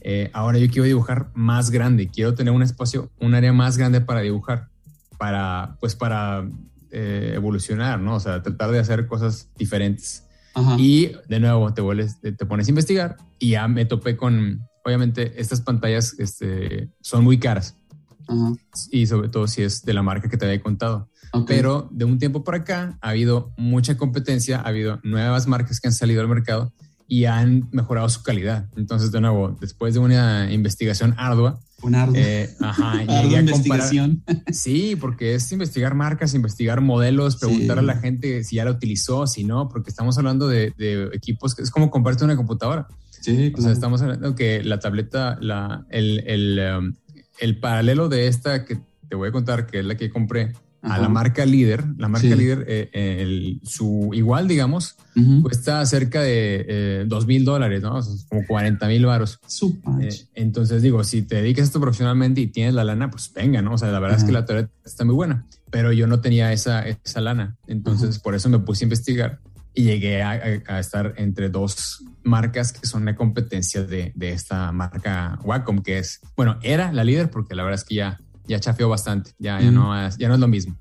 Eh, 0.00 0.30
ahora 0.32 0.58
yo 0.58 0.68
quiero 0.68 0.84
dibujar 0.84 1.30
más 1.34 1.70
grande, 1.70 2.08
quiero 2.08 2.34
tener 2.34 2.52
un 2.52 2.62
espacio, 2.62 3.10
un 3.20 3.34
área 3.34 3.52
más 3.52 3.76
grande 3.76 4.00
para 4.00 4.20
dibujar, 4.20 4.68
para, 5.18 5.76
pues 5.80 5.94
para 5.94 6.48
eh, 6.90 7.32
evolucionar, 7.34 8.00
¿no? 8.00 8.16
O 8.16 8.20
sea, 8.20 8.42
tratar 8.42 8.70
de 8.70 8.78
hacer 8.78 9.06
cosas 9.06 9.48
diferentes. 9.56 10.24
Y 10.76 11.12
de 11.28 11.40
nuevo 11.40 11.72
te 11.72 11.80
vuelves, 11.80 12.20
te 12.20 12.44
pones 12.44 12.66
a 12.66 12.70
investigar 12.70 13.16
y 13.38 13.50
ya 13.50 13.66
me 13.68 13.86
topé 13.86 14.16
con, 14.16 14.68
obviamente, 14.84 15.40
estas 15.40 15.60
pantallas 15.62 16.14
este, 16.18 16.90
son 17.00 17.24
muy 17.24 17.38
caras. 17.38 17.76
Y 18.90 19.06
sobre 19.06 19.28
todo 19.28 19.46
si 19.46 19.62
es 19.62 19.84
de 19.84 19.94
la 19.94 20.02
marca 20.02 20.28
que 20.28 20.36
te 20.36 20.44
había 20.44 20.60
contado. 20.60 21.08
Pero 21.46 21.88
de 21.92 22.04
un 22.04 22.18
tiempo 22.18 22.44
por 22.44 22.54
acá 22.54 22.98
ha 23.00 23.10
habido 23.10 23.52
mucha 23.56 23.96
competencia, 23.96 24.58
ha 24.58 24.68
habido 24.68 25.00
nuevas 25.02 25.46
marcas 25.46 25.80
que 25.80 25.88
han 25.88 25.94
salido 25.94 26.20
al 26.20 26.28
mercado 26.28 26.72
y 27.10 27.24
han 27.24 27.68
mejorado 27.72 28.08
su 28.08 28.22
calidad. 28.22 28.68
Entonces, 28.76 29.10
de 29.10 29.20
nuevo, 29.20 29.58
después 29.60 29.94
de 29.94 29.98
una 29.98 30.50
investigación 30.52 31.12
ardua, 31.18 31.58
un 31.82 31.96
eh, 32.14 32.48
ajá, 32.60 33.02
investigación. 33.04 34.22
Sí, 34.52 34.94
porque 34.94 35.34
es 35.34 35.50
investigar 35.50 35.96
marcas, 35.96 36.34
investigar 36.34 36.80
modelos, 36.80 37.36
preguntar 37.36 37.80
a 37.80 37.82
la 37.82 37.96
gente 37.96 38.44
si 38.44 38.56
ya 38.56 38.64
la 38.64 38.70
utilizó, 38.70 39.26
si 39.26 39.42
no, 39.42 39.68
porque 39.68 39.90
estamos 39.90 40.18
hablando 40.18 40.46
de, 40.46 40.72
equipos 41.12 41.56
que 41.56 41.62
es 41.62 41.70
como 41.72 41.90
comprarte 41.90 42.24
una 42.24 42.36
computadora. 42.36 42.86
Sí, 43.10 43.52
O 43.56 43.60
sea, 43.60 43.72
estamos 43.72 44.00
hablando 44.02 44.36
que 44.36 44.62
la 44.62 44.78
tableta, 44.78 45.36
la, 45.40 45.84
el, 45.90 46.22
el, 46.28 46.60
um, 46.78 46.94
el 47.40 47.58
paralelo 47.58 48.08
de 48.08 48.28
esta 48.28 48.64
que 48.64 48.78
te 49.08 49.16
voy 49.16 49.30
a 49.30 49.32
contar, 49.32 49.66
que 49.66 49.80
es 49.80 49.84
la 49.84 49.96
que 49.96 50.10
compré, 50.10 50.52
a 50.82 50.98
la 50.98 51.08
marca 51.08 51.44
líder. 51.44 51.84
La 51.98 52.08
marca 52.08 52.34
líder, 52.34 52.64
eh, 52.68 52.90
eh, 52.92 53.58
su 53.62 54.10
igual, 54.12 54.48
digamos, 54.48 54.96
cuesta 55.42 55.84
cerca 55.86 56.22
de 56.22 56.64
eh, 56.68 57.04
dos 57.06 57.26
mil 57.26 57.44
dólares, 57.44 57.82
¿no? 57.82 58.00
como 58.28 58.46
40 58.46 58.86
mil 58.88 59.06
varos. 59.06 59.38
entonces 60.34 60.82
digo, 60.82 61.04
si 61.04 61.22
te 61.22 61.36
dedicas 61.36 61.62
a 61.62 61.66
esto 61.66 61.80
profesionalmente 61.80 62.40
y 62.40 62.46
tienes 62.46 62.74
la 62.74 62.84
lana, 62.84 63.10
pues 63.10 63.32
venga, 63.34 63.62
¿no? 63.62 63.74
O 63.74 63.78
sea, 63.78 63.90
la 63.90 64.00
verdad 64.00 64.18
es 64.18 64.24
que 64.24 64.32
la 64.32 64.44
tableta 64.44 64.70
está 64.84 65.04
muy 65.04 65.14
buena, 65.14 65.46
pero 65.70 65.92
yo 65.92 66.06
no 66.06 66.20
tenía 66.20 66.52
esa, 66.52 66.82
esa 66.86 67.20
lana. 67.20 67.56
Entonces, 67.66 68.18
por 68.18 68.34
eso 68.34 68.48
me 68.48 68.58
puse 68.58 68.84
a 68.84 68.86
investigar 68.86 69.40
y 69.74 69.84
llegué 69.84 70.22
a, 70.22 70.80
estar 70.80 71.14
entre 71.16 71.48
dos 71.48 72.04
marcas 72.22 72.72
que 72.72 72.86
son 72.86 73.04
la 73.04 73.14
competencia 73.14 73.84
de, 73.84 74.12
de 74.14 74.32
esta 74.32 74.72
marca 74.72 75.38
Wacom, 75.44 75.82
que 75.82 75.98
es, 75.98 76.20
bueno, 76.36 76.58
era 76.62 76.92
la 76.92 77.04
líder 77.04 77.30
porque 77.30 77.54
la 77.54 77.62
verdad 77.62 77.80
es 77.80 77.84
que 77.84 77.94
ya 77.96 78.18
ya 78.46 78.60
chafeó 78.60 78.88
bastante, 78.88 79.32
ya, 79.38 79.60
ya, 79.60 79.70
no 79.70 79.98
es, 79.98 80.16
ya 80.16 80.28
no 80.28 80.34
es 80.34 80.40
lo 80.40 80.48
mismo. 80.48 80.76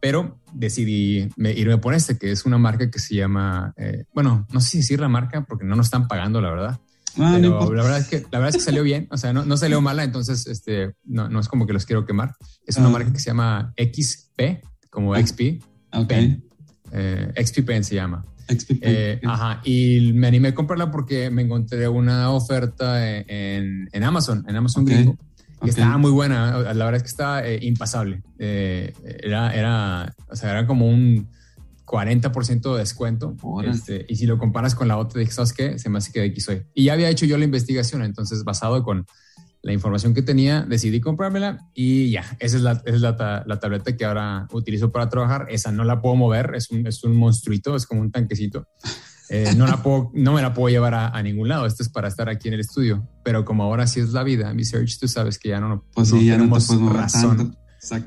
Pero 0.00 0.40
decidí 0.52 1.28
irme 1.36 1.78
por 1.78 1.94
este, 1.94 2.16
que 2.16 2.32
es 2.32 2.46
una 2.46 2.58
marca 2.58 2.90
que 2.90 2.98
se 2.98 3.14
llama, 3.14 3.74
eh, 3.76 4.04
bueno, 4.14 4.46
no 4.50 4.60
sé 4.60 4.70
si 4.70 4.76
decir 4.78 5.00
la 5.00 5.08
marca 5.08 5.44
porque 5.44 5.64
no 5.64 5.76
nos 5.76 5.86
están 5.86 6.08
pagando, 6.08 6.40
la 6.40 6.50
verdad. 6.50 6.80
Ah, 7.18 7.32
pero 7.34 7.74
la 7.74 7.82
verdad 7.82 7.98
es 7.98 8.08
que 8.08 8.20
la 8.30 8.38
verdad 8.38 8.48
es 8.50 8.56
que 8.56 8.62
salió 8.62 8.82
bien, 8.82 9.08
o 9.10 9.16
sea, 9.16 9.32
no, 9.32 9.44
no 9.44 9.56
salió 9.56 9.80
mala, 9.80 10.04
entonces 10.04 10.46
este 10.46 10.94
no, 11.04 11.28
no, 11.28 11.40
es 11.40 11.48
como 11.48 11.66
que 11.66 11.72
los 11.72 11.84
quiero 11.84 12.06
quemar. 12.06 12.34
Es 12.64 12.76
una 12.76 12.86
ah. 12.86 12.90
marca 12.90 13.12
que 13.12 13.18
se 13.18 13.30
llama 13.30 13.74
XP, 13.76 14.64
como 14.90 15.14
ah, 15.14 15.20
XP, 15.20 15.62
Pen, 16.06 16.44
eh, 16.92 17.32
XP 17.36 17.64
Pen 17.66 17.84
se 17.84 17.96
llama. 17.96 18.24
XP 18.48 18.78
eh, 18.80 19.20
ajá, 19.24 19.60
y 19.64 20.12
me 20.12 20.28
animé 20.28 20.48
a 20.48 20.54
comprarla 20.54 20.90
porque 20.90 21.30
me 21.30 21.42
encontré 21.42 21.88
una 21.88 22.30
oferta 22.30 23.06
en, 23.08 23.88
en 23.92 24.04
Amazon, 24.04 24.44
en 24.48 24.56
Amazon 24.56 24.84
Gringo 24.84 25.16
estaba 25.68 25.98
muy 25.98 26.10
buena, 26.10 26.58
la 26.58 26.84
verdad 26.84 26.96
es 26.96 27.02
que 27.02 27.08
estaba 27.08 27.46
eh, 27.46 27.58
impasable. 27.62 28.22
Eh, 28.38 28.92
era, 29.22 29.54
era, 29.54 30.14
o 30.28 30.36
sea, 30.36 30.50
era 30.50 30.66
como 30.66 30.86
un 30.86 31.28
40% 31.84 32.72
de 32.72 32.78
descuento. 32.78 33.36
Este, 33.64 34.06
y 34.08 34.16
si 34.16 34.26
lo 34.26 34.38
comparas 34.38 34.74
con 34.74 34.88
la 34.88 34.96
otra, 34.96 35.20
dije, 35.20 35.32
¿sabes 35.32 35.52
qué? 35.52 35.78
Se 35.78 35.90
me 35.90 35.98
hace 35.98 36.12
que 36.12 36.20
de 36.20 36.26
aquí 36.26 36.40
soy. 36.40 36.62
Y 36.72 36.84
ya 36.84 36.92
había 36.92 37.10
hecho 37.10 37.26
yo 37.26 37.36
la 37.36 37.44
investigación, 37.44 38.02
entonces 38.02 38.44
basado 38.44 38.82
con 38.84 39.06
la 39.62 39.72
información 39.72 40.14
que 40.14 40.22
tenía, 40.22 40.62
decidí 40.62 41.00
comprármela 41.00 41.58
y 41.74 42.10
ya, 42.10 42.24
esa 42.38 42.56
es 42.56 42.62
la, 42.62 42.82
es 42.86 43.00
la, 43.02 43.44
la 43.46 43.60
tableta 43.60 43.94
que 43.94 44.04
ahora 44.06 44.48
utilizo 44.52 44.90
para 44.90 45.08
trabajar. 45.08 45.46
Esa 45.50 45.70
no 45.72 45.84
la 45.84 46.00
puedo 46.00 46.16
mover, 46.16 46.54
es 46.54 46.70
un, 46.70 46.86
es 46.86 47.04
un 47.04 47.14
monstruito, 47.16 47.76
es 47.76 47.86
como 47.86 48.00
un 48.00 48.10
tanquecito. 48.10 48.66
Eh, 49.32 49.54
no, 49.56 49.68
la 49.68 49.80
puedo, 49.80 50.10
no 50.12 50.32
me 50.32 50.42
la 50.42 50.52
puedo 50.52 50.68
llevar 50.68 50.92
a, 50.94 51.22
ningún 51.22 51.48
lado. 51.48 51.64
Esto 51.64 51.84
es 51.84 51.88
para 51.88 52.08
estar 52.08 52.28
aquí 52.28 52.48
en 52.48 52.54
el 52.54 52.60
estudio. 52.60 53.08
Pero 53.22 53.44
como 53.44 53.62
ahora 53.62 53.86
sí 53.86 54.00
es 54.00 54.10
la 54.10 54.24
vida, 54.24 54.52
mi 54.52 54.64
search, 54.64 54.98
tú 54.98 55.06
sabes 55.06 55.38
que 55.38 55.50
ya 55.50 55.60
no, 55.60 55.84
pues 55.94 56.10
tenemos 56.10 56.68
razón 56.92 57.56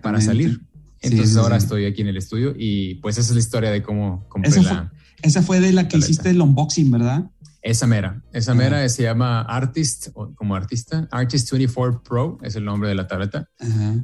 para 0.02 0.20
salir. 0.20 0.62
Entonces 1.02 1.38
ahora 1.38 1.58
estoy 1.58 1.86
aquí 1.86 2.02
en 2.02 2.10
el 2.10 2.18
estudio 2.18 2.54
y 2.58 2.96
pues 2.96 3.18
esa 3.18 3.32
es 3.32 3.36
la 3.36 3.40
historia 3.40 3.72
de 3.72 3.82
cómo 3.82 4.26
compré 4.28 4.52
esa 4.52 4.62
la. 4.62 4.70
Fue, 4.70 4.90
esa 5.22 5.42
fue 5.42 5.60
de 5.62 5.72
la 5.72 5.88
que 5.88 5.98
hiciste 5.98 6.30
el 6.30 6.42
unboxing, 6.42 6.92
¿verdad? 6.92 7.30
Esa 7.64 7.88
mera, 7.88 8.22
esa 8.34 8.54
mera 8.54 8.88
se 8.90 9.04
llama 9.04 9.42
Artist, 9.42 10.10
como 10.36 10.54
artista, 10.54 11.08
Artist 11.12 11.50
24 11.50 12.04
Pro 12.04 12.38
es 12.42 12.58
el 12.58 12.66
nombre 12.66 12.90
de 12.90 12.96
la 12.96 13.08
tableta. 13.08 13.50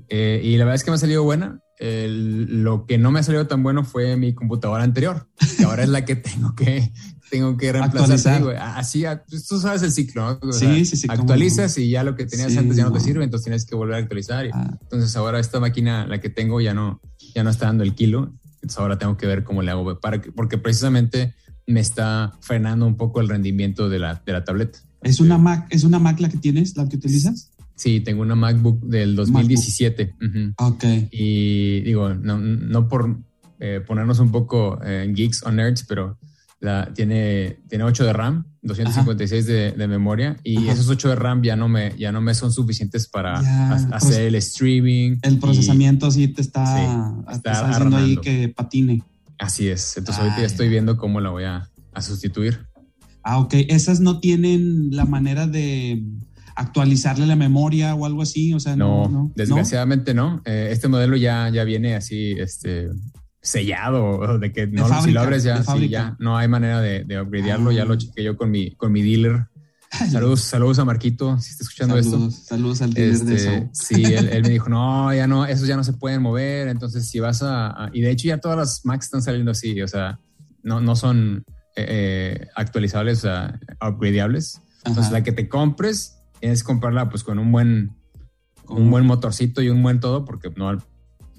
Eh, 0.08 0.39
y 0.41 0.56
la 0.56 0.63
verdad 0.63 0.76
es 0.76 0.86
que 0.86 0.91
me 0.91 0.95
ha 0.95 0.98
salido 0.98 1.24
buena. 1.24 1.60
lo 1.78 2.86
que 2.86 2.98
no 2.98 3.12
me 3.12 3.19
ha 3.19 3.24
salido 3.24 3.48
tan 3.48 3.62
bueno 3.62 3.84
fue 3.84 4.15
mi 4.15 4.34
computadora 4.34 4.84
anterior, 4.84 5.28
que 5.58 5.65
ahora 5.65 5.84
es 5.84 5.89
la 5.89 6.06
que 6.06 6.15
tengo 6.15 6.56
que, 6.56 6.93
tengo 7.30 7.58
que 7.58 7.74
reemplazar. 7.74 8.41
Así, 8.58 9.04
pues, 9.30 9.45
tú 9.45 9.60
sabes 9.60 9.82
el 9.84 9.91
ciclo, 9.91 10.39
¿no? 10.41 10.54
sí, 10.54 10.86
sí, 10.86 10.95
sí, 10.95 11.08
actualizas 11.10 11.78
y 11.78 11.89
ya 11.89 12.06
lo 12.06 12.15
que 12.15 12.26
tenías 12.26 12.56
antes 12.56 12.78
ya 12.78 12.86
no, 12.86 12.93
te 12.93 13.02
sirve, 13.02 13.26
entonces 13.26 13.43
tienes 13.43 13.65
que 13.65 13.76
volver 13.76 13.95
a 13.95 13.98
actualizar. 13.98 14.48
Ah. 14.54 14.78
Entonces 14.84 15.13
ahora 15.17 15.38
esta 15.38 15.60
máquina, 15.60 16.08
la 16.08 16.22
que 16.22 16.30
tengo, 16.30 16.62
ya 16.62 16.74
no, 16.74 17.02
ya 17.36 17.43
no 17.43 17.50
está 17.50 17.65
dando 17.65 17.84
el 17.84 17.93
kilo. 17.93 18.34
Entonces 18.56 18.78
ahora 18.78 18.98
tengo 18.98 19.17
que 19.17 19.28
ver 19.28 19.43
cómo 19.43 19.62
le 19.63 19.72
hago, 19.72 20.00
para 20.00 20.22
porque 20.34 20.58
precisamente 20.58 21.36
me 21.69 21.79
está 21.79 22.34
frenando 22.41 22.86
un 22.88 22.97
poco 22.97 23.21
el 23.21 23.29
rendimiento 23.29 23.89
de 23.89 23.99
la, 23.99 24.21
de 24.25 24.34
la 24.34 24.43
tableta. 24.43 24.79
¿Es 25.01 25.19
una, 25.19 25.38
Mac, 25.38 25.67
¿Es 25.69 25.84
una 25.84 25.99
Mac 25.99 26.19
la 26.19 26.29
que 26.29 26.38
tienes, 26.38 26.75
la 26.75 26.89
que 26.89 26.97
utilizas? 26.97 27.51
Sí, 27.75 28.01
tengo 28.01 28.23
una 28.23 28.36
MacBook 28.36 28.82
del 28.82 29.15
2017. 29.15 30.15
Ok. 30.58 30.84
Y 31.12 31.79
digo, 31.82 32.13
no, 32.13 32.38
no 32.38 32.89
por 32.89 33.17
eh, 33.60 33.82
ponernos 33.86 34.19
un 34.19 34.32
poco 34.32 34.84
en 34.84 35.15
geeks 35.15 35.43
o 35.43 35.51
nerds, 35.51 35.86
pero 35.88 36.17
la, 36.60 36.91
tiene, 36.93 37.60
tiene 37.69 37.86
8 37.86 38.03
de 38.03 38.13
RAM, 38.13 38.45
256 38.63 39.45
de, 39.45 39.71
de, 39.71 39.88
memoria 39.88 40.36
y 40.43 40.67
esos 40.67 40.89
8 40.89 41.10
de 41.10 41.15
RAM 41.15 41.41
ya 41.41 41.55
no 41.55 41.69
me, 41.69 41.95
ya 41.97 42.12
no 42.12 42.19
me 42.19 42.34
son 42.34 42.51
suficientes 42.51 43.08
para 43.08 43.39
hacer 43.93 44.23
el 44.23 44.36
streaming. 44.36 45.17
El 45.21 45.39
procesamiento 45.39 46.12
sí 46.12 46.27
te 46.27 46.41
está, 46.41 47.15
está, 47.32 47.69
haciendo 47.69 47.95
ahí 47.95 48.17
que 48.17 48.49
patine. 48.49 49.03
Así 49.39 49.69
es. 49.69 49.97
Entonces 49.97 50.21
ahorita 50.21 50.41
ya 50.41 50.45
estoy 50.45 50.69
viendo 50.69 50.97
cómo 50.97 51.21
la 51.21 51.30
voy 51.30 51.45
a, 51.45 51.69
a 51.93 52.02
sustituir. 52.02 52.67
Ah, 53.23 53.39
ok. 53.39 53.54
Esas 53.69 53.99
no 53.99 54.19
tienen 54.19 54.89
la 54.91 55.06
manera 55.06 55.47
de 55.47 56.04
actualizarle 56.56 57.25
la 57.25 57.38
memoria 57.38 57.95
o 57.95 58.06
algo 58.06 58.21
así, 58.21 58.54
o 58.54 58.60
sea, 58.60 58.75
no, 58.75 59.08
no 59.08 59.32
desgraciadamente 59.34 60.13
no. 60.13 60.41
Eh, 60.45 60.69
este 60.71 60.89
modelo 60.89 61.15
ya, 61.15 61.49
ya 61.49 61.63
viene 61.63 61.95
así, 61.95 62.36
este, 62.38 62.89
sellado, 63.41 64.38
de 64.39 64.52
que 64.52 64.67
no, 64.67 65.02
si 65.02 65.12
lo 65.12 65.21
abres 65.21 65.43
ya, 65.43 65.63
sí, 65.63 65.88
ya 65.88 66.17
no 66.19 66.38
hay 66.38 66.47
manera 66.49 66.82
de, 66.82 67.06
de 67.06 67.21
upgradearlo, 67.21 67.71
ya 67.71 67.86
lo 67.86 67.93
ah. 67.93 67.97
chequé 67.97 68.23
yo 68.23 68.36
con 68.36 68.52
mi, 68.52 68.71
con 68.75 68.91
mi 68.91 69.02
dealer. 69.02 69.45
Saludos, 70.12 70.41
saludos 70.41 70.78
a 70.80 70.86
Marquito, 70.86 71.39
si 71.39 71.52
está 71.52 71.63
escuchando 71.63 71.97
esto. 71.97 72.30
Saludos 72.30 72.82
al 72.82 72.93
de 72.93 73.10
eso. 73.10 73.23
Este, 73.28 73.69
sí, 73.73 74.04
él, 74.06 74.41
me 74.43 74.49
dijo, 74.49 74.69
no, 74.69 75.13
ya 75.13 75.25
no, 75.25 75.45
esos 75.45 75.67
ya 75.67 75.75
no 75.75 75.84
se 75.84 75.93
pueden 75.93 76.21
mover, 76.21 76.67
entonces 76.67 77.10
si 77.10 77.19
vas 77.19 77.41
a, 77.41 77.89
y 77.91 78.02
de 78.02 78.12
hecho 78.12 78.28
ya 78.28 78.38
todas 78.38 78.58
las 78.58 78.86
Macs 78.86 79.06
están 79.06 79.23
saliendo 79.23 79.52
así, 79.52 79.82
o 79.82 79.88
sea, 79.88 80.19
no, 80.62 80.80
no 80.80 80.95
son 80.95 81.43
eh, 81.75 81.86
eh, 81.88 82.47
actualizables, 82.56 83.19
o 83.19 83.21
sea, 83.21 83.60
upgradeables. 83.82 84.62
Entonces 84.86 85.12
la 85.12 85.23
que 85.23 85.32
te 85.32 85.49
compres, 85.49 86.19
tienes 86.39 86.62
que 86.62 86.67
comprarla 86.67 87.10
pues 87.10 87.23
con 87.23 87.39
un 87.39 87.52
buen, 87.52 87.95
un 88.67 88.91
buen 88.91 89.06
motorcito 89.06 89.62
y 89.62 89.69
un 89.69 89.82
buen 89.82 89.99
todo, 89.99 90.23
porque 90.23 90.52
no, 90.56 90.78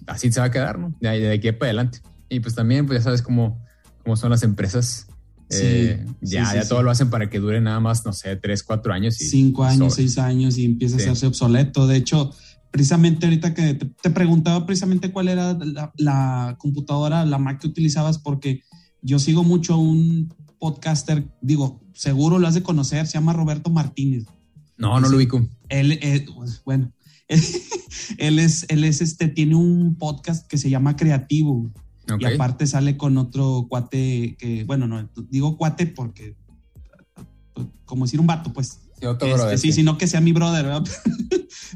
así 0.06 0.32
se 0.32 0.40
va 0.40 0.46
a 0.46 0.50
quedar, 0.50 0.78
¿no? 0.78 0.94
De, 1.00 1.20
de 1.20 1.32
aquí 1.32 1.52
para 1.52 1.66
adelante. 1.66 2.00
Y 2.28 2.40
pues 2.40 2.54
también, 2.54 2.86
pues 2.86 2.98
ya 2.98 3.04
sabes 3.04 3.22
cómo, 3.22 3.64
cómo 4.02 4.16
son 4.16 4.30
las 4.30 4.42
empresas. 4.42 5.06
Eh, 5.50 6.06
ya, 6.20 6.54
ya 6.54 6.68
todo 6.68 6.82
lo 6.82 6.90
hacen 6.90 7.10
para 7.10 7.28
que 7.28 7.40
dure 7.40 7.60
nada 7.60 7.80
más, 7.80 8.04
no 8.04 8.12
sé, 8.12 8.36
tres, 8.36 8.62
cuatro 8.62 8.92
años. 8.92 9.20
Y 9.20 9.26
Cinco 9.26 9.64
años, 9.64 9.94
seis 9.94 10.18
años 10.18 10.56
y 10.58 10.64
empieza 10.64 10.96
a 10.96 10.98
hacerse 10.98 11.26
obsoleto. 11.26 11.86
De 11.86 11.96
hecho, 11.96 12.32
precisamente 12.70 13.26
ahorita 13.26 13.54
que 13.54 13.74
te, 13.74 14.10
preguntaba 14.10 14.64
precisamente 14.64 15.10
cuál 15.10 15.28
era 15.28 15.58
la, 15.96 16.56
computadora, 16.58 17.24
la 17.24 17.38
Mac 17.38 17.60
que 17.60 17.66
utilizabas, 17.66 18.18
porque 18.18 18.62
yo 19.02 19.18
sigo 19.18 19.42
mucho 19.42 19.76
un 19.78 20.32
podcaster, 20.58 21.26
digo, 21.40 21.80
seguro 21.94 22.38
lo 22.38 22.46
has 22.46 22.54
de 22.54 22.62
conocer, 22.62 23.06
se 23.06 23.14
llama 23.14 23.32
Roberto 23.32 23.70
Martínez. 23.70 24.24
No, 24.76 25.00
no 25.00 25.08
lo 25.08 25.16
ubico. 25.16 25.46
Él, 25.68 25.98
eh, 26.00 26.26
pues, 26.34 26.62
bueno, 26.64 26.92
él 28.18 28.38
es, 28.38 28.66
él 28.68 28.84
es 28.84 29.00
este, 29.00 29.28
tiene 29.28 29.54
un 29.56 29.96
podcast 29.96 30.46
que 30.46 30.58
se 30.58 30.70
llama 30.70 30.96
Creativo. 30.96 31.72
Y 32.18 32.24
aparte 32.24 32.66
sale 32.66 32.96
con 32.96 33.16
otro 33.18 33.66
cuate 33.68 34.36
que, 34.38 34.64
bueno, 34.64 34.86
no, 34.86 35.08
digo 35.28 35.56
cuate 35.56 35.86
porque, 35.86 36.36
como 37.84 38.04
decir 38.04 38.20
un 38.20 38.26
vato, 38.26 38.52
pues. 38.52 38.80
Sí, 38.98 39.06
otro 39.06 39.50
este, 39.50 39.72
sino 39.72 39.96
que 39.96 40.06
sea 40.06 40.20
mi 40.20 40.32
brother, 40.32 40.64
¿verdad? 40.66 40.84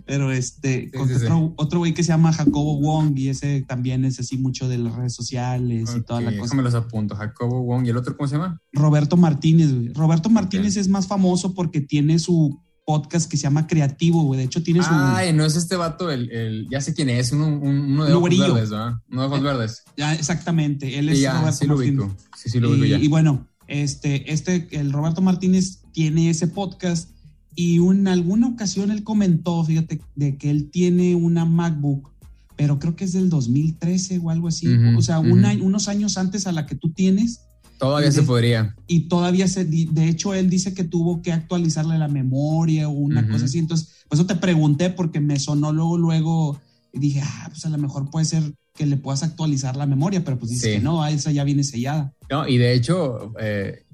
Pero 0.07 0.31
este, 0.31 0.91
con 0.91 1.55
otro, 1.57 1.79
güey 1.79 1.95
que 1.95 2.03
se 2.03 2.09
llama 2.09 2.33
Jacobo 2.33 2.79
Wong 2.79 3.17
y 3.17 3.29
ese 3.29 3.63
también 3.63 4.05
es 4.05 4.21
así 4.21 4.37
mucho 4.37 4.69
de 4.69 4.79
las 4.79 4.95
redes 4.95 5.15
sociales 5.15 5.95
y 5.97 6.03
toda 6.03 6.21
la 6.21 6.31
cosa. 6.31 6.43
Déjame 6.43 6.63
los 6.63 6.75
apunto. 6.75 7.15
Jacobo 7.15 7.63
Wong 7.63 7.87
y 7.87 7.91
el 7.91 7.97
otro, 7.97 8.17
¿cómo 8.17 8.29
se 8.29 8.37
llama? 8.37 8.61
Roberto 8.73 9.17
Martínez, 9.17 9.73
güey. 9.73 9.93
Roberto 9.93 10.29
Martínez 10.29 10.77
es 10.77 10.89
más 10.89 11.07
famoso 11.07 11.55
porque 11.55 11.81
tiene 11.81 12.19
su 12.19 12.61
podcast 12.85 13.31
que 13.31 13.37
se 13.37 13.45
llama 13.45 13.67
Creativo, 13.67 14.23
güey. 14.23 14.39
De 14.39 14.45
hecho, 14.45 14.63
tiene 14.63 14.83
su. 14.83 14.91
Ay, 14.91 15.33
no 15.33 15.45
es 15.45 15.57
este 15.57 15.77
vato, 15.77 16.11
el, 16.11 16.31
el 16.31 16.69
ya 16.71 16.81
sé 16.81 16.95
quién 16.95 17.09
es, 17.09 17.33
uno, 17.33 17.47
uno 17.47 18.05
de 18.05 18.13
ojos 18.13 18.31
verdes, 18.31 18.71
¿verdad? 18.71 18.95
Uno 19.11 19.21
de 19.23 19.27
ojos 19.27 19.41
eh, 19.41 19.43
verdes. 19.43 19.83
Ya, 19.97 20.15
exactamente. 20.15 20.99
Él 20.99 21.09
es 21.09 21.21
ya, 21.21 21.39
Roberto 21.39 21.59
sí 21.59 21.67
lo 21.67 21.77
ubico. 21.77 22.17
Sí, 22.37 22.51
sí 22.51 22.61
lo 22.61 22.71
ubico 22.71 22.85
ya. 22.85 22.99
Y 22.99 23.09
bueno, 23.09 23.49
este, 23.67 24.33
este, 24.33 24.69
el 24.73 24.93
Roberto 24.93 25.23
Martínez 25.23 25.83
tiene 25.93 26.31
ese 26.31 26.47
podcast 26.47 27.11
y 27.55 27.79
en 27.79 28.09
alguna 28.09 28.49
ocasión 28.49 28.91
él 28.91 29.05
comentó, 29.05 29.63
fíjate, 29.65 30.01
de 30.15 30.37
que 30.37 30.51
él 30.51 30.71
tiene 30.71 31.15
una 31.15 31.45
MacBook, 31.45 32.13
pero 32.57 32.79
creo 32.79 32.97
que 32.97 33.05
es 33.05 33.13
del 33.13 33.31
2013 33.31 34.19
o 34.19 34.31
algo 34.31 34.49
así. 34.49 34.67
o 34.97 35.03
sea, 35.03 35.21
unos 35.21 35.89
años 35.89 36.19
antes 36.19 36.47
a 36.47 36.53
la 36.53 36.67
que 36.67 36.75
tú 36.75 36.91
tienes 36.91 37.43
Todavía 37.85 38.13
se 38.13 38.23
podría. 38.23 38.75
Y 38.87 39.01
todavía 39.09 39.47
se, 39.47 39.65
de 39.65 40.09
hecho, 40.09 40.33
él 40.33 40.49
dice 40.49 40.73
que 40.73 40.85
tuvo 40.85 41.21
que 41.21 41.33
actualizarle 41.33 41.99
la 41.99 42.09
memoria 42.09 42.89
o 42.89 42.93
una 42.93 43.29
cosa 43.29 43.45
así. 43.45 43.59
Entonces, 43.59 44.05
por 44.09 44.17
eso 44.17 44.27
te 44.27 44.37
pregunté 44.37 44.89
porque 44.91 45.21
me 45.21 45.39
sonó 45.39 45.73
luego, 45.73 45.99
luego, 45.99 46.61
y 46.93 46.99
dije, 46.99 47.21
ah, 47.23 47.49
pues 47.51 47.67
a 47.67 47.69
lo 47.69 47.77
mejor 47.77 48.11
puede 48.11 48.25
ser 48.25 48.43
que 48.75 48.87
le 48.87 48.97
puedas 48.97 49.23
actualizar 49.23 49.77
la 49.77 49.87
memoria, 49.87 50.25
pero 50.25 50.39
pues 50.39 50.51
dice 50.51 50.73
que 50.73 50.81
no, 50.81 51.05
esa 51.07 51.31
ya 51.31 51.45
viene 51.45 51.63
sellada. 51.63 52.13
No, 52.31 52.49
y 52.49 52.57
de 52.57 52.73
hecho, 52.73 53.35
eh, 53.39 53.85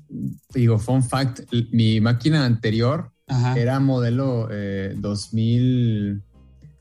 digo, 0.55 0.79
fun 0.79 1.03
fact, 1.03 1.40
mi 1.72 2.00
máquina 2.00 2.46
anterior 2.46 3.11
era 3.57 3.81
modelo 3.81 4.48
2000, 4.96 6.22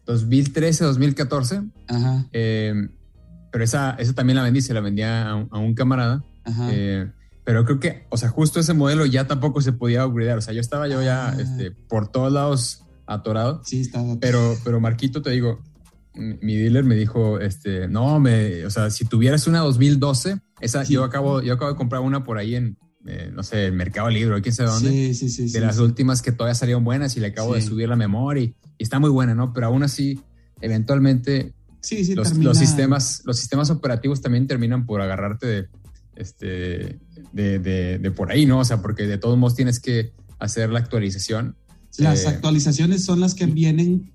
2013, 0.05 0.83
2014. 0.83 1.61
Ajá. 1.87 2.27
Eh, 2.31 2.87
pero 3.51 3.63
esa, 3.63 3.95
esa 3.99 4.13
también 4.13 4.37
la 4.37 4.43
vendí, 4.43 4.61
se 4.61 4.73
la 4.75 4.81
vendía 4.81 5.29
a 5.31 5.57
un 5.57 5.73
camarada. 5.73 6.23
Eh, 6.71 7.11
pero 7.43 7.65
creo 7.65 7.79
que, 7.79 8.05
o 8.09 8.17
sea, 8.17 8.29
justo 8.29 8.59
ese 8.59 8.73
modelo 8.73 9.05
ya 9.05 9.25
tampoco 9.25 9.61
se 9.61 9.73
podía 9.73 10.05
upgradear. 10.05 10.37
O 10.37 10.41
sea, 10.41 10.53
yo 10.53 10.61
estaba 10.61 10.87
yo 10.87 11.01
ya 11.01 11.29
ah. 11.29 11.37
este, 11.39 11.71
por 11.71 12.07
todos 12.11 12.31
lados 12.31 12.85
atorado. 13.07 13.61
Sí, 13.65 13.81
estaba. 13.81 14.19
Pero, 14.19 14.55
pero 14.63 14.79
Marquito, 14.79 15.21
te 15.21 15.31
digo, 15.31 15.61
mi 16.13 16.55
dealer 16.55 16.83
me 16.83 16.95
dijo, 16.95 17.39
este, 17.39 17.87
no, 17.87 18.19
me, 18.19 18.65
o 18.65 18.69
sea, 18.69 18.89
si 18.89 19.05
tuvieras 19.05 19.47
una 19.47 19.59
2012, 19.59 20.39
esa, 20.61 20.83
yo 20.83 21.03
acabo, 21.03 21.41
yo 21.41 21.53
acabo 21.53 21.71
de 21.71 21.77
comprar 21.77 22.01
una 22.01 22.23
por 22.23 22.37
ahí 22.37 22.55
en, 22.55 22.77
eh, 23.05 23.31
no 23.33 23.43
sé, 23.43 23.67
el 23.67 23.73
Mercado 23.73 24.09
Libre, 24.09 24.41
quién 24.41 24.53
sabe 24.53 24.69
dónde. 24.69 24.89
Sí, 24.89 25.13
sí, 25.15 25.29
sí. 25.29 25.51
De 25.51 25.61
las 25.61 25.79
últimas 25.79 26.21
que 26.21 26.31
todavía 26.31 26.55
salieron 26.55 26.83
buenas 26.83 27.15
y 27.17 27.19
le 27.19 27.27
acabo 27.27 27.55
de 27.55 27.61
subir 27.61 27.89
la 27.89 27.95
memoria 27.95 28.43
y, 28.43 28.55
está 28.77 28.99
muy 28.99 29.09
buena, 29.09 29.33
¿no? 29.35 29.53
Pero 29.53 29.67
aún 29.67 29.83
así, 29.83 30.21
eventualmente, 30.61 31.53
sí, 31.81 32.05
sí, 32.05 32.15
los, 32.15 32.37
los, 32.37 32.57
sistemas, 32.57 33.23
los 33.25 33.37
sistemas 33.37 33.69
operativos 33.69 34.21
también 34.21 34.47
terminan 34.47 34.85
por 34.85 35.01
agarrarte 35.01 35.47
de, 35.47 35.67
este, 36.19 36.99
de, 37.31 37.59
de, 37.59 38.11
por 38.11 38.31
ahí, 38.31 38.45
¿no? 38.45 38.59
O 38.59 38.65
sea, 38.65 38.81
porque 38.81 39.07
de 39.07 39.17
todos 39.17 39.37
modos 39.37 39.55
tienes 39.55 39.79
que 39.79 40.13
hacer 40.37 40.69
la 40.69 40.79
actualización. 40.79 41.55
Las 41.97 42.25
eh, 42.25 42.27
actualizaciones 42.27 43.03
son 43.03 43.19
las 43.19 43.33
que 43.33 43.45
vienen, 43.45 44.13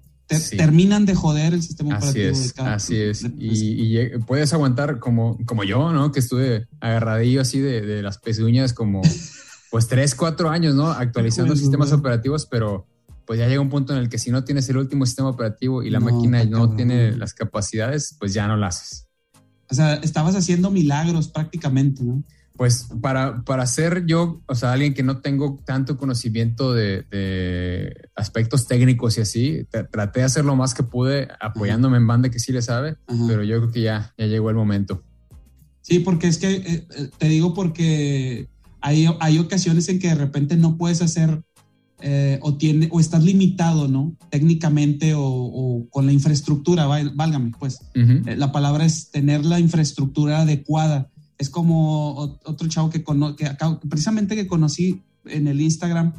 terminan 0.57 1.07
de 1.07 1.15
joder 1.15 1.55
el 1.55 1.63
sistema 1.63 1.97
así 1.97 2.11
operativo. 2.11 2.45
Es, 2.45 2.59
así 2.59 2.97
es, 2.97 3.25
y, 3.39 3.99
y, 3.99 4.19
puedes 4.27 4.53
aguantar 4.53 4.99
como, 4.99 5.39
como 5.47 5.65
yo, 5.65 5.93
¿no? 5.93 6.13
Que 6.13 6.21
estuve 6.21 6.69
agarradillo 6.81 7.41
así 7.41 7.59
de, 7.59 7.81
de 7.81 8.03
las 8.03 8.19
pezuñas 8.19 8.73
como 8.73 9.03
pues 9.71 9.89
tres, 9.89 10.15
cuatro 10.15 10.51
años, 10.51 10.75
¿no? 10.75 10.91
Actualizando 10.91 11.57
sistemas 11.57 11.93
operativos, 11.93 12.47
pero 12.47 12.87
pues 13.27 13.39
ya 13.39 13.49
llega 13.49 13.61
un 13.61 13.71
punto 13.71 13.93
en 13.95 14.01
el 14.01 14.09
que 14.09 14.19
si 14.19 14.31
no 14.31 14.45
tienes 14.45 14.69
el 14.69 14.77
último 14.77 15.07
sistema 15.07 15.31
operativo 15.31 15.83
y 15.83 15.91
la 15.91 16.01
máquina 16.01 16.45
no 16.45 16.77
tiene 16.77 17.17
las 17.17 17.33
capacidades, 17.33 18.17
pues 18.19 18.35
ya 18.35 18.47
no 18.47 18.57
la 18.57 18.69
haces. 18.69 19.04
O 19.71 19.75
sea, 19.75 19.95
estabas 19.95 20.35
haciendo 20.37 20.71
milagros 20.71 21.29
prácticamente, 21.29 22.03
¿no? 22.03 22.23
Pues 22.57 22.87
para, 23.01 23.43
para 23.43 23.67
ser 23.67 24.07
yo, 24.07 24.41
o 24.47 24.55
sea, 24.55 24.73
alguien 24.73 24.95
que 24.95 25.03
no 25.03 25.21
tengo 25.21 25.59
tanto 25.65 25.97
conocimiento 25.97 26.73
de, 26.73 27.05
aspectos 28.15 28.69
técnicos 28.69 29.19
y 29.19 29.23
así, 29.23 29.67
traté 29.91 30.21
de 30.21 30.27
hacer 30.27 30.45
lo 30.45 30.55
más 30.55 30.73
que 30.73 30.85
pude 30.85 31.29
apoyándome 31.41 31.97
en 31.97 32.07
banda 32.07 32.31
que 32.31 32.39
sí 32.39 32.53
le 32.53 32.63
sabe, 32.63 32.97
pero 33.27 33.43
yo 33.43 33.59
creo 33.59 33.73
que 33.73 33.81
ya, 33.81 34.15
ya 34.17 34.27
llegó 34.27 34.51
el 34.51 34.57
momento. 34.57 35.03
Sí, 35.83 35.99
porque 35.99 36.29
es 36.29 36.39
que, 36.39 36.55
eh, 36.55 36.87
eh, 36.97 37.11
te 37.19 37.29
digo 37.29 37.55
porque 37.55 38.49
hay, 38.81 39.09
hay 39.19 39.39
ocasiones 39.39 39.89
en 39.89 39.99
que 39.99 40.09
de 40.09 40.15
repente 40.15 40.57
no 40.57 40.77
puedes 40.77 41.03
hacer 41.03 41.43
eh, 42.01 42.39
o, 42.43 42.57
tiene, 42.57 42.89
o 42.91 43.01
estás 43.01 43.25
limitado, 43.25 43.89
¿no? 43.89 44.17
Técnicamente 44.31 45.13
o, 45.17 45.87
con 45.91 46.07
la 46.07 46.13
infraestructura, 46.13 46.87
válgame, 46.87 47.53
pues. 47.59 47.81
Eh, 47.95 48.37
la 48.37 48.53
palabra 48.53 48.85
es 48.85 49.11
tener 49.11 49.45
la 49.45 49.61
infraestructura 49.61 50.43
adecuada. 50.43 51.11
Es 51.39 51.51
como 51.51 52.39
otro 52.45 52.69
chavo 52.69 52.91
que, 52.91 53.03
que 53.03 53.51
precisamente 53.89 54.37
que 54.37 54.47
conocí 54.47 55.03
en 55.25 55.49
el 55.49 55.61
Instagram, 55.61 56.13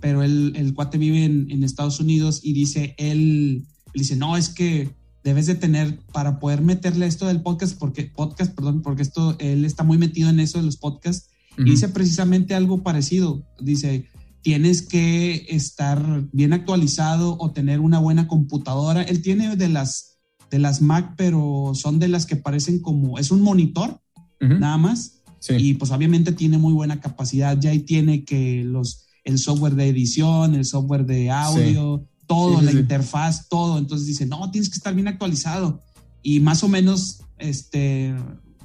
pero 0.00 0.22
él, 0.22 0.52
el 0.56 0.74
cuate 0.74 0.98
vive 0.98 1.24
en, 1.24 1.64
Estados 1.64 2.00
Unidos 2.00 2.40
y 2.42 2.52
dice, 2.52 2.94
él, 2.98 3.64
dice, 3.94 4.16
no, 4.16 4.36
es 4.36 4.48
que 4.48 4.90
debes 5.24 5.46
de 5.46 5.54
tener 5.54 6.00
para 6.12 6.40
poder 6.40 6.60
meterle 6.60 7.06
esto 7.06 7.26
del 7.26 7.40
podcast, 7.40 7.78
porque 7.78 8.04
podcast, 8.04 8.54
perdón, 8.54 8.82
porque 8.82 9.02
esto, 9.02 9.36
él 9.38 9.64
está 9.64 9.84
muy 9.84 9.98
metido 9.98 10.28
en 10.28 10.40
eso 10.40 10.58
de 10.58 10.64
los 10.64 10.76
podcasts, 10.76 11.30
y 11.58 11.64
dice 11.64 11.88
precisamente 11.88 12.54
algo 12.54 12.82
parecido. 12.82 13.46
Dice, 13.60 14.08
tienes 14.42 14.82
que 14.82 15.46
estar 15.48 16.28
bien 16.32 16.52
actualizado 16.52 17.36
o 17.38 17.52
tener 17.52 17.80
una 17.80 17.98
buena 18.00 18.26
computadora. 18.26 19.02
Él 19.02 19.22
tiene 19.22 19.56
de 19.56 19.68
las, 19.68 20.18
de 20.50 20.58
las 20.58 20.82
Mac, 20.82 21.14
pero 21.16 21.72
son 21.74 21.98
de 21.98 22.08
las 22.08 22.26
que 22.26 22.36
parecen 22.36 22.80
como, 22.80 23.18
es 23.18 23.30
un 23.30 23.40
monitor, 23.40 24.00
nada 24.40 24.76
más. 24.76 25.22
Y 25.48 25.74
pues 25.74 25.90
obviamente 25.90 26.32
tiene 26.32 26.58
muy 26.58 26.72
buena 26.72 27.00
capacidad. 27.00 27.58
Ya 27.58 27.70
ahí 27.70 27.80
tiene 27.80 28.24
que 28.24 28.64
los, 28.64 29.06
el 29.24 29.38
software 29.38 29.74
de 29.74 29.88
edición, 29.88 30.54
el 30.54 30.64
software 30.64 31.06
de 31.06 31.30
audio, 31.30 32.06
todo, 32.26 32.60
la 32.60 32.72
interfaz, 32.72 33.48
todo. 33.48 33.78
Entonces 33.78 34.06
dice, 34.06 34.26
no, 34.26 34.50
tienes 34.50 34.68
que 34.68 34.76
estar 34.76 34.94
bien 34.94 35.08
actualizado. 35.08 35.84
Y 36.22 36.40
más 36.40 36.62
o 36.64 36.68
menos, 36.68 37.20
este, 37.38 38.14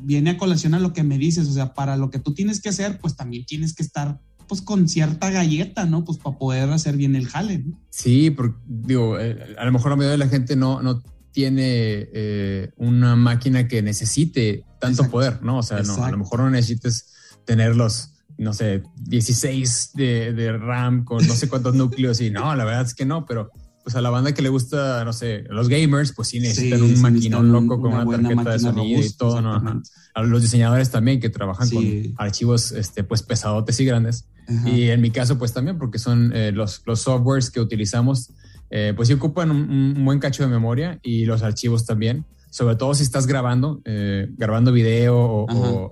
viene 0.02 0.32
a 0.32 0.38
colación 0.38 0.74
a 0.74 0.80
lo 0.80 0.94
que 0.94 1.04
me 1.04 1.18
dices, 1.18 1.48
o 1.48 1.54
sea, 1.54 1.74
para 1.74 1.98
lo 1.98 2.10
que 2.10 2.20
tú 2.20 2.34
tienes 2.34 2.62
que 2.62 2.70
hacer, 2.70 3.00
pues 3.00 3.16
también 3.16 3.46
tienes 3.46 3.74
que 3.74 3.84
estar 3.84 4.20
pues 4.48 4.62
con 4.62 4.88
cierta 4.88 5.30
galleta, 5.30 5.86
¿no? 5.86 6.06
Pues 6.06 6.18
para 6.18 6.38
poder 6.38 6.70
hacer 6.70 6.98
bien 6.98 7.16
el 7.16 7.28
jale, 7.28 7.60
¿no? 7.60 7.80
Sí, 7.90 8.32
porque 8.32 8.58
digo, 8.66 9.20
eh, 9.20 9.56
a 9.58 9.66
lo 9.66 9.72
mejor 9.72 9.92
la 9.92 9.96
mayoría 9.98 10.12
de 10.12 10.18
la 10.26 10.30
gente 10.30 10.56
no, 10.56 10.82
no 10.82 11.02
tiene 11.32 12.10
eh, 12.14 12.72
una 12.78 13.16
máquina 13.16 13.68
que 13.68 13.82
necesite 13.82 14.64
tanto 14.80 15.10
poder, 15.10 15.42
¿no? 15.44 15.60
O 15.60 15.64
sea, 15.64 15.82
no, 15.84 16.04
a 16.04 16.12
lo 16.12 16.18
mejor 16.18 16.40
no 16.40 16.50
necesites 16.50 17.14
tener 17.46 17.76
los, 17.76 18.14
no 18.38 18.54
sé, 18.54 18.84
16 18.96 19.92
de, 19.94 20.34
de 20.34 20.58
RAM 20.58 21.04
con 21.04 21.26
no 21.28 21.34
sé 21.36 21.48
cuántos 21.48 21.76
núcleos 21.76 22.22
y 22.22 22.32
no, 22.32 22.56
la 22.56 22.66
verdad 22.66 22.86
es 22.86 22.94
que 22.94 23.06
no, 23.06 23.26
pero 23.26 23.52
pues 23.88 23.96
a 23.96 24.02
la 24.02 24.10
banda 24.10 24.34
que 24.34 24.42
le 24.42 24.50
gusta, 24.50 25.06
no 25.06 25.14
sé, 25.14 25.46
los 25.50 25.70
gamers, 25.70 26.12
pues 26.12 26.28
sí 26.28 26.42
necesitan 26.42 26.82
un 26.82 27.00
maquinón 27.00 27.54
loco 27.54 27.80
con 27.80 27.94
una, 27.94 28.06
tarjeta 28.06 28.52
de 28.52 28.60
sonido 28.60 29.02
y 29.02 29.10
todo, 29.14 29.42
¿no? 29.42 29.82
A 30.14 30.24
los 30.24 30.42
diseñadores 30.42 30.92
también 30.92 31.22
que 31.22 31.30
trabajan 31.30 31.70
con 31.70 31.86
archivos, 32.18 32.74
este, 32.74 33.06
pues 33.06 33.24
pesadotes 33.24 33.80
y 33.80 33.86
grandes. 33.86 34.28
Y 34.66 34.90
en 34.90 35.02
mi 35.02 35.12
caso, 35.12 35.38
pues 35.38 35.54
también, 35.54 35.78
porque 35.78 36.00
son 36.00 36.32
eh, 36.34 36.52
los, 36.52 36.82
los 36.86 37.02
softwares 37.02 37.52
que 37.52 37.60
utilizamos, 37.60 38.32
eh, 38.70 38.94
pues 38.96 39.08
sí 39.08 39.14
ocupan 39.14 39.52
un, 39.52 40.06
buen 40.06 40.20
cacho 40.20 40.44
de 40.44 40.50
memoria 40.50 41.00
y 41.04 41.26
los 41.26 41.44
archivos 41.44 41.86
también, 41.86 42.26
sobre 42.50 42.76
todo 42.76 42.94
si 42.94 43.04
estás 43.04 43.28
grabando, 43.28 43.82
eh, 43.86 44.28
grabando 44.38 44.72
video 44.72 45.18
o, 45.18 45.92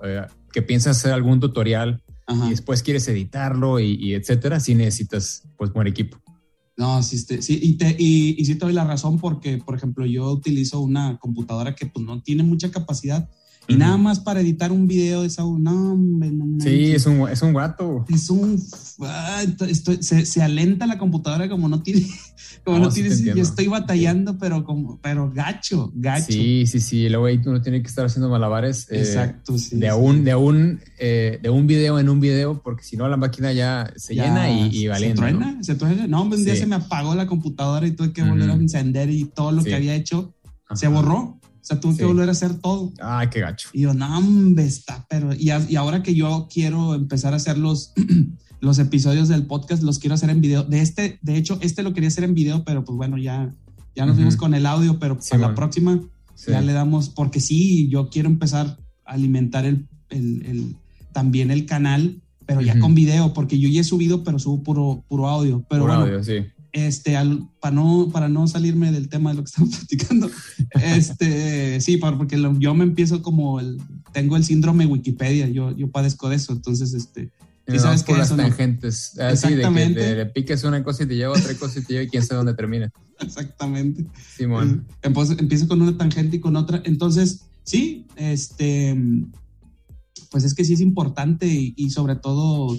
que 0.52 0.62
piensas 0.62 0.96
hacer 0.96 1.12
algún 1.12 1.38
tutorial 1.38 2.02
y 2.46 2.50
después 2.50 2.82
quieres 2.82 3.06
editarlo 3.08 3.78
y, 3.78 3.94
y 4.00 4.14
etcétera, 4.14 4.58
sí 4.58 4.74
necesitas 4.74 5.42
pues 5.58 5.72
buen 5.72 5.86
equipo. 5.86 6.18
No, 6.76 7.02
sí, 7.02 7.16
este, 7.16 7.40
sí 7.40 7.58
y, 7.62 7.78
te, 7.78 7.96
y, 7.98 8.36
y, 8.38 8.44
sí 8.44 8.54
te 8.54 8.66
doy 8.66 8.74
la 8.74 8.84
razón 8.84 9.18
porque, 9.18 9.58
por 9.58 9.76
ejemplo, 9.76 10.04
yo 10.04 10.30
utilizo 10.30 10.80
una 10.80 11.18
computadora 11.18 11.74
que 11.74 11.86
pues 11.86 12.04
no 12.04 12.22
tiene 12.22 12.42
mucha 12.42 12.70
capacidad 12.70 13.30
y 13.68 13.76
nada 13.76 13.96
más 13.96 14.20
para 14.20 14.40
editar 14.40 14.72
un 14.72 14.86
video 14.86 15.22
de 15.22 15.28
esa, 15.28 15.42
no, 15.42 15.96
no 15.96 16.60
Sí, 16.60 16.92
es 16.92 17.06
un, 17.06 17.28
es 17.28 17.42
un 17.42 17.52
guato. 17.52 18.04
Es 18.08 18.30
un, 18.30 18.58
se, 18.60 20.26
se, 20.26 20.42
alenta 20.42 20.86
la 20.86 20.98
computadora 20.98 21.48
como 21.48 21.68
no 21.68 21.82
tiene, 21.82 22.06
como 22.64 22.78
no, 22.78 22.88
tiene, 22.88 23.10
yo 23.16 23.42
estoy 23.42 23.66
batallando, 23.66 24.38
pero 24.38 24.64
como, 24.64 25.00
pero 25.00 25.30
gacho, 25.32 25.90
gacho. 25.94 26.32
Sí, 26.32 26.66
sí, 26.66 26.80
sí, 26.80 27.08
luego 27.08 27.26
ahí 27.26 27.40
uno 27.44 27.60
tiene 27.60 27.82
que 27.82 27.88
estar 27.88 28.06
haciendo 28.06 28.28
malabares. 28.28 28.86
Eh, 28.90 29.00
Exacto, 29.00 29.58
sí. 29.58 29.76
De 29.76 29.92
un, 29.92 30.24
de 30.24 30.34
un, 30.34 30.80
eh, 30.98 31.38
de 31.42 31.50
un 31.50 31.66
video 31.66 31.98
en 31.98 32.08
un 32.08 32.20
video, 32.20 32.62
porque 32.62 32.84
si 32.84 32.96
no 32.96 33.08
la 33.08 33.16
máquina 33.16 33.52
ya 33.52 33.92
se 33.96 34.14
llena 34.14 34.50
y, 34.50 34.76
y 34.76 34.88
valiendo. 34.88 35.22
Se 35.22 35.28
truena, 35.28 35.62
se 35.62 35.74
truena. 35.74 36.06
No, 36.06 36.22
un 36.22 36.44
día 36.44 36.56
se 36.56 36.66
me 36.66 36.76
apagó 36.76 37.14
la 37.14 37.26
computadora 37.26 37.86
y 37.86 37.92
tuve 37.92 38.12
que 38.12 38.22
volver 38.22 38.50
a 38.50 38.54
encender 38.54 39.10
y 39.10 39.24
todo 39.24 39.52
lo 39.52 39.62
que 39.64 39.74
había 39.74 39.94
hecho 39.94 40.32
se 40.74 40.88
borró. 40.88 41.35
O 41.66 41.68
sea, 41.68 41.80
tuve 41.80 41.96
que 41.96 42.04
volver 42.04 42.28
a 42.28 42.30
hacer 42.30 42.54
todo. 42.60 42.92
Ay, 43.02 43.26
qué 43.28 43.40
gacho. 43.40 43.70
Y 43.72 43.80
yo, 43.80 43.92
no, 43.92 44.16
hombre, 44.16 44.64
está, 44.64 45.04
pero. 45.10 45.34
Y, 45.34 45.50
y, 45.68 45.74
ahora 45.74 46.00
que 46.00 46.14
yo 46.14 46.46
quiero 46.48 46.94
empezar 46.94 47.32
a 47.32 47.38
hacer 47.38 47.58
los, 47.58 47.92
los 48.60 48.78
episodios 48.78 49.26
del 49.26 49.46
podcast, 49.46 49.82
los 49.82 49.98
quiero 49.98 50.14
hacer 50.14 50.30
en 50.30 50.40
video. 50.40 50.62
De 50.62 50.80
este, 50.80 51.18
de 51.22 51.36
hecho, 51.36 51.58
este 51.62 51.82
lo 51.82 51.92
quería 51.92 52.06
hacer 52.06 52.22
en 52.22 52.34
video, 52.34 52.62
pero 52.62 52.84
pues 52.84 52.96
bueno, 52.96 53.18
ya, 53.18 53.52
ya 53.96 54.06
nos 54.06 54.16
vimos 54.16 54.36
con 54.36 54.54
el 54.54 54.64
audio, 54.64 55.00
pero 55.00 55.18
para 55.18 55.48
la 55.48 55.54
próxima 55.56 56.00
ya 56.46 56.60
le 56.60 56.72
damos, 56.72 57.08
porque 57.08 57.40
sí, 57.40 57.88
yo 57.88 58.10
quiero 58.10 58.28
empezar 58.28 58.78
a 59.04 59.14
alimentar 59.14 59.64
el, 59.64 59.88
el, 60.10 60.46
el 60.46 60.76
también 61.12 61.50
el 61.50 61.66
canal, 61.66 62.22
pero 62.46 62.60
ya 62.60 62.78
con 62.78 62.94
video, 62.94 63.32
porque 63.32 63.58
yo 63.58 63.68
ya 63.68 63.80
he 63.80 63.84
subido, 63.84 64.22
pero 64.22 64.38
subo 64.38 64.62
puro, 64.62 65.04
puro 65.08 65.28
audio. 65.28 65.64
Pero 65.68 65.82
puro 65.82 65.96
bueno, 65.96 66.14
audio, 66.14 66.22
sí 66.22 66.44
este, 66.76 67.16
para, 67.58 67.74
no, 67.74 68.10
para 68.12 68.28
no 68.28 68.46
salirme 68.46 68.92
del 68.92 69.08
tema 69.08 69.30
de 69.30 69.36
lo 69.36 69.44
que 69.44 69.48
estamos 69.50 69.76
platicando, 69.76 70.30
este, 70.74 71.80
sí, 71.80 71.96
porque 71.96 72.38
yo 72.58 72.74
me 72.74 72.84
empiezo 72.84 73.22
como 73.22 73.60
el, 73.60 73.80
tengo 74.12 74.36
el 74.36 74.44
síndrome 74.44 74.84
Wikipedia, 74.84 75.48
yo, 75.48 75.74
yo 75.74 75.90
padezco 75.90 76.28
de 76.28 76.36
eso, 76.36 76.52
entonces, 76.52 76.92
este, 76.92 77.30
¿sí 77.66 77.78
sabes 77.78 78.02
que 78.02 78.12
las 78.12 78.36
tangentes, 78.36 79.18
así 79.18 79.46
Exactamente. 79.54 80.00
de 80.00 80.06
que 80.06 80.14
le 80.16 80.26
piques 80.26 80.64
una 80.64 80.84
cosa 80.84 81.04
y 81.04 81.06
te 81.06 81.16
lleva 81.16 81.32
otra 81.32 81.54
cosa 81.54 81.78
y 81.78 81.82
te 81.82 81.94
lleva 81.94 82.04
y 82.04 82.08
quién 82.08 82.22
sabe 82.22 82.38
dónde 82.38 82.54
termina. 82.54 82.92
Exactamente. 83.20 84.04
Simón. 84.36 84.86
Entonces, 85.00 85.38
empiezo 85.38 85.66
con 85.66 85.80
una 85.80 85.96
tangente 85.96 86.36
y 86.36 86.40
con 86.40 86.56
otra, 86.56 86.82
entonces, 86.84 87.46
sí, 87.64 88.06
este, 88.16 88.94
pues 90.30 90.44
es 90.44 90.52
que 90.52 90.64
sí 90.64 90.74
es 90.74 90.80
importante 90.80 91.46
y 91.48 91.90
sobre 91.90 92.16
todo 92.16 92.76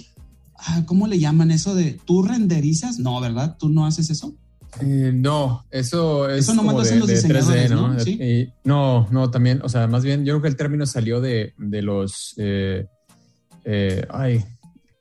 ¿cómo 0.86 1.06
le 1.06 1.18
llaman 1.18 1.50
eso 1.50 1.74
de 1.74 1.98
tú 2.04 2.22
renderizas? 2.22 2.98
No, 2.98 3.20
¿verdad? 3.20 3.56
¿Tú 3.58 3.68
no 3.68 3.86
haces 3.86 4.10
eso? 4.10 4.34
Eh, 4.80 5.12
no, 5.14 5.64
eso 5.70 6.28
es 6.28 6.40
eso 6.40 6.54
no 6.54 6.62
como 6.62 6.82
de, 6.82 6.96
los 6.96 7.08
3D, 7.08 7.70
¿no? 7.70 7.94
¿no? 7.94 8.00
¿Sí? 8.00 8.52
no, 8.64 9.08
no, 9.10 9.30
también, 9.30 9.60
o 9.62 9.68
sea, 9.68 9.86
más 9.86 10.04
bien, 10.04 10.24
yo 10.24 10.34
creo 10.34 10.42
que 10.42 10.48
el 10.48 10.56
término 10.56 10.86
salió 10.86 11.20
de, 11.20 11.54
de 11.56 11.82
los, 11.82 12.34
eh, 12.36 12.86
eh, 13.64 14.06
ay, 14.10 14.44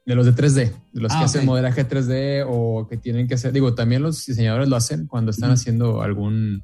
de 0.05 0.15
los 0.15 0.25
de 0.25 0.33
3D, 0.33 0.71
de 0.93 1.01
los 1.01 1.11
que 1.11 1.17
ah, 1.17 1.25
hacen 1.25 1.45
modelaje 1.45 1.87
3D 1.87 2.45
o 2.47 2.87
que 2.87 2.97
tienen 2.97 3.27
que 3.27 3.35
hacer, 3.35 3.51
digo, 3.51 3.75
también 3.75 4.01
los 4.01 4.25
diseñadores 4.25 4.69
lo 4.69 4.77
hacen 4.77 5.05
cuando 5.05 5.31
están 5.31 5.51
haciendo 5.51 6.01
algún, 6.01 6.63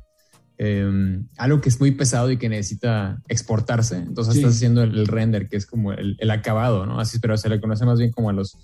em, 0.58 1.27
algo 1.38 1.60
que 1.60 1.69
es 1.69 1.79
muy 1.79 1.91
pesado 1.91 2.32
y 2.32 2.38
que 2.38 2.47
necesita 2.47 3.21
exportarse, 3.27 3.97
entonces 3.97 4.38
estás 4.38 4.56
haciendo 4.56 4.82
el, 4.82 5.06
render, 5.08 5.49
que 5.49 5.58
es 5.58 5.65
como 5.65 5.91
el, 5.91 6.15
el, 6.19 6.32
acabado, 6.32 6.86
¿no? 6.86 6.99
Así, 6.99 7.19
pero 7.19 7.38
se 7.38 7.49
le 7.49 7.60
conoce 7.60 7.86
más 7.86 7.99
bien 7.99 8.12
como 8.12 8.29
a 8.29 8.34
los 8.34 8.58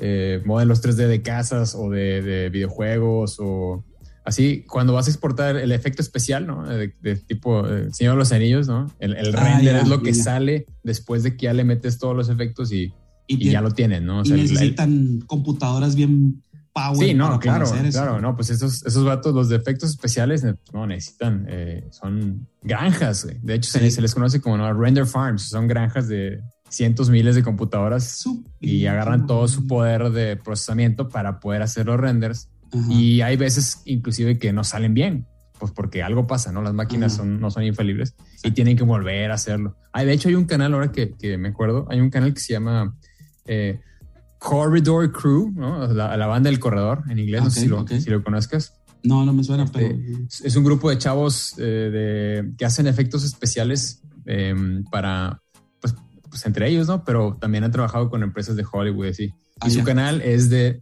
eh, 0.00 0.42
modelos 0.44 0.82
3D 0.82 1.06
de 1.06 1.22
casas 1.22 1.74
o 1.74 1.90
de, 1.90 2.48
videojuegos 2.50 3.36
o 3.38 3.84
así, 4.24 4.64
cuando 4.66 4.94
vas 4.94 5.06
a 5.06 5.10
exportar 5.10 5.56
el 5.56 5.72
efecto 5.72 6.02
especial, 6.02 6.46
¿no? 6.46 6.66
De, 6.66 6.88
tipo 7.26 7.66
eh, 7.68 7.88
Señor 7.92 8.14
de 8.14 8.18
los 8.18 8.32
Anillos, 8.32 8.66
¿no? 8.66 8.90
El, 8.98 9.14
ah, 9.34 9.44
render 9.44 9.76
es 9.76 9.88
lo 9.88 10.02
que 10.02 10.14
sale 10.14 10.66
después 10.82 11.22
de 11.22 11.36
que 11.36 11.44
ya 11.44 11.52
le 11.52 11.64
metes 11.64 11.98
todos 11.98 12.16
los 12.16 12.28
efectos 12.28 12.72
y, 12.72 12.92
y, 13.26 13.50
ya 13.50 13.60
lo 13.60 13.72
tienen, 13.72 14.06
¿no? 14.06 14.20
O 14.20 14.24
sea, 14.24 14.36
y 14.36 14.42
necesitan 14.42 15.20
computadoras 15.26 15.94
bien 15.94 16.42
power. 16.72 17.08
Sí, 17.08 17.14
no, 17.14 17.38
claro, 17.38 17.66
claro, 17.90 18.20
no, 18.20 18.36
pues 18.36 18.50
esos, 18.50 18.86
esos 18.86 19.04
vatos, 19.04 19.34
los 19.34 19.48
defectos 19.48 19.90
especiales, 19.90 20.44
no, 20.72 20.86
necesitan, 20.86 21.46
eh, 21.48 21.88
son 21.90 22.48
granjas, 22.62 23.26
de 23.42 23.54
hecho 23.54 23.70
se, 23.70 23.90
se, 23.90 24.00
les 24.00 24.14
conoce 24.14 24.40
como 24.40 24.56
¿no? 24.56 24.72
render 24.72 25.06
farms, 25.06 25.48
son 25.48 25.66
granjas 25.66 26.08
de 26.08 26.40
cientos 26.70 27.10
miles 27.10 27.34
de 27.34 27.42
computadoras 27.42 28.24
y 28.60 28.86
agarran 28.86 29.26
todo 29.26 29.46
su 29.48 29.66
poder 29.66 30.10
de 30.10 30.36
procesamiento 30.36 31.08
para 31.08 31.40
poder 31.40 31.62
hacer 31.62 31.86
los 31.86 32.00
renders. 32.00 32.48
Y 32.88 33.20
hay 33.20 33.36
veces 33.36 33.82
inclusive 33.84 34.38
que 34.38 34.52
no 34.52 34.62
salen 34.62 34.94
bien, 34.94 35.26
pues 35.58 35.72
porque 35.72 36.04
algo 36.04 36.28
pasa, 36.28 36.52
¿no? 36.52 36.62
Las 36.62 36.72
máquinas 36.72 37.14
son, 37.16 37.40
no 37.40 37.50
son 37.50 37.64
infalibles 37.64 38.14
y 38.44 38.52
tienen 38.52 38.76
que 38.76 38.84
volver 38.84 39.32
a 39.32 39.34
hacerlo. 39.34 39.76
Hay, 39.92 40.06
de 40.06 40.12
hecho, 40.12 40.28
hay 40.28 40.36
un 40.36 40.44
canal 40.44 40.72
ahora 40.74 40.92
que, 40.92 41.12
que 41.12 41.36
me 41.36 41.48
acuerdo, 41.48 41.86
hay 41.90 42.00
un 42.00 42.10
canal 42.10 42.32
que 42.32 42.40
se 42.40 42.52
llama 42.52 42.96
eh, 43.44 43.80
Corridor 44.38 45.10
Crew, 45.10 45.52
¿no? 45.54 45.86
La, 45.92 46.26
banda 46.26 46.48
del 46.48 46.60
corredor 46.60 47.02
en 47.10 47.18
inglés, 47.18 47.42
no 47.42 47.50
sé 47.50 47.60
si 47.62 47.66
lo, 47.66 47.86
si 47.86 48.08
lo 48.08 48.22
conozcas. 48.22 48.74
No, 49.02 49.24
no 49.24 49.32
me 49.32 49.42
suena, 49.42 49.64
este, 49.64 49.78
pero... 49.78 49.98
Es 50.44 50.56
un 50.56 50.64
grupo 50.64 50.90
de 50.90 50.98
chavos 50.98 51.54
eh, 51.58 51.62
de, 51.62 52.52
que 52.56 52.64
hacen 52.64 52.86
efectos 52.86 53.24
especiales 53.24 54.02
em, 54.26 54.84
para 54.84 55.42
pues 56.30 56.46
entre 56.46 56.68
ellos, 56.68 56.88
¿no? 56.88 57.04
Pero 57.04 57.36
también 57.40 57.64
han 57.64 57.72
trabajado 57.72 58.08
con 58.08 58.22
empresas 58.22 58.56
de 58.56 58.64
Hollywood, 58.70 59.08
así. 59.08 59.30
Ah, 59.60 59.68
y 59.68 59.70
su 59.72 59.84
canal 59.84 60.22
es 60.22 60.48
de 60.48 60.80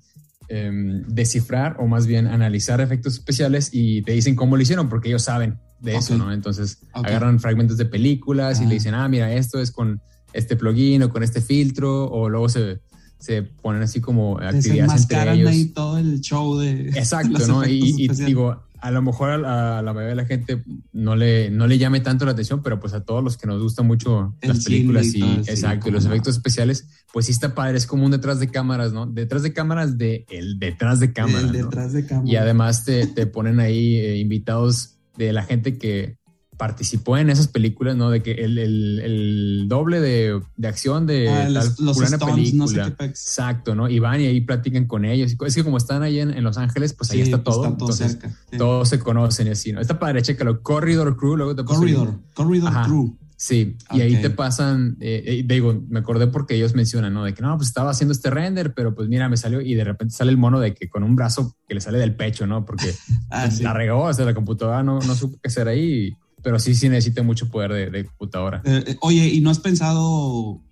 em, 0.48 1.02
descifrar 1.08 1.76
o 1.80 1.86
más 1.86 2.06
bien 2.06 2.26
analizar 2.26 2.80
efectos 2.80 3.14
especiales 3.14 3.70
y 3.72 4.02
te 4.02 4.12
dicen 4.12 4.36
cómo 4.36 4.56
lo 4.56 4.62
hicieron 4.62 4.88
porque 4.88 5.08
ellos 5.08 5.22
saben 5.22 5.58
de 5.80 5.96
eso, 5.96 6.16
¿no? 6.16 6.32
Entonces 6.32 6.78
agarran 6.92 7.40
fragmentos 7.40 7.76
de 7.76 7.86
películas 7.86 8.60
y 8.60 8.66
le 8.66 8.74
dicen, 8.74 8.94
ah, 8.94 9.08
mira, 9.08 9.32
esto 9.32 9.60
es 9.60 9.70
con 9.70 10.00
este 10.32 10.56
plugin 10.56 11.02
o 11.02 11.10
con 11.10 11.22
este 11.22 11.40
filtro 11.40 12.08
o 12.10 12.28
luego 12.28 12.48
se, 12.48 12.80
se 13.18 13.42
ponen 13.42 13.82
así 13.82 14.00
como 14.00 14.38
actividades 14.38 15.02
entre 15.02 15.32
ellos. 15.32 15.50
ahí 15.50 15.64
todo 15.66 15.98
el 15.98 16.20
show 16.20 16.58
de 16.58 16.88
Exacto, 16.90 17.38
¿no? 17.48 17.66
Y, 17.66 17.94
y, 17.96 18.08
digo, 18.08 18.62
a 18.80 18.90
lo 18.90 19.02
mejor 19.02 19.30
a 19.30 19.82
la, 19.82 19.92
mayoría 19.92 20.10
de 20.10 20.14
la 20.14 20.24
gente 20.26 20.62
no 20.92 21.16
le, 21.16 21.50
no 21.50 21.66
le 21.66 21.78
llame 21.78 22.00
tanto 22.00 22.24
la 22.24 22.32
atención, 22.32 22.62
pero 22.62 22.78
pues 22.80 22.92
a 22.92 23.04
todos 23.04 23.22
los 23.24 23.36
que 23.36 23.46
nos 23.46 23.62
gustan 23.62 23.86
mucho 23.86 24.34
las 24.42 24.64
películas 24.64 25.14
y, 25.14 25.22
exacto, 25.22 25.90
los 25.90 26.04
efectos 26.04 26.36
especiales, 26.36 26.88
pues 27.12 27.26
sí 27.26 27.32
está 27.32 27.54
padre, 27.54 27.78
es 27.78 27.86
como 27.86 28.04
un 28.04 28.10
detrás 28.10 28.40
de 28.40 28.48
cámaras, 28.48 28.92
¿no? 28.92 29.06
Detrás 29.06 29.42
de 29.42 29.52
cámaras 29.52 29.96
de 29.96 30.26
el 30.28 30.58
detrás 30.58 31.00
de 31.00 31.12
cámaras. 31.12 31.52
detrás 31.52 31.92
de 31.92 32.06
cámaras. 32.06 32.30
Y 32.30 32.36
además 32.36 32.84
te, 32.84 33.06
te 33.06 33.26
ponen 33.26 33.60
ahí 33.60 33.96
eh, 33.96 34.18
invitados 34.18 34.98
de 35.16 35.32
la 35.32 35.42
gente 35.42 35.78
que, 35.78 36.17
participó 36.58 37.16
en 37.16 37.30
esas 37.30 37.48
películas, 37.48 37.96
¿no? 37.96 38.10
De 38.10 38.22
que 38.22 38.32
el, 38.32 38.58
el, 38.58 39.00
el 39.00 39.64
doble 39.68 40.00
de, 40.00 40.40
de, 40.56 40.68
acción 40.68 41.06
de 41.06 41.30
ah, 41.30 41.48
los, 41.48 41.78
los 41.80 41.98
Stones, 42.02 42.52
No 42.52 42.66
sé 42.66 42.82
qué 42.98 43.04
Exacto, 43.04 43.74
¿no? 43.74 43.88
Y 43.88 44.00
van 44.00 44.20
y 44.20 44.26
ahí 44.26 44.40
platican 44.40 44.86
con 44.86 45.04
ellos. 45.04 45.34
Es 45.46 45.54
que 45.54 45.64
como 45.64 45.78
están 45.78 46.02
ahí 46.02 46.18
en, 46.18 46.30
en 46.30 46.44
Los 46.44 46.58
Ángeles, 46.58 46.92
pues 46.92 47.10
ahí 47.12 47.20
está 47.20 47.42
todo. 47.42 47.62
todo 47.62 47.66
entonces, 47.68 48.12
cerca, 48.12 48.36
todos 48.58 48.88
se 48.88 48.98
conocen 48.98 49.46
y 49.46 49.50
así, 49.50 49.72
¿no? 49.72 49.80
Está 49.80 49.98
padre, 49.98 50.20
chécalo. 50.20 50.60
Corridor 50.62 51.16
Crew, 51.16 51.36
luego 51.36 51.54
te 51.54 51.64
Corridor, 51.64 52.18
Corridor 52.34 52.72
Crew. 52.84 53.16
Sí, 53.40 53.76
y 53.92 54.00
ahí 54.00 54.20
te 54.20 54.30
pasan, 54.30 54.96
eh, 54.98 55.22
eh, 55.24 55.44
digo, 55.46 55.80
me 55.88 56.00
acordé 56.00 56.26
porque 56.26 56.56
ellos 56.56 56.74
mencionan, 56.74 57.14
¿no? 57.14 57.22
De 57.22 57.34
que 57.34 57.40
no, 57.40 57.56
pues 57.56 57.68
estaba 57.68 57.90
haciendo 57.90 58.12
este 58.12 58.30
render, 58.30 58.74
pero 58.74 58.96
pues 58.96 59.08
mira, 59.08 59.28
me 59.28 59.36
salió 59.36 59.60
y 59.60 59.76
de 59.76 59.84
repente 59.84 60.12
sale 60.12 60.32
el 60.32 60.36
mono 60.36 60.58
de 60.58 60.74
que 60.74 60.88
con 60.88 61.04
un 61.04 61.14
brazo 61.14 61.54
que 61.68 61.74
le 61.74 61.80
sale 61.80 61.98
del 61.98 62.16
pecho, 62.16 62.48
¿no? 62.48 62.64
Porque 62.64 62.92
ah, 63.30 63.44
pues, 63.44 63.60
la 63.60 63.72
regó, 63.72 64.02
o 64.02 64.12
sea, 64.12 64.24
la 64.24 64.34
computadora 64.34 64.82
no, 64.82 64.98
no 64.98 65.14
supo 65.14 65.38
qué 65.40 65.46
hacer 65.46 65.68
ahí 65.68 66.16
pero 66.48 66.58
sí, 66.58 66.74
sí 66.74 66.88
necesita 66.88 67.22
mucho 67.22 67.50
poder 67.50 67.92
de, 67.92 68.06
computadora. 68.06 68.62
Eh, 68.64 68.82
eh, 68.86 68.96
oye, 69.02 69.28
¿y 69.28 69.42
no 69.42 69.50
has 69.50 69.58
pensado, 69.58 70.62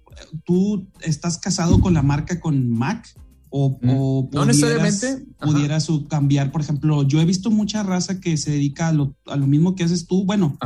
tú 0.47 0.89
estás 1.03 1.37
casado 1.37 1.83
con 1.83 1.93
la 1.93 2.01
marca 2.01 2.41
con 2.41 2.71
Mac? 2.71 3.07
O, 3.51 3.79
mm, 3.83 3.91
o 3.91 4.31
no 4.33 4.47
necesariamente 4.47 5.27
pudieras 5.39 5.89
cambiar, 6.09 6.51
por 6.51 6.63
ejemplo, 6.63 7.03
yo 7.03 7.21
he 7.21 7.27
visto 7.27 7.51
mucha 7.51 7.83
raza 7.83 8.21
que 8.23 8.39
se 8.39 8.53
dedica 8.53 8.89
a 8.89 8.93
lo, 8.95 9.15
a 9.27 9.37
lo 9.37 9.47
mismo 9.47 9.75
que 9.75 9.85
haces 9.85 10.07
tú. 10.07 10.25
Bueno, 10.25 10.57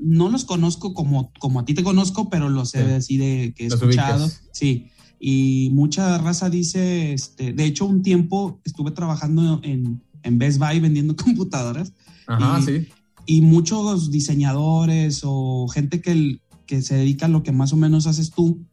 no 0.00 0.30
los 0.30 0.44
conozco 0.44 0.94
como, 0.94 1.32
como 1.38 1.60
a 1.60 1.64
ti 1.64 1.72
te 1.72 1.84
conozco, 1.84 2.28
pero 2.28 2.48
los 2.48 2.70
sé 2.70 2.96
así 2.96 3.18
de 3.18 3.54
que 3.56 3.66
he 3.66 3.66
escuchado. 3.68 4.28
Sí, 4.50 4.90
y 5.20 5.70
mucha 5.74 6.18
raza 6.18 6.50
dice, 6.50 7.12
este, 7.12 7.52
de 7.52 7.64
hecho, 7.66 7.86
un 7.86 8.02
tiempo 8.02 8.60
estuve 8.64 8.90
trabajando 8.90 9.60
en, 9.62 10.02
en 10.24 10.38
Best 10.38 10.58
Buy 10.58 10.80
vendiendo 10.80 11.14
computadoras. 11.24 11.92
Ajá, 12.26 12.60
sí. 12.62 12.88
Y 13.26 13.40
muchos 13.40 14.10
diseñadores 14.10 15.22
o 15.24 15.68
gente 15.68 16.00
que, 16.00 16.40
que 16.64 16.82
se 16.82 16.96
dedica 16.96 17.26
a 17.26 17.28
lo 17.28 17.42
que 17.42 17.52
más 17.52 17.72
o 17.72 17.76
menos 17.76 18.06
haces 18.06 18.30
tú, 18.30 18.64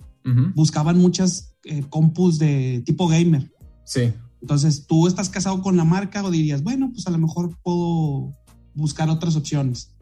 buscaban 0.56 0.98
muchas 0.98 1.56
eh, 1.66 1.84
compus 1.90 2.40
de 2.40 2.82
tipo 2.86 3.08
gamer. 3.08 3.52
Sí. 3.84 4.14
Entonces, 4.42 4.86
¿tú 4.88 5.08
estás 5.08 5.30
casado 5.30 5.62
con 5.62 5.78
la 5.78 5.86
marca 5.86 6.24
o 6.24 6.32
dirías, 6.32 6.64
bueno, 6.64 6.92
pues 6.94 7.08
a 7.08 7.12
lo 7.12 7.18
mejor 7.18 7.58
puedo 7.62 8.34
buscar 8.74 9.10
otras 9.10 9.36
opciones? 9.36 9.96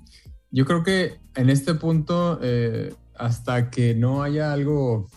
Yo 0.50 0.66
creo 0.66 0.84
que 0.84 1.20
en 1.36 1.50
este 1.50 1.76
punto, 1.76 2.40
eh, 2.42 2.94
hasta 3.16 3.70
que 3.70 3.96
no 3.96 4.24
haya 4.24 4.52
algo 4.52 5.08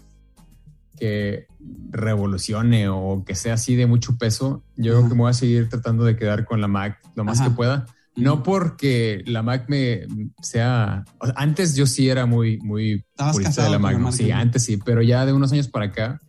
que 0.96 1.46
revolucione 1.90 2.88
o 2.88 3.24
que 3.26 3.34
sea 3.34 3.54
así 3.54 3.74
de 3.74 3.86
mucho 3.86 4.16
peso, 4.16 4.62
yo 4.76 4.92
creo 4.92 5.08
que 5.08 5.14
me 5.14 5.22
voy 5.22 5.30
a 5.30 5.34
seguir 5.34 5.68
tratando 5.68 6.04
de 6.04 6.16
quedar 6.16 6.44
con 6.44 6.60
la 6.60 6.68
Mac 6.68 7.00
lo 7.14 7.24
más 7.24 7.40
que 7.40 7.50
pueda. 7.50 7.86
No 8.16 8.42
porque 8.42 9.22
la 9.26 9.42
Mac 9.42 9.66
me 9.68 10.06
sea. 10.40 11.04
antes 11.34 11.74
yo 11.74 11.86
sí 11.86 12.08
era 12.08 12.26
muy, 12.26 12.58
muy 12.58 13.04
purista 13.32 13.64
de 13.64 13.70
la 13.70 13.78
Mac. 13.78 14.12
sí, 14.12 14.30
antes 14.30 14.64
sí, 14.64 14.76
pero 14.76 15.02
ya 15.02 15.26
de 15.26 15.32
unos 15.32 15.52
años 15.52 15.68
para 15.68 15.86
acá, 15.86 16.20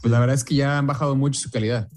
pues 0.00 0.12
la 0.12 0.20
verdad 0.20 0.34
es 0.34 0.44
que 0.44 0.54
ya 0.54 0.78
han 0.78 0.86
bajado 0.86 1.16
mucho 1.16 1.40
su 1.40 1.50
calidad. 1.50 1.88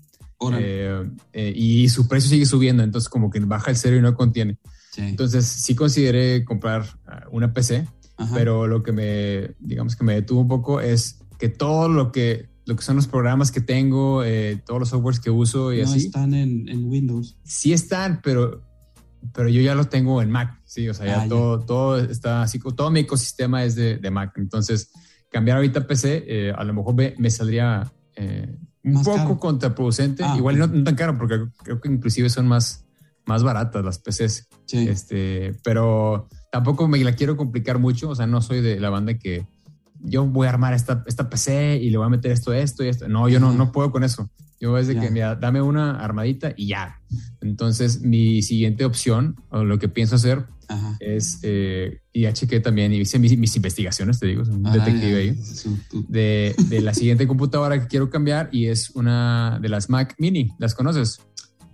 Eh, 0.54 1.10
eh, 1.34 1.54
y 1.56 1.90
su 1.90 2.08
precio 2.08 2.30
sigue 2.30 2.46
subiendo, 2.46 2.84
entonces 2.84 3.10
como 3.10 3.30
que 3.30 3.40
baja 3.40 3.72
el 3.72 3.78
cero 3.78 3.98
y 3.98 4.02
no 4.02 4.14
contiene. 4.16 4.58
Entonces 4.98 5.46
sí 5.46 5.76
consideré 5.76 6.44
comprar 6.44 6.84
uh, 6.84 7.36
una 7.36 7.54
PC, 7.54 7.88
pero 8.34 8.66
lo 8.68 8.82
que 8.82 8.92
me, 8.92 9.56
digamos 9.60 9.96
que 9.96 10.04
me 10.04 10.16
detuvo 10.16 10.42
un 10.42 10.48
poco 10.48 10.82
es 10.82 11.20
que 11.38 11.50
todo 11.50 11.88
lo 11.88 12.12
que, 12.12 12.50
lo 12.66 12.76
que 12.76 12.82
son 12.82 12.96
los 12.96 13.08
programas 13.08 13.52
que 13.52 13.62
tengo, 13.62 14.24
eh, 14.24 14.62
todos 14.66 14.80
los 14.80 14.90
softwares 14.90 15.20
que 15.20 15.30
uso 15.30 15.72
y 15.72 15.82
no 15.82 15.90
así. 15.90 16.00
están 16.00 16.34
en, 16.34 16.68
en, 16.68 16.86
Windows. 16.86 17.38
Sí 17.44 17.74
están, 17.74 18.22
pero, 18.24 18.64
pero 19.34 19.50
yo 19.50 19.62
ya 19.62 19.76
lo 19.76 19.86
tengo 19.86 20.22
en 20.22 20.32
Mac, 20.32 20.62
sí, 20.66 20.88
o 20.90 20.94
sea, 20.94 21.06
ya, 21.06 21.22
ah, 21.24 21.28
todo, 21.28 21.60
todo 21.60 21.98
está 21.98 22.44
así, 22.44 22.60
todo 22.60 22.92
mi 22.92 23.02
ecosistema 23.02 23.64
es 23.64 23.76
de, 23.76 23.98
de 23.98 24.12
Mac. 24.12 24.34
Entonces, 24.38 24.92
cambiar 25.30 25.58
ahorita 25.58 25.88
PC, 25.88 26.26
eh, 26.28 26.54
a 26.56 26.64
lo 26.64 26.74
mejor 26.74 26.96
me, 26.96 27.16
me 27.18 27.30
saldría 27.30 27.92
eh, 28.16 28.58
un 28.84 29.04
poco 29.04 29.40
contraproducente, 29.40 30.24
ah, 30.24 30.36
igual 30.38 30.58
no, 30.58 30.84
tan 30.84 30.96
caro, 30.96 31.18
porque 31.18 31.40
creo 31.64 31.82
que 31.82 31.90
inclusive 31.90 32.30
son 32.30 32.48
más, 32.48 32.86
más 33.26 33.44
baratas 33.44 33.84
las 33.84 34.00
PCs. 34.00 34.48
Sí. 34.66 34.88
Este, 34.88 35.54
pero 35.64 36.28
tampoco 36.52 36.88
me 36.88 36.98
la 37.00 37.14
quiero 37.14 37.36
complicar 37.36 37.80
mucho, 37.80 38.10
o 38.10 38.16
sea, 38.16 38.28
no 38.28 38.42
soy 38.42 38.62
de 38.62 38.80
la 38.80 38.90
banda 38.90 39.18
que 39.18 39.46
yo 40.00 40.26
voy 40.26 40.48
a 40.48 40.52
armar 40.52 40.74
esta, 40.74 41.04
esta 41.08 41.30
PC 41.30 41.78
y 41.78 41.90
le 41.90 41.98
voy 41.98 42.06
a 42.06 42.10
meter 42.10 42.32
esto, 42.32 42.54
esto 42.54 42.84
y 42.84 42.90
esto. 42.90 43.08
No, 43.08 43.28
yo 43.30 43.40
no, 43.40 43.52
no 43.52 43.72
puedo 43.72 43.92
con 43.92 44.04
eso. 44.04 44.30
Yo 44.60 44.78
es 44.78 44.88
de 44.88 45.00
que, 45.00 45.12
mira, 45.12 45.36
dame 45.36 45.62
una 45.62 46.00
armadita 46.00 46.54
y 46.56 46.68
ya. 46.68 47.00
Entonces, 47.42 48.02
mi 48.02 48.42
siguiente 48.42 48.86
opción, 48.86 49.36
o 49.50 49.64
lo 49.64 49.78
que 49.78 49.88
pienso 49.88 50.16
hacer, 50.16 50.46
es, 51.00 51.40
eh, 51.44 52.02
y 52.12 52.22
ya 52.22 52.34
chequé 52.34 52.60
también, 52.60 52.92
y 52.92 52.98
hice 52.98 53.20
mis, 53.20 53.56
investigaciones, 53.56 54.20
te 54.20 54.28
digo, 54.28 54.44
un 54.44 54.66
ah, 54.66 54.74
detective 54.74 55.16
ahí, 55.16 55.40
de, 56.08 56.56
de, 56.70 56.82
la 56.82 56.94
siguiente 56.94 57.28
computadora 57.28 57.80
que 57.80 57.88
quiero 57.88 58.10
cambiar 58.10 58.50
y 58.52 58.66
es 58.66 58.90
una 58.92 59.60
de 59.62 59.70
las 59.70 59.90
Mac 59.90 60.16
Mini. 60.18 60.52
¿Las 60.58 60.74
conoces? 60.74 61.22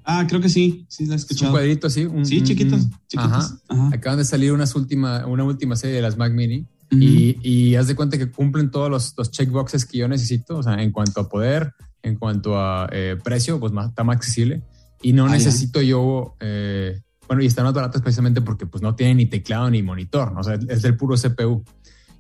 Ah, 0.06 0.26
creo 0.28 0.42
que 0.42 0.50
sí, 0.50 0.86
sí, 0.90 1.06
la 1.06 1.14
he 1.14 1.18
escuchado. 1.18 1.52
Un 1.52 1.58
cuadrito 1.58 1.88
así. 1.88 2.06
Un, 2.06 2.26
sí, 2.26 2.44
chiquitos, 2.44 2.88
chiquitos. 3.08 3.56
Ajá. 3.70 3.90
Acaban 3.94 4.20
de 4.20 4.26
salir 4.26 4.52
unas 4.52 4.76
última, 4.76 5.26
una 5.26 5.46
última 5.46 5.76
serie 5.78 5.96
de 5.96 6.02
las 6.02 6.18
Mac 6.18 6.34
Mini 6.34 6.68
y, 6.92 7.38
y, 7.42 7.76
haz 7.76 7.88
de 7.88 7.96
cuenta 7.96 8.18
que 8.18 8.30
cumplen 8.30 8.70
todos 8.70 8.90
los, 8.90 9.14
los, 9.18 9.32
checkboxes 9.32 9.86
que 9.86 9.98
yo 9.98 10.08
necesito, 10.08 10.58
o 10.58 10.64
sea, 10.64 10.82
en 10.82 10.92
cuanto 10.92 11.22
a 11.22 11.30
poder, 11.30 11.74
en 12.04 12.16
cuanto 12.18 12.60
a 12.60 12.88
eh, 12.92 13.18
precio, 13.24 13.60
pues 13.60 13.72
más, 13.72 13.90
está 13.90 14.04
más 14.04 14.18
accesible. 14.18 14.62
Y 15.02 15.14
no 15.14 15.26
ah, 15.26 15.30
necesito 15.30 15.82
yo, 15.82 16.36
eh, 16.40 17.02
bueno, 17.28 17.42
y 17.42 17.48
están 17.48 17.66
más 17.66 17.74
baratas 17.74 18.02
precisamente 18.02 18.42
porque 18.42 18.66
pues 18.66 18.82
no 18.84 18.96
tienen 18.96 19.18
ni 19.18 19.26
teclado 19.26 19.70
ni 19.70 19.82
monitor, 19.82 20.32
¿no? 20.32 20.42
o 20.42 20.44
sea, 20.44 20.56
es 20.68 20.82
del 20.82 20.96
puro 20.96 21.16
CPU. 21.16 21.64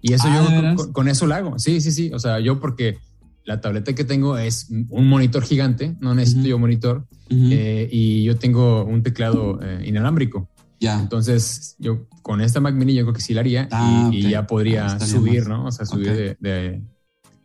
Y 0.01 0.13
eso 0.13 0.27
ah, 0.27 0.75
yo 0.75 0.91
con, 0.91 1.07
eso 1.07 1.27
lo 1.27 1.35
hago. 1.35 1.59
Sí, 1.59 1.79
sí, 1.79 1.91
sí. 1.91 2.11
O 2.13 2.19
sea, 2.19 2.39
yo 2.39 2.59
porque 2.59 2.97
la 3.45 3.61
tableta 3.61 3.93
que 3.93 4.03
tengo 4.03 4.37
es 4.37 4.69
un 4.89 5.07
monitor 5.07 5.43
gigante, 5.43 5.95
no 5.99 6.15
necesito 6.15 6.47
yo 6.47 6.59
monitor, 6.59 7.05
eh, 7.29 7.87
y 7.91 8.23
yo 8.23 8.37
tengo 8.37 8.83
un 8.83 9.03
teclado 9.03 9.59
inalámbrico. 9.83 10.49
Entonces, 10.91 11.75
yo 11.79 12.07
con 12.21 12.41
esta 12.41 12.59
Mac 12.59 12.75
Mini 12.75 12.93
yo 12.93 13.03
creo 13.03 13.13
que 13.13 13.21
sí 13.21 13.33
la 13.33 13.41
haría 13.41 13.63
y, 13.63 13.67
ah, 13.71 14.11
ya 14.11 14.47
podría 14.47 14.85
ah, 14.85 14.99
subir, 14.99 15.47
¿no? 15.47 15.65
O 15.65 15.71
sea, 15.71 15.85
subir 15.85 16.37
de, 16.39 16.81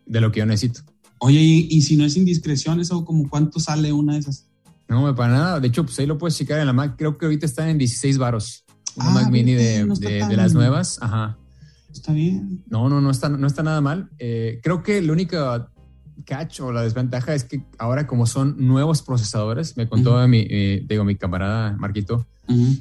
de, 0.06 0.20
lo 0.20 0.32
que 0.32 0.40
yo 0.40 0.46
necesito. 0.46 0.80
Oye, 1.20 1.40
y, 1.40 1.82
si 1.82 1.96
no 1.96 2.04
es 2.04 2.16
indiscreción, 2.16 2.80
¿eso 2.80 3.04
como 3.04 3.28
cuánto 3.28 3.58
sale 3.60 3.92
una 3.92 4.14
de 4.14 4.20
esas? 4.20 4.46
No, 4.88 5.14
para 5.14 5.32
nada. 5.32 5.60
De 5.60 5.68
hecho, 5.68 5.84
pues 5.84 5.98
ahí 5.98 6.06
lo 6.06 6.16
puedes 6.16 6.36
checar 6.36 6.60
en 6.60 6.66
la 6.66 6.72
Mac. 6.72 6.94
Creo 6.96 7.18
que 7.18 7.26
ahorita 7.26 7.44
está 7.44 7.68
en 7.68 7.78
16 7.78 8.18
varos. 8.18 8.64
Una 8.96 9.10
ah, 9.10 9.14
Mac 9.14 9.30
Mini 9.30 9.52
de, 9.52 9.84
de, 9.84 10.36
las 10.36 10.54
nuevas. 10.54 10.98
Ajá. 11.02 11.36
Está 11.92 12.12
bien. 12.12 12.62
No, 12.68 12.88
no, 12.88 13.00
no 13.00 13.10
está, 13.10 13.28
no 13.28 13.46
está 13.46 13.62
nada 13.62 13.80
mal. 13.80 14.10
Eh, 14.18 14.60
creo 14.62 14.82
que 14.82 15.02
la 15.02 15.12
única 15.12 15.70
catch 16.24 16.60
o 16.60 16.72
la 16.72 16.82
desventaja 16.82 17.34
es 17.34 17.44
que 17.44 17.62
ahora 17.78 18.06
como 18.06 18.26
son 18.26 18.56
nuevos 18.58 19.02
procesadores, 19.02 19.76
me 19.76 19.88
contó 19.88 20.26
mi, 20.28 20.46
eh, 20.48 20.84
digo, 20.86 21.04
mi 21.04 21.16
camarada 21.16 21.76
Marquito, 21.78 22.26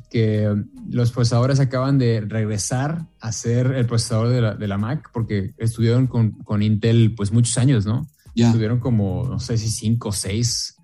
que 0.10 0.56
los 0.90 1.12
procesadores 1.12 1.60
acaban 1.60 1.98
de 1.98 2.22
regresar 2.22 3.06
a 3.20 3.32
ser 3.32 3.74
el 3.74 3.86
procesador 3.86 4.30
de 4.30 4.42
la, 4.42 4.56
de 4.56 4.68
la 4.68 4.78
Mac 4.78 5.10
porque 5.14 5.54
estuvieron 5.58 6.08
con, 6.08 6.32
con, 6.32 6.62
Intel 6.62 7.14
pues 7.16 7.32
muchos 7.32 7.58
años, 7.58 7.86
¿no? 7.86 8.08
Estuvieron 8.38 8.80
como, 8.80 9.28
no 9.28 9.40
sé 9.40 9.58
si 9.58 9.70
cinco 9.70 10.10
o 10.10 10.12
seis, 10.12 10.76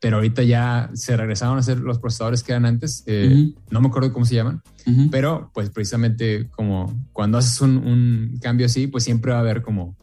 pero 0.00 0.16
ahorita 0.16 0.42
ya 0.42 0.90
se 0.94 1.16
regresaron 1.16 1.58
a 1.58 1.62
ser 1.62 1.78
los 1.78 1.98
procesadores 1.98 2.42
que 2.42 2.52
eran 2.52 2.66
antes. 2.66 3.04
Eh, 3.06 3.52
no 3.70 3.80
me 3.80 3.88
acuerdo 3.88 4.12
cómo 4.12 4.24
se 4.24 4.34
llaman, 4.34 4.62
pero 5.10 5.50
pues 5.54 5.70
precisamente 5.70 6.48
como 6.50 7.06
cuando 7.12 7.38
haces 7.38 7.60
un, 7.60 7.76
un, 7.76 8.38
cambio 8.40 8.66
así, 8.66 8.86
pues 8.86 9.04
siempre 9.04 9.32
va 9.32 9.38
a 9.38 9.40
haber 9.40 9.62
como 9.62 9.96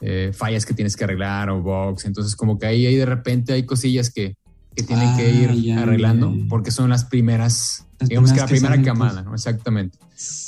eh, 0.00 0.32
fallas 0.34 0.66
que 0.66 0.74
tienes 0.74 0.96
que 0.96 1.04
arreglar 1.04 1.50
o 1.50 1.62
bugs. 1.62 2.04
Entonces 2.04 2.36
como 2.36 2.58
que 2.58 2.66
ahí, 2.66 2.86
ahí 2.86 2.96
de 2.96 3.06
repente 3.06 3.52
hay 3.52 3.64
cosillas 3.64 4.10
que 4.10 4.36
que 4.74 4.82
tienen 4.82 5.16
que 5.16 5.26
ah, 5.26 5.54
ir 5.54 5.72
arreglando 5.78 6.32
porque 6.48 6.70
son 6.70 6.90
las 6.90 7.04
primeras, 7.04 7.86
digamos 8.00 8.32
que 8.32 8.40
la 8.40 8.46
primera 8.46 8.80
camada, 8.82 9.22
¿no? 9.22 9.34
Exactamente. 9.34 9.98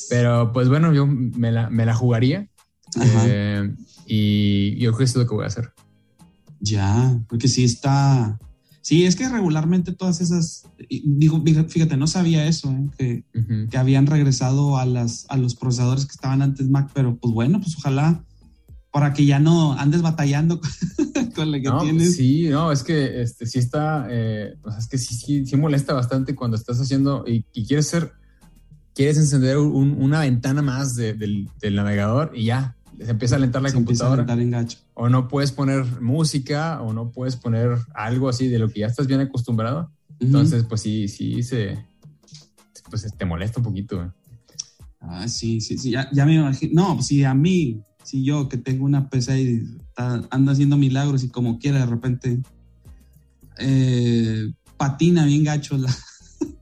Pero 0.08 0.52
pues 0.52 0.68
bueno, 0.68 0.92
yo 0.92 1.06
me 1.06 1.50
la, 1.50 1.70
me 1.70 1.86
la 1.86 1.94
jugaría 1.94 2.46
eh, 3.00 3.74
y 4.06 4.76
yo 4.76 4.90
creo 4.90 4.98
que 4.98 5.04
es 5.04 5.16
lo 5.16 5.26
que 5.26 5.34
voy 5.34 5.44
a 5.44 5.48
hacer. 5.48 5.72
Ya, 6.62 7.20
porque 7.28 7.48
sí 7.48 7.64
está... 7.64 8.38
Sí, 8.80 9.04
es 9.04 9.14
que 9.14 9.28
regularmente 9.28 9.92
todas 9.92 10.20
esas, 10.20 10.64
digo, 11.04 11.44
fíjate, 11.68 11.96
no 11.96 12.08
sabía 12.08 12.46
eso, 12.48 12.72
¿eh? 12.72 12.90
que, 12.98 13.24
que, 13.70 13.78
habían 13.78 14.08
regresado 14.08 14.76
a, 14.76 14.84
las, 14.86 15.24
a 15.28 15.36
los 15.36 15.54
procesadores 15.54 16.04
que 16.04 16.12
estaban 16.12 16.42
antes 16.42 16.68
Mac, 16.68 16.90
pero 16.92 17.16
pues 17.16 17.32
bueno, 17.32 17.60
pues 17.60 17.76
ojalá 17.76 18.24
para 18.92 19.14
que 19.14 19.24
ya 19.24 19.38
no 19.38 19.72
andes 19.72 20.02
batallando 20.02 20.60
con 21.34 21.50
lo 21.50 21.58
que 21.58 21.64
no, 21.64 21.80
tienes. 21.80 22.14
Sí, 22.14 22.48
no, 22.50 22.70
es 22.70 22.84
que 22.84 23.22
este, 23.22 23.46
sí 23.46 23.58
está, 23.58 24.06
eh, 24.10 24.54
es 24.78 24.86
que 24.86 24.98
sí, 24.98 25.14
sí, 25.14 25.46
sí, 25.46 25.56
molesta 25.56 25.94
bastante 25.94 26.34
cuando 26.34 26.56
estás 26.56 26.78
haciendo 26.78 27.24
y, 27.26 27.42
quieres 27.64 27.88
ser, 27.88 28.12
quieres 28.94 29.16
encender 29.16 29.56
una 29.56 30.20
ventana 30.20 30.60
más 30.60 30.94
del, 30.94 31.48
navegador 31.72 32.32
y 32.34 32.44
ya, 32.44 32.76
se 33.04 33.10
empieza 33.10 33.34
a 33.34 33.38
alentar 33.38 33.62
la 33.62 33.68
se 33.68 33.74
computadora. 33.74 34.24
A 34.24 34.66
o 34.94 35.08
no 35.08 35.28
puedes 35.28 35.52
poner 35.52 35.84
música 36.00 36.80
o 36.82 36.92
no 36.92 37.10
puedes 37.10 37.36
poner 37.36 37.78
algo 37.94 38.28
así 38.28 38.48
de 38.48 38.58
lo 38.58 38.68
que 38.68 38.80
ya 38.80 38.86
estás 38.86 39.06
bien 39.06 39.20
acostumbrado. 39.20 39.90
Entonces, 40.20 40.64
pues 40.64 40.80
sí, 40.80 41.08
sí, 41.08 41.42
se, 41.42 41.84
pues 42.88 43.06
te 43.16 43.24
molesta 43.24 43.60
un 43.60 43.64
poquito. 43.64 44.12
Ah, 45.00 45.26
sí, 45.26 45.60
sí, 45.60 45.78
sí, 45.78 45.90
ya, 45.90 46.08
ya 46.12 46.24
me 46.24 46.34
imagino. 46.34 46.72
No, 46.74 46.94
pues 46.94 47.06
sí, 47.08 47.24
a 47.24 47.34
mí 47.34 47.82
si 48.04 48.24
yo 48.24 48.48
que 48.48 48.56
tengo 48.56 48.84
una 48.84 49.08
PC 49.08 49.40
y 49.40 49.62
anda 49.96 50.52
haciendo 50.52 50.76
milagros 50.76 51.24
y 51.24 51.28
como 51.28 51.58
quiera 51.58 51.78
de 51.78 51.86
repente 51.86 52.42
eh, 53.58 54.52
patina 54.76 55.24
bien 55.24 55.44
gacho 55.44 55.76
la... 55.78 55.94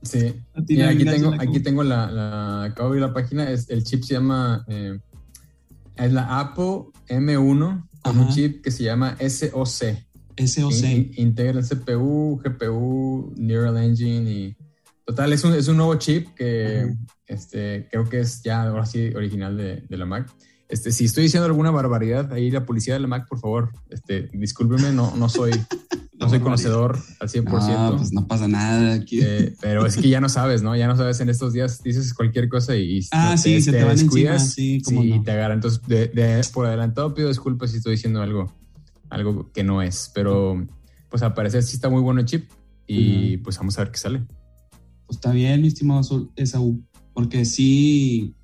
Sí, 0.03 0.33
aquí, 0.55 1.05
tengo, 1.05 1.33
aquí 1.39 1.59
tengo 1.59 1.83
la, 1.83 2.11
la, 2.11 2.63
acabo 2.63 2.93
de 2.93 2.99
la 2.99 3.13
página, 3.13 3.49
es, 3.49 3.69
el 3.69 3.83
chip 3.83 4.03
se 4.03 4.15
llama, 4.15 4.63
eh, 4.67 4.99
es 6.05 6.13
la 6.13 6.39
Apple 6.39 6.85
M1 7.07 7.87
con 8.01 8.19
un 8.19 8.29
chip 8.29 8.63
que 8.63 8.71
se 8.71 8.83
llama 8.83 9.17
SOC. 9.17 9.97
SOC. 10.37 10.83
integra 11.17 11.59
el 11.59 11.65
CPU, 11.65 12.41
GPU, 12.43 13.33
Neural 13.37 13.77
Engine 13.77 14.31
y 14.31 14.57
Total, 15.05 15.33
es 15.33 15.43
un, 15.43 15.53
es 15.53 15.67
un 15.67 15.77
nuevo 15.77 15.95
chip 15.95 16.33
que 16.35 16.95
este, 17.27 17.87
creo 17.89 18.07
que 18.07 18.21
es 18.21 18.41
ya 18.43 18.63
ahora 18.63 18.85
sí 18.85 19.11
original 19.15 19.57
de, 19.57 19.83
de, 19.87 19.97
la 19.97 20.05
Mac. 20.05 20.31
Este, 20.69 20.91
si 20.91 21.05
estoy 21.05 21.23
diciendo 21.23 21.47
alguna 21.47 21.71
barbaridad, 21.71 22.31
ahí 22.31 22.51
la 22.51 22.65
policía 22.65 22.93
de 22.93 23.01
la 23.01 23.07
Mac, 23.07 23.27
por 23.27 23.39
favor, 23.39 23.71
este, 23.89 24.29
discúlpeme, 24.31 24.91
no, 24.91 25.13
no 25.15 25.27
soy, 25.27 25.51
no 26.21 26.29
soy 26.29 26.39
conocedor 26.39 26.99
al 27.19 27.27
100%. 27.27 27.45
No, 27.45 27.97
pues 27.97 28.13
no 28.13 28.27
pasa 28.27 28.47
nada 28.47 28.93
aquí. 28.93 29.19
Eh, 29.21 29.55
pero 29.59 29.85
es 29.85 29.97
que 29.97 30.07
ya 30.07 30.21
no 30.21 30.29
sabes, 30.29 30.61
¿no? 30.61 30.75
Ya 30.75 30.87
no 30.87 30.95
sabes 30.95 31.19
en 31.19 31.29
estos 31.29 31.51
días, 31.53 31.81
dices 31.83 32.13
cualquier 32.13 32.47
cosa 32.47 32.75
y, 32.75 33.05
ah, 33.11 33.31
te, 33.31 33.37
sí, 33.37 33.61
se 33.61 33.71
te, 33.71 33.83
van 33.83 33.95
descuidas, 33.95 34.43
encima, 34.43 34.79
sí, 34.79 34.81
sí 34.85 34.95
no. 34.95 35.03
y 35.03 35.23
te 35.23 35.31
agarran. 35.31 35.57
Entonces, 35.57 35.81
de, 35.87 36.07
de, 36.07 36.41
por 36.53 36.67
adelantado 36.67 37.13
pido 37.13 37.27
disculpas 37.27 37.71
si 37.71 37.77
estoy 37.77 37.93
diciendo 37.93 38.21
algo, 38.21 38.53
algo 39.09 39.51
que 39.51 39.63
no 39.63 39.81
es, 39.81 40.11
pero 40.13 40.65
pues 41.09 41.23
al 41.23 41.33
parecer 41.33 41.63
sí 41.63 41.75
está 41.75 41.89
muy 41.89 42.01
bueno 42.01 42.21
el 42.21 42.25
chip 42.27 42.49
y 42.87 42.95
uh 42.95 43.39
-huh. 43.39 43.43
pues 43.43 43.57
vamos 43.57 43.77
a 43.77 43.83
ver 43.83 43.91
qué 43.91 43.97
sale. 43.97 44.21
Pues 45.07 45.17
está 45.17 45.31
bien, 45.31 45.61
mi 45.61 45.67
estimado 45.67 46.31
Esaú, 46.35 46.81
porque 47.13 47.45
sí, 47.45 48.35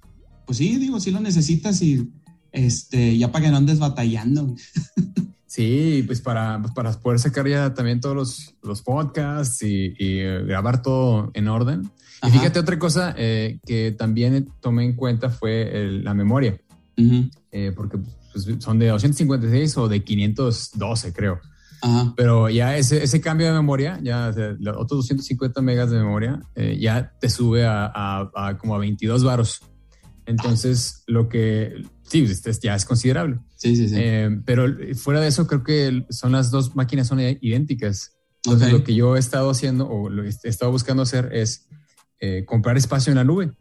pues 0.46 0.58
sí, 0.58 0.78
digo, 0.78 1.00
sí 1.00 1.12
lo 1.12 1.20
necesitas 1.20 1.82
y 1.82 2.10
este, 2.52 3.18
ya 3.18 3.32
para 3.32 3.46
que 3.46 3.52
no 3.52 3.58
andes 3.58 3.80
batallando. 3.80 4.56
Sí, 5.58 6.04
pues 6.06 6.22
para, 6.22 6.62
para 6.76 6.92
poder 6.92 7.18
sacar 7.18 7.48
ya 7.48 7.74
también 7.74 8.00
todos 8.00 8.16
los, 8.16 8.54
los 8.62 8.84
podcasts 8.84 9.64
y, 9.64 9.92
y, 9.98 10.22
grabar 10.46 10.84
todo 10.84 11.32
en 11.34 11.48
orden. 11.48 11.90
Ajá. 12.22 12.28
Y 12.30 12.38
fíjate 12.38 12.60
otra 12.60 12.78
cosa 12.78 13.16
eh, 13.18 13.58
que 13.66 13.92
también 13.92 14.48
tomé 14.62 14.86
en 14.86 14.94
cuenta 14.94 15.32
fue 15.32 15.64
el, 15.76 16.04
la 16.04 16.14
memoria, 16.14 16.62
uh 16.98 17.02
-huh. 17.02 17.32
eh, 17.50 17.74
porque 17.76 17.98
pues, 18.32 18.48
son 18.60 18.78
de 18.78 18.90
256 18.90 19.78
o 19.78 19.88
de 19.88 20.04
512, 20.04 21.12
creo. 21.12 21.40
Ajá. 21.82 22.14
Pero 22.16 22.50
ya 22.50 22.78
ese, 22.78 23.04
ese 23.04 23.20
cambio 23.20 23.48
de 23.48 23.54
memoria, 23.54 24.00
ya 24.04 24.28
o 24.28 24.34
sea, 24.34 24.56
otros 24.76 25.08
250 25.08 25.60
megas 25.64 25.90
de 25.90 25.98
memoria, 25.98 26.40
eh, 26.54 26.78
ya 26.80 27.14
te 27.20 27.32
sube 27.32 27.66
a, 27.66 27.92
a, 27.96 28.30
a, 28.36 28.58
como 28.60 28.76
a 28.76 28.78
22 28.78 29.24
varos. 29.24 29.62
Entonces, 30.28 31.04
lo 31.08 31.30
que 31.30 31.84
sí, 32.08 32.28
ya 32.62 32.76
es 32.76 32.86
considerable. 32.86 33.40
Sí, 33.56 33.76
sí, 33.76 33.90
sí. 33.90 33.96
Eh, 33.98 34.42
pero 34.46 34.66
fuera 34.96 35.22
de 35.22 35.28
eso, 35.28 35.48
creo 35.48 35.64
que 35.64 36.06
son 36.10 36.32
las 36.32 36.52
dos 36.52 36.76
máquinas 36.76 37.08
son 37.08 37.20
idénticas. 37.20 38.18
Entonces, 38.44 38.68
okay. 38.68 38.80
lo 38.80 38.84
que 38.84 38.96
yo 38.96 39.16
he 39.16 39.20
estado 39.20 39.50
haciendo 39.50 39.88
o 39.90 40.10
lo 40.10 40.24
que 40.24 40.30
he 40.30 40.50
estado 40.50 40.72
buscando 40.72 41.04
hacer 41.04 41.30
es 41.34 41.68
eh, 42.20 42.44
comprar 42.46 42.78
espacio 42.78 43.12
en 43.12 43.18
la 43.18 43.24
nube. 43.24 43.52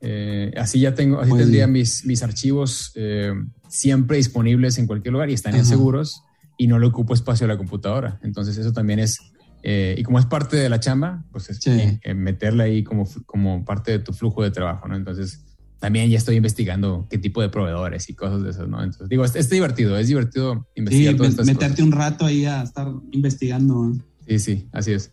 Eh, 0.00 0.52
así 0.56 0.80
ya 0.80 0.94
tengo, 0.94 1.20
así 1.20 1.30
pues 1.30 1.42
tendría 1.42 1.66
mis, 1.66 2.06
mis 2.06 2.22
archivos 2.22 2.92
eh, 2.94 3.32
siempre 3.68 4.16
disponibles 4.16 4.78
en 4.78 4.86
cualquier 4.86 5.12
lugar 5.12 5.28
y 5.28 5.34
estarían 5.34 5.62
Ajá. 5.62 5.70
seguros 5.70 6.22
y 6.56 6.66
no 6.66 6.78
le 6.78 6.86
ocupo 6.86 7.12
espacio 7.14 7.44
a 7.44 7.48
la 7.48 7.58
computadora. 7.58 8.18
Entonces, 8.22 8.56
eso 8.56 8.72
también 8.72 8.98
es 8.98 9.18
eh, 9.62 9.94
y 9.98 10.02
como 10.02 10.18
es 10.18 10.26
parte 10.26 10.56
de 10.56 10.68
la 10.68 10.80
chamba, 10.80 11.24
pues 11.32 11.50
es 11.50 11.58
sí. 11.58 11.98
eh, 12.02 12.14
meterla 12.14 12.64
ahí 12.64 12.82
como, 12.82 13.06
como 13.26 13.64
parte 13.64 13.92
de 13.92 13.98
tu 13.98 14.12
flujo 14.12 14.42
de 14.42 14.50
trabajo, 14.50 14.88
¿no? 14.88 14.96
Entonces, 14.96 15.44
también 15.80 16.10
ya 16.10 16.18
estoy 16.18 16.36
investigando 16.36 17.06
qué 17.10 17.18
tipo 17.18 17.40
de 17.40 17.48
proveedores 17.48 18.08
y 18.10 18.14
cosas 18.14 18.42
de 18.42 18.50
esas, 18.50 18.68
¿no? 18.68 18.82
Entonces, 18.82 19.08
digo, 19.08 19.24
es, 19.24 19.34
es 19.34 19.48
divertido, 19.48 19.98
es 19.98 20.08
divertido 20.08 20.68
investigar 20.76 21.12
sí, 21.12 21.16
todas 21.16 21.30
estas 21.32 21.46
meterte 21.46 21.76
cosas. 21.76 21.86
un 21.86 21.92
rato 21.92 22.26
ahí 22.26 22.44
a 22.44 22.62
estar 22.62 22.92
investigando. 23.10 23.94
Sí, 24.28 24.38
sí, 24.38 24.68
así 24.72 24.92
es. 24.92 25.12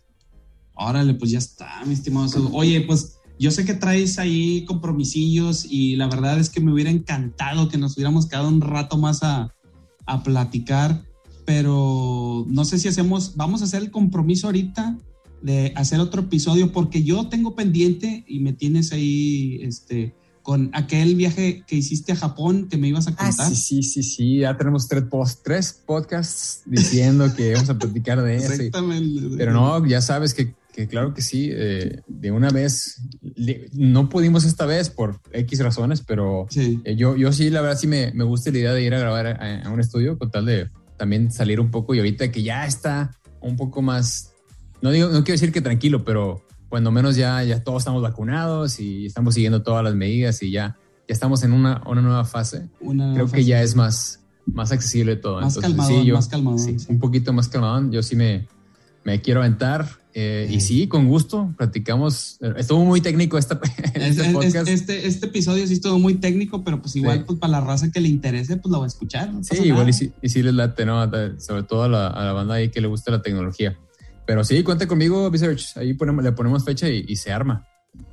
Órale, 0.74 1.14
pues 1.14 1.30
ya 1.30 1.38
está, 1.38 1.82
mi 1.86 1.94
estimado. 1.94 2.50
Oye, 2.52 2.82
pues 2.82 3.16
yo 3.38 3.50
sé 3.50 3.64
que 3.64 3.74
traes 3.74 4.18
ahí 4.18 4.64
compromisillos 4.66 5.64
y 5.64 5.96
la 5.96 6.06
verdad 6.06 6.38
es 6.38 6.50
que 6.50 6.60
me 6.60 6.70
hubiera 6.72 6.90
encantado 6.90 7.68
que 7.68 7.78
nos 7.78 7.96
hubiéramos 7.96 8.26
quedado 8.26 8.48
un 8.48 8.60
rato 8.60 8.98
más 8.98 9.22
a, 9.22 9.54
a 10.04 10.22
platicar, 10.22 11.02
pero 11.46 12.44
no 12.46 12.64
sé 12.66 12.78
si 12.78 12.88
hacemos, 12.88 13.36
vamos 13.36 13.62
a 13.62 13.64
hacer 13.64 13.82
el 13.82 13.90
compromiso 13.90 14.48
ahorita 14.48 14.98
de 15.40 15.72
hacer 15.76 15.98
otro 16.00 16.22
episodio 16.22 16.72
porque 16.72 17.02
yo 17.02 17.28
tengo 17.28 17.54
pendiente 17.54 18.24
y 18.28 18.40
me 18.40 18.52
tienes 18.52 18.92
ahí, 18.92 19.60
este, 19.62 20.14
con 20.48 20.70
aquel 20.72 21.14
viaje 21.14 21.62
que 21.66 21.76
hiciste 21.76 22.12
a 22.12 22.16
Japón 22.16 22.68
que 22.70 22.78
me 22.78 22.88
ibas 22.88 23.06
a 23.06 23.10
contar. 23.10 23.34
Ah, 23.38 23.50
sí, 23.50 23.54
sí, 23.54 23.82
sí, 23.82 24.02
sí, 24.02 24.38
ya 24.38 24.56
tenemos 24.56 24.88
tres, 24.88 25.02
post, 25.02 25.42
tres 25.44 25.82
podcasts 25.84 26.62
diciendo 26.64 27.34
que 27.36 27.52
vamos 27.52 27.68
a 27.68 27.78
platicar 27.78 28.22
de 28.22 28.36
eso. 28.36 28.54
Exactamente. 28.54 29.36
Pero 29.36 29.52
no, 29.52 29.84
ya 29.84 30.00
sabes 30.00 30.32
que, 30.32 30.54
que 30.72 30.88
claro 30.88 31.12
que 31.12 31.20
sí, 31.20 31.50
eh, 31.52 32.00
de 32.06 32.30
una 32.30 32.48
vez, 32.48 32.98
no 33.74 34.08
pudimos 34.08 34.46
esta 34.46 34.64
vez 34.64 34.88
por 34.88 35.20
X 35.34 35.60
razones, 35.60 36.00
pero 36.00 36.46
sí. 36.48 36.80
Eh, 36.82 36.96
yo, 36.96 37.14
yo 37.14 37.30
sí, 37.34 37.50
la 37.50 37.60
verdad 37.60 37.78
sí 37.78 37.86
me, 37.86 38.12
me 38.14 38.24
gusta 38.24 38.50
la 38.50 38.56
idea 38.56 38.72
de 38.72 38.82
ir 38.82 38.94
a 38.94 39.00
grabar 39.00 39.26
a, 39.26 39.64
a 39.64 39.70
un 39.70 39.80
estudio 39.80 40.16
con 40.16 40.30
tal 40.30 40.46
de 40.46 40.70
también 40.96 41.30
salir 41.30 41.60
un 41.60 41.70
poco 41.70 41.94
y 41.94 41.98
ahorita 41.98 42.32
que 42.32 42.42
ya 42.42 42.64
está 42.64 43.10
un 43.42 43.58
poco 43.58 43.82
más, 43.82 44.32
no 44.80 44.92
digo, 44.92 45.08
no 45.08 45.24
quiero 45.24 45.34
decir 45.34 45.52
que 45.52 45.60
tranquilo, 45.60 46.06
pero 46.06 46.47
cuando 46.68 46.90
menos 46.90 47.16
ya, 47.16 47.42
ya 47.44 47.62
todos 47.62 47.82
estamos 47.82 48.02
vacunados 48.02 48.78
y 48.80 49.06
estamos 49.06 49.34
siguiendo 49.34 49.62
todas 49.62 49.82
las 49.82 49.94
medidas 49.94 50.42
y 50.42 50.50
ya, 50.50 50.76
ya 51.08 51.12
estamos 51.12 51.42
en 51.42 51.52
una, 51.52 51.82
una 51.86 52.02
nueva 52.02 52.24
fase. 52.24 52.68
Una 52.80 53.14
Creo 53.14 53.26
fase. 53.26 53.36
que 53.38 53.44
ya 53.44 53.62
es 53.62 53.74
más, 53.74 54.20
más 54.46 54.72
accesible 54.72 55.16
todo. 55.16 55.40
Más 55.40 55.56
Entonces, 55.56 55.70
calmado, 55.70 56.00
sí, 56.00 56.06
yo, 56.06 56.14
más 56.14 56.28
calmado. 56.28 56.58
Sí, 56.58 56.76
un 56.88 56.98
poquito 56.98 57.32
más 57.32 57.48
calmado. 57.48 57.90
Yo 57.90 58.02
sí 58.02 58.16
me, 58.16 58.46
me 59.04 59.20
quiero 59.22 59.40
aventar. 59.40 59.88
Eh. 60.12 60.48
Y 60.50 60.60
sí, 60.60 60.88
con 60.88 61.06
gusto, 61.08 61.54
platicamos. 61.56 62.38
Estuvo 62.56 62.84
muy 62.84 63.00
técnico 63.00 63.38
esta, 63.38 63.60
este, 63.94 64.08
este 64.08 64.30
podcast. 64.32 64.68
Este, 64.68 65.06
este, 65.06 65.26
episodio 65.26 65.66
sí 65.66 65.74
estuvo 65.74 65.98
muy 65.98 66.16
técnico, 66.16 66.64
pero 66.64 66.82
pues 66.82 66.96
igual 66.96 67.24
pues 67.24 67.38
para 67.38 67.52
la 67.52 67.60
raza 67.60 67.90
que 67.90 68.00
le 68.00 68.08
interese, 68.08 68.56
pues 68.56 68.70
lo 68.72 68.80
va 68.80 68.84
a 68.84 68.88
escuchar. 68.88 69.32
No 69.32 69.44
sí, 69.44 69.56
igual 69.62 69.88
y 69.88 69.92
sí, 69.92 70.12
y 70.20 70.28
sí 70.28 70.42
les 70.42 70.54
late, 70.54 70.84
¿no? 70.84 71.08
Sobre 71.38 71.62
todo 71.62 71.84
a 71.84 71.88
la, 71.88 72.08
a 72.08 72.24
la 72.24 72.32
banda 72.32 72.54
ahí 72.54 72.68
que 72.70 72.80
le 72.80 72.88
gusta 72.88 73.10
la 73.12 73.22
tecnología. 73.22 73.78
Pero 74.28 74.44
sí, 74.44 74.62
cuente 74.62 74.86
conmigo, 74.86 75.30
Research. 75.30 75.74
Ahí 75.78 75.94
ponemos, 75.94 76.22
le 76.22 76.32
ponemos 76.32 76.62
fecha 76.62 76.86
y, 76.86 77.02
y, 77.08 77.16
se 77.16 77.32
arma. 77.32 77.66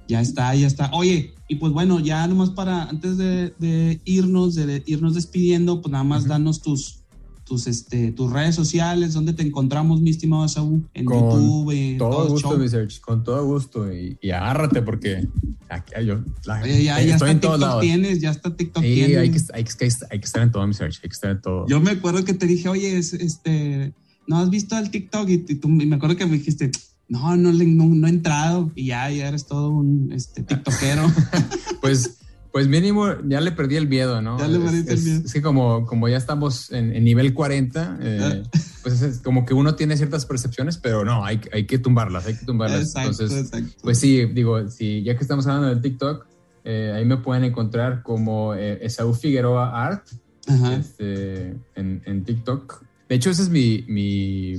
Ya 0.08 0.22
está, 0.22 0.56
ya 0.56 0.66
está. 0.66 0.90
Oye, 0.94 1.34
y 1.50 1.56
pues 1.56 1.74
bueno, 1.74 2.00
ya 2.00 2.26
nomás 2.26 2.52
para, 2.52 2.84
antes 2.84 3.18
de, 3.18 3.54
de 3.60 4.00
irnos, 4.06 4.56
de, 4.56 4.66
de, 4.66 4.84
irnos 4.86 5.14
despidiendo, 5.14 5.82
pues 5.82 5.92
nada 5.92 6.06
más 6.06 6.24
uh 6.24 6.26
-huh. 6.28 6.30
danos 6.30 6.62
tus, 6.62 7.04
tus, 7.44 7.68
este, 7.68 8.14
tus 8.14 8.32
redes 8.32 8.56
sociales, 8.56 9.14
donde 9.14 9.34
te 9.34 9.44
encontramos, 9.44 10.00
mi 10.00 10.10
estimado 10.10 10.48
Saúl, 10.48 10.88
en 10.94 11.04
con 11.04 11.20
YouTube. 11.20 11.72
En 11.72 11.98
todo, 11.98 12.12
todo 12.12 12.30
gusto, 12.30 12.58
Research, 12.60 13.02
con 13.02 13.22
todo 13.26 13.46
gusto. 13.46 13.92
Y, 13.92 14.18
y 14.22 14.32
agárrate 14.32 14.82
porque 14.84 15.28
aquí, 15.68 15.96
yo, 16.06 16.24
la, 16.46 16.62
Oye, 16.62 16.82
ya, 16.82 17.02
ya 17.02 17.16
estoy 17.16 17.32
en 17.32 17.42
todos 17.42 17.60
lados. 17.60 17.82
tienes, 17.82 18.22
ya 18.22 18.32
está 18.32 18.56
TikTok 18.56 18.82
sí, 18.82 18.94
tienes. 18.94 19.18
Hay 19.18 19.32
que, 19.32 19.40
hay, 19.54 19.64
que, 19.66 19.90
hay 20.12 20.20
que 20.20 20.26
estar 20.26 20.44
en 20.44 20.52
todo, 20.54 20.66
Research, 20.66 20.96
hay 21.04 21.10
que 21.10 21.14
estar 21.14 21.32
en 21.32 21.42
todo. 21.42 21.68
Yo 21.68 21.82
me 21.82 21.92
acuerdo 21.92 22.24
que 22.24 22.34
te 22.34 22.46
dije, 22.46 22.70
oye, 22.70 22.96
este 22.96 23.94
¿no 24.28 24.40
has 24.40 24.50
visto 24.50 24.78
el 24.78 24.90
TikTok? 24.90 25.30
Y, 25.30 25.38
tú, 25.56 25.68
y 25.70 25.86
me 25.86 25.96
acuerdo 25.96 26.16
que 26.16 26.26
me 26.26 26.38
dijiste, 26.38 26.72
no, 27.08 27.36
no, 27.36 27.52
no, 27.52 27.86
no, 27.86 28.08
he 28.08 28.10
entrado. 28.10 28.72
Y 28.76 28.88
ya, 28.88 29.10
ya 29.10 29.28
eres 29.28 29.46
todo 29.46 29.70
un 29.70 30.12
este, 30.12 30.44
TikTokero. 30.44 31.04
pues, 31.82 32.18
pues 32.52 32.68
mínimo, 32.68 33.08
ya 33.28 33.42
le 33.42 33.52
perdí 33.52 33.76
el 33.76 33.88
miedo, 33.88 34.22
¿no? 34.22 34.40
Ya 34.40 34.48
le 34.48 34.60
perdí 34.60 34.78
el 34.88 35.02
miedo. 35.02 35.22
Es, 35.26 35.34
que 35.34 35.42
como, 35.42 35.86
como 35.86 36.08
ya 36.08 36.18
estamos 36.18 36.72
en, 36.72 36.96
en 36.96 37.04
nivel 37.04 37.34
40, 37.34 37.98
eh, 38.02 38.44
pues 38.82 39.02
es 39.02 39.20
como 39.20 39.46
que 39.46 39.54
uno 39.54 39.76
tiene 39.76 39.98
ciertas 39.98 40.26
percepciones, 40.26 40.78
pero 40.78 41.04
no, 41.04 41.26
hay, 41.26 41.42
hay 41.52 41.66
que 41.66 41.78
tumbarlas, 41.78 42.26
hay 42.26 42.36
que 42.38 42.46
tumbarlas. 42.46 42.82
Exacto, 42.82 43.12
Entonces, 43.12 43.46
exacto. 43.46 43.78
pues 43.84 44.00
sí, 44.00 44.26
digo, 44.26 44.70
sí, 44.70 45.04
ya 45.04 45.16
que 45.16 45.22
estamos 45.22 45.46
hablando 45.48 45.70
del 45.70 45.82
TikTok, 45.82 46.26
eh, 46.64 46.94
ahí 46.96 47.06
me 47.06 47.18
pueden 47.18 47.44
encontrar 47.44 48.02
como 48.02 48.56
eh, 48.56 48.80
Esaú 48.82 49.14
Figueroa 49.14 49.86
Art 49.86 50.08
este, 50.48 51.56
en, 51.76 52.02
en 52.06 52.24
TikTok. 52.24 52.85
De 53.10 53.16
hecho, 53.16 53.30
ese 53.30 53.44
es 53.44 53.50
mi, 53.50 53.86
mi, 53.88 54.56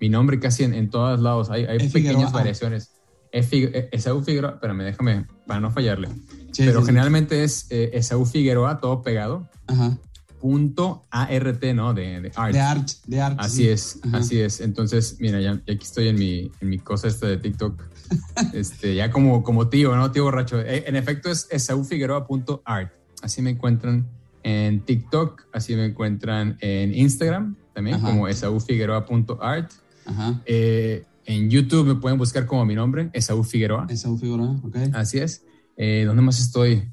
mi 0.00 0.08
nombre 0.08 0.38
casi 0.38 0.64
en, 0.64 0.74
en, 0.74 0.90
todos 0.90 1.20
lados. 1.20 1.50
Hay, 1.50 1.64
hay 1.64 1.88
pequeñas 1.88 2.32
variaciones. 2.32 2.92
Esaú 3.32 4.22
Figueroa, 4.22 4.52
espérame, 4.52 4.84
déjame, 4.84 5.26
para 5.46 5.60
no 5.60 5.70
fallarle. 5.70 6.08
Sí, 6.52 6.64
Pero 6.64 6.80
sí, 6.80 6.86
generalmente 6.86 7.36
sí. 7.36 7.44
es 7.44 7.66
eh, 7.70 7.90
Esaú 7.94 8.24
Figueroa, 8.24 8.80
todo 8.80 9.02
pegado. 9.02 9.48
Ajá. 9.66 9.98
Punto 10.40 11.04
ART, 11.10 11.64
¿no? 11.74 11.94
De, 11.94 12.20
de 12.20 12.32
art. 12.36 12.52
De 12.52 12.60
art, 12.60 12.88
de 13.06 13.20
art. 13.20 13.36
Así 13.40 13.68
es, 13.68 13.98
Ajá. 14.04 14.18
así 14.18 14.40
es. 14.40 14.60
Entonces, 14.60 15.16
mira, 15.18 15.40
ya, 15.40 15.60
ya, 15.66 15.74
aquí 15.74 15.84
estoy 15.84 16.08
en 16.08 16.16
mi, 16.16 16.52
en 16.60 16.68
mi 16.68 16.78
cosa 16.78 17.08
esta 17.08 17.26
de 17.26 17.38
TikTok. 17.38 17.82
este, 18.54 18.94
ya 18.94 19.10
como, 19.10 19.42
como 19.42 19.68
tío, 19.68 19.94
¿no? 19.96 20.12
Tío 20.12 20.24
borracho. 20.24 20.60
Eh, 20.60 20.84
en 20.86 20.96
efecto, 20.96 21.30
es 21.30 21.48
esaufigueroa.art. 21.50 22.92
Así 23.20 23.42
me 23.42 23.50
encuentran 23.50 24.06
en 24.48 24.80
TikTok, 24.80 25.42
así 25.52 25.76
me 25.76 25.84
encuentran 25.84 26.56
en 26.60 26.94
Instagram 26.94 27.54
también, 27.74 27.96
Ajá. 27.96 28.08
como 28.08 28.28
esaufigueroa.art. 28.28 29.72
Eh, 30.46 31.04
en 31.26 31.50
YouTube 31.50 31.86
me 31.86 31.94
pueden 31.96 32.16
buscar 32.16 32.46
como 32.46 32.64
mi 32.64 32.74
nombre, 32.74 33.10
Esaú 33.12 33.44
Figueroa. 33.44 33.86
Esaú 33.90 34.16
Figueroa, 34.16 34.58
ok. 34.64 34.76
Así 34.94 35.18
es. 35.18 35.44
Eh, 35.76 36.04
¿Dónde 36.06 36.22
más 36.22 36.40
estoy? 36.40 36.90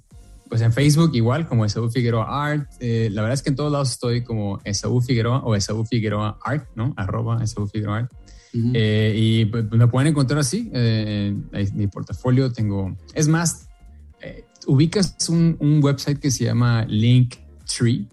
Pues 0.50 0.62
en 0.62 0.74
Facebook 0.74 1.12
igual, 1.14 1.48
como 1.48 1.64
Esaú 1.64 1.90
Figueroa 1.90 2.26
Art. 2.28 2.70
Eh, 2.82 3.08
la 3.10 3.22
verdad 3.22 3.36
es 3.36 3.42
que 3.42 3.52
en 3.52 3.56
todos 3.56 3.72
lados 3.72 3.90
estoy 3.92 4.26
como 4.26 4.60
Esaú 4.66 5.00
Figueroa 5.00 5.40
o 5.40 5.56
Esaú 5.56 5.86
Figueroa 5.86 6.38
Art, 6.44 6.68
¿no? 6.76 6.94
Arroba 6.98 7.42
Esaú 7.42 7.68
Figueroa 7.68 8.00
Art. 8.00 8.12
Uh 8.54 8.58
-huh. 8.58 9.14
y 9.16 9.46
pues, 9.46 9.72
me 9.72 9.88
pueden 9.88 10.10
encontrar 10.10 10.40
así. 10.40 10.70
en 10.74 11.50
mi 11.74 11.88
portafolio 11.88 12.52
tengo... 12.52 12.98
Es 13.14 13.30
más, 13.30 13.70
ubicas 14.68 15.16
un, 15.30 15.56
un, 15.60 15.84
website 15.84 16.20
que 16.20 16.32
se 16.32 16.46
llama 16.46 16.86
Linktree. 17.66 18.08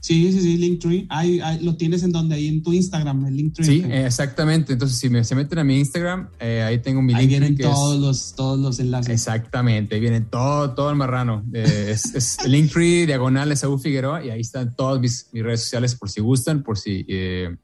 Sí, 0.00 0.32
sí, 0.32 0.40
sí, 0.40 0.56
Linktree. 0.56 1.06
Ahí, 1.10 1.40
ahí, 1.40 1.62
lo 1.62 1.76
tienes 1.76 2.02
en 2.02 2.12
donde, 2.12 2.34
ahí 2.34 2.48
en 2.48 2.62
tu 2.62 2.72
Instagram, 2.72 3.26
el 3.26 3.36
Linktree. 3.36 3.66
Sí, 3.66 3.84
exactamente. 3.86 4.72
Entonces, 4.72 4.98
si 4.98 5.10
me, 5.10 5.22
se 5.24 5.34
meten 5.34 5.58
a 5.58 5.64
mi 5.64 5.78
Instagram, 5.78 6.30
eh, 6.40 6.62
ahí 6.62 6.78
tengo 6.78 7.02
mi 7.02 7.14
Ahí 7.14 7.26
vienen 7.26 7.56
todos, 7.56 7.98
los, 7.98 8.34
todos 8.34 8.58
los 8.58 8.78
enlaces. 8.80 9.12
Exactamente, 9.12 9.94
ahí 9.94 10.00
viene 10.00 10.22
todo, 10.22 10.74
todo 10.74 10.90
el 10.90 10.96
marrano. 10.96 11.44
Eh, 11.52 11.88
es, 11.90 12.14
es 12.14 12.38
Linktree, 12.46 13.06
diagonal, 13.06 13.52
Esaú 13.52 13.78
Figueroa, 13.78 14.24
y 14.24 14.30
ahí 14.30 14.40
están 14.40 14.74
todas 14.74 15.00
mis, 15.00 15.28
mis, 15.32 15.42
redes 15.42 15.60
sociales 15.60 15.94
por 15.94 16.08
si 16.10 16.20
gustan, 16.20 16.62
por 16.62 16.78
si... 16.78 17.04
Eh, 17.06 17.54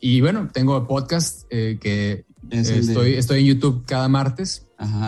y 0.00 0.20
bueno, 0.20 0.50
tengo 0.52 0.86
podcast 0.86 1.48
que 1.48 2.26
estoy, 2.50 3.12
de... 3.12 3.18
estoy 3.18 3.40
en 3.40 3.46
YouTube 3.46 3.84
cada 3.86 4.08
martes. 4.08 4.66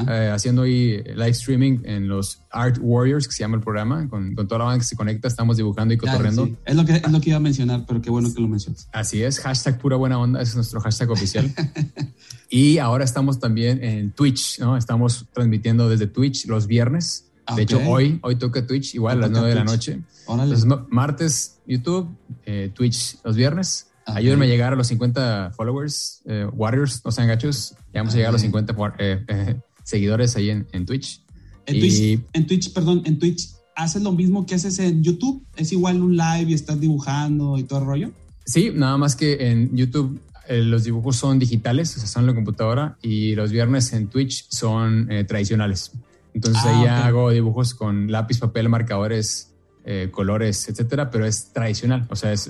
Eh, 0.09 0.31
haciendo 0.33 0.63
ahí 0.63 1.03
live 1.03 1.31
streaming 1.31 1.81
en 1.85 2.09
los 2.09 2.43
Art 2.51 2.79
Warriors, 2.81 3.27
que 3.27 3.35
se 3.35 3.41
llama 3.41 3.57
el 3.57 3.63
programa, 3.63 4.09
con, 4.09 4.35
con 4.35 4.47
toda 4.49 4.61
la 4.61 4.65
banda 4.67 4.79
que 4.79 4.87
se 4.87 4.97
conecta, 4.97 5.29
estamos 5.29 5.57
dibujando 5.57 5.93
y 5.93 5.97
cotorreando. 5.99 6.45
Claro, 6.47 6.57
sí. 6.57 6.63
es, 6.65 6.77
lo 6.77 6.85
que, 6.85 6.93
es 6.95 7.13
lo 7.13 7.21
que 7.21 7.31
iba 7.31 7.37
a 7.37 7.41
mencionar, 7.41 7.85
pero 7.87 8.01
qué 8.01 8.11
bueno 8.11 8.33
que 8.33 8.41
lo 8.41 8.49
mencionas. 8.49 8.89
Así 8.93 9.23
es, 9.23 9.41
hashtag 9.41 9.79
pura 9.79 9.97
buena 9.97 10.19
onda, 10.19 10.41
ese 10.41 10.51
es 10.51 10.57
nuestro 10.57 10.81
hashtag 10.81 11.11
oficial. 11.11 11.53
y 12.49 12.79
ahora 12.79 13.05
estamos 13.05 13.39
también 13.39 13.83
en 13.83 14.13
Twitch, 14.13 14.61
¿no? 14.61 14.77
Estamos 14.77 15.27
transmitiendo 15.33 15.89
desde 15.89 16.07
Twitch 16.07 16.47
los 16.47 16.67
viernes. 16.67 17.27
De 17.49 17.53
okay. 17.53 17.65
hecho, 17.65 17.81
hoy, 17.87 18.19
hoy 18.23 18.37
toca 18.37 18.67
Twitch, 18.67 18.95
igual 18.95 19.19
a 19.19 19.21
las 19.23 19.31
9 19.31 19.49
de 19.49 19.55
la 19.55 19.65
noche. 19.65 20.01
Entonces, 20.29 20.67
martes 20.89 21.59
YouTube, 21.67 22.09
eh, 22.45 22.73
Twitch 22.75 23.19
los 23.25 23.37
viernes. 23.37 23.86
Ayúdenme 24.07 24.47
a 24.47 24.49
llegar 24.49 24.73
a 24.73 24.77
los 24.77 24.87
50 24.87 25.53
followers, 25.57 26.23
eh, 26.27 26.47
Warriors, 26.53 27.05
no 27.05 27.11
sean 27.11 27.29
gachos. 27.29 27.75
Ya 27.93 28.01
vamos 28.01 28.15
a 28.15 28.17
llegar 28.17 28.31
a 28.31 28.33
los 28.33 28.43
50 28.43 28.75
eh, 28.99 29.25
eh, 29.27 29.57
seguidores 29.83 30.37
ahí 30.37 30.51
en, 30.51 30.67
en 30.73 30.87
Twitch. 30.87 31.23
En, 31.67 31.77
y... 31.77 31.81
Twitch. 31.81 32.21
en 32.33 32.47
Twitch, 32.47 32.73
perdón, 32.73 33.03
en 33.05 33.19
Twitch, 33.19 33.51
¿haces 33.75 34.03
lo 34.03 34.13
mismo 34.13 34.47
que 34.47 34.55
haces 34.55 34.79
en 34.79 35.03
YouTube? 35.03 35.45
¿Es 35.57 35.73
igual 35.73 36.01
un 36.01 36.17
live 36.17 36.47
y 36.51 36.55
estás 36.55 36.81
dibujando 36.81 37.59
y 37.59 37.65
todo 37.65 37.81
el 37.81 37.85
rollo? 37.87 38.13
Sí, 38.45 38.71
nada 38.73 38.97
más 38.97 39.17
que 39.17 39.51
en 39.51 39.77
YouTube 39.77 40.21
eh, 40.49 40.63
los 40.63 40.85
dibujos 40.85 41.17
son 41.17 41.39
digitales, 41.39 41.97
o 41.97 42.01
sea, 42.01 42.09
son 42.09 42.23
en 42.23 42.29
la 42.29 42.35
computadora, 42.35 42.97
y 43.03 43.35
los 43.35 43.51
viernes 43.51 43.93
en 43.93 44.09
Twitch 44.09 44.47
son 44.49 45.11
eh, 45.11 45.25
tradicionales. 45.25 45.93
Entonces 46.33 46.63
ah, 46.65 46.71
ahí 46.71 46.83
okay. 46.83 47.09
hago 47.09 47.31
dibujos 47.31 47.75
con 47.75 48.13
lápiz, 48.13 48.39
papel, 48.39 48.69
marcadores, 48.69 49.53
eh, 49.85 50.09
colores, 50.13 50.69
etcétera, 50.69 51.11
pero 51.11 51.27
es 51.27 51.53
tradicional, 51.53 52.07
o 52.09 52.17
sea, 52.17 52.33
es 52.33 52.49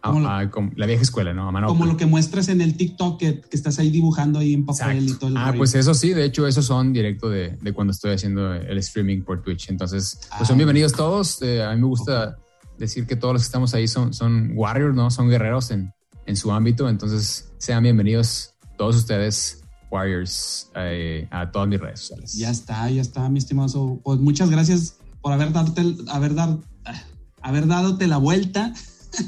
como, 0.00 0.26
a, 0.28 0.38
a, 0.40 0.50
como 0.50 0.70
la 0.76 0.86
vieja 0.86 1.02
escuela, 1.02 1.32
¿no? 1.34 1.48
A 1.48 1.52
mano. 1.52 1.66
Como 1.68 1.86
lo 1.86 1.96
que 1.96 2.06
muestras 2.06 2.48
en 2.48 2.60
el 2.60 2.76
TikTok 2.76 3.18
que, 3.18 3.40
que 3.40 3.56
estás 3.56 3.78
ahí 3.78 3.90
dibujando 3.90 4.38
ahí 4.38 4.54
en 4.54 4.64
papel 4.64 4.98
Exacto. 4.98 5.12
y 5.12 5.18
todo 5.18 5.30
el 5.30 5.36
Ah, 5.36 5.46
rollo. 5.48 5.58
pues 5.58 5.74
eso 5.74 5.94
sí, 5.94 6.10
de 6.14 6.24
hecho, 6.24 6.46
esos 6.46 6.64
son 6.66 6.92
directo 6.92 7.28
de, 7.28 7.58
de, 7.60 7.72
cuando 7.72 7.92
estoy 7.92 8.12
haciendo 8.12 8.52
el 8.54 8.78
streaming 8.78 9.22
por 9.22 9.42
Twitch. 9.42 9.68
Entonces, 9.70 10.18
pues 10.36 10.48
son 10.48 10.56
bienvenidos 10.56 10.92
todos. 10.92 11.40
Eh, 11.42 11.62
a 11.62 11.74
mí 11.74 11.80
me 11.80 11.86
gusta 11.86 12.36
okay. 12.38 12.78
decir 12.78 13.06
que 13.06 13.16
todos 13.16 13.34
los 13.34 13.42
que 13.42 13.46
estamos 13.46 13.74
ahí 13.74 13.86
son, 13.88 14.14
son 14.14 14.52
warriors, 14.54 14.94
¿no? 14.94 15.10
Son 15.10 15.28
guerreros 15.28 15.70
en, 15.70 15.92
en 16.26 16.36
su 16.36 16.50
ámbito. 16.52 16.88
Entonces, 16.88 17.52
sean 17.58 17.82
bienvenidos 17.82 18.54
todos 18.78 18.96
ustedes, 18.96 19.62
warriors, 19.90 20.70
eh, 20.76 21.28
a 21.30 21.50
todas 21.50 21.68
mis 21.68 21.78
redes 21.80 22.00
sociales. 22.00 22.32
Ya 22.34 22.50
está, 22.50 22.88
ya 22.90 23.02
está, 23.02 23.28
mi 23.28 23.38
estimado. 23.38 24.00
Pues 24.02 24.18
muchas 24.20 24.48
gracias 24.48 24.96
por 25.20 25.32
haber, 25.32 25.52
darte, 25.52 25.82
haber, 26.08 26.34
dar, 26.34 26.56
haber 27.42 27.66
dadote 27.66 28.06
la 28.06 28.16
vuelta. 28.16 28.72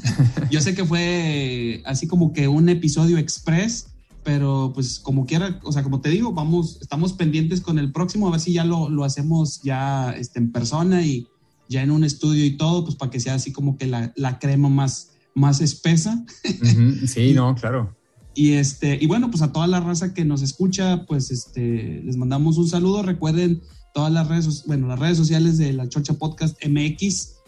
Yo 0.51 0.61
sé 0.61 0.75
que 0.75 0.85
fue 0.85 1.81
así 1.85 2.07
como 2.07 2.33
que 2.33 2.47
un 2.47 2.69
episodio 2.69 3.17
express, 3.17 3.87
pero 4.23 4.71
pues 4.73 4.99
como 4.99 5.25
quiera, 5.25 5.59
o 5.63 5.71
sea, 5.71 5.83
como 5.83 6.01
te 6.01 6.09
digo, 6.09 6.33
vamos, 6.33 6.77
estamos 6.81 7.13
pendientes 7.13 7.61
con 7.61 7.77
el 7.77 7.91
próximo, 7.91 8.27
a 8.27 8.31
ver 8.31 8.39
si 8.39 8.53
ya 8.53 8.63
lo, 8.63 8.89
lo 8.89 9.03
hacemos 9.03 9.61
ya 9.63 10.11
este, 10.11 10.39
en 10.39 10.51
persona 10.51 11.05
y 11.05 11.27
ya 11.69 11.81
en 11.81 11.91
un 11.91 12.03
estudio 12.03 12.45
y 12.45 12.57
todo, 12.57 12.83
pues 12.83 12.95
para 12.95 13.11
que 13.11 13.19
sea 13.19 13.35
así 13.35 13.51
como 13.51 13.77
que 13.77 13.87
la, 13.87 14.13
la 14.15 14.39
crema 14.39 14.69
más, 14.69 15.11
más 15.33 15.61
espesa. 15.61 16.25
Uh 16.43 16.47
-huh. 16.47 17.07
Sí, 17.07 17.33
no, 17.35 17.53
claro. 17.55 17.95
Y, 18.35 18.53
este, 18.53 18.97
y 18.99 19.05
bueno, 19.05 19.29
pues 19.29 19.43
a 19.43 19.51
toda 19.51 19.67
la 19.67 19.79
raza 19.79 20.13
que 20.13 20.25
nos 20.25 20.41
escucha, 20.41 21.05
pues 21.05 21.29
este, 21.29 22.01
les 22.03 22.17
mandamos 22.17 22.57
un 22.57 22.67
saludo. 22.67 23.03
Recuerden 23.03 23.61
todas 23.93 24.11
las 24.11 24.27
redes, 24.27 24.63
bueno, 24.65 24.87
las 24.87 24.99
redes 24.99 25.17
sociales 25.17 25.57
de 25.57 25.73
la 25.73 25.87
Chocha 25.87 26.13
Podcast 26.15 26.57
MX 26.65 27.42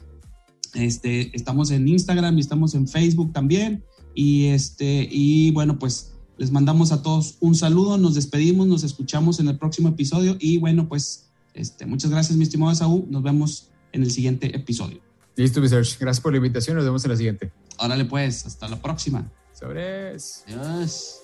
este, 0.75 1.35
estamos 1.35 1.71
en 1.71 1.87
Instagram 1.87 2.37
y 2.37 2.41
estamos 2.41 2.75
en 2.75 2.87
Facebook 2.87 3.33
también. 3.33 3.83
Y, 4.13 4.45
este, 4.45 5.07
y 5.09 5.51
bueno, 5.51 5.79
pues 5.79 6.13
les 6.37 6.51
mandamos 6.51 6.91
a 6.91 7.01
todos 7.01 7.37
un 7.39 7.55
saludo, 7.55 7.97
nos 7.97 8.15
despedimos, 8.15 8.67
nos 8.67 8.83
escuchamos 8.83 9.39
en 9.39 9.47
el 9.47 9.57
próximo 9.57 9.89
episodio. 9.89 10.37
Y 10.39 10.57
bueno, 10.57 10.87
pues 10.87 11.29
este, 11.53 11.85
muchas 11.85 12.11
gracias, 12.11 12.37
mi 12.37 12.43
estimado 12.43 12.73
Saúl. 12.75 13.05
Nos 13.09 13.23
vemos 13.23 13.69
en 13.91 14.03
el 14.03 14.11
siguiente 14.11 14.55
episodio. 14.55 14.99
Listo, 15.35 15.61
Research. 15.61 15.97
Gracias 15.99 16.21
por 16.21 16.31
la 16.31 16.37
invitación. 16.37 16.77
Nos 16.77 16.85
vemos 16.85 17.03
en 17.03 17.11
la 17.11 17.17
siguiente. 17.17 17.51
Órale, 17.77 18.05
pues, 18.05 18.45
hasta 18.45 18.69
la 18.69 18.81
próxima. 18.81 19.29
Sobres. 19.53 20.45
Adiós. 20.47 21.17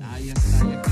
Ah, 0.00 0.18
ya 0.20 0.32
está. 0.32 0.82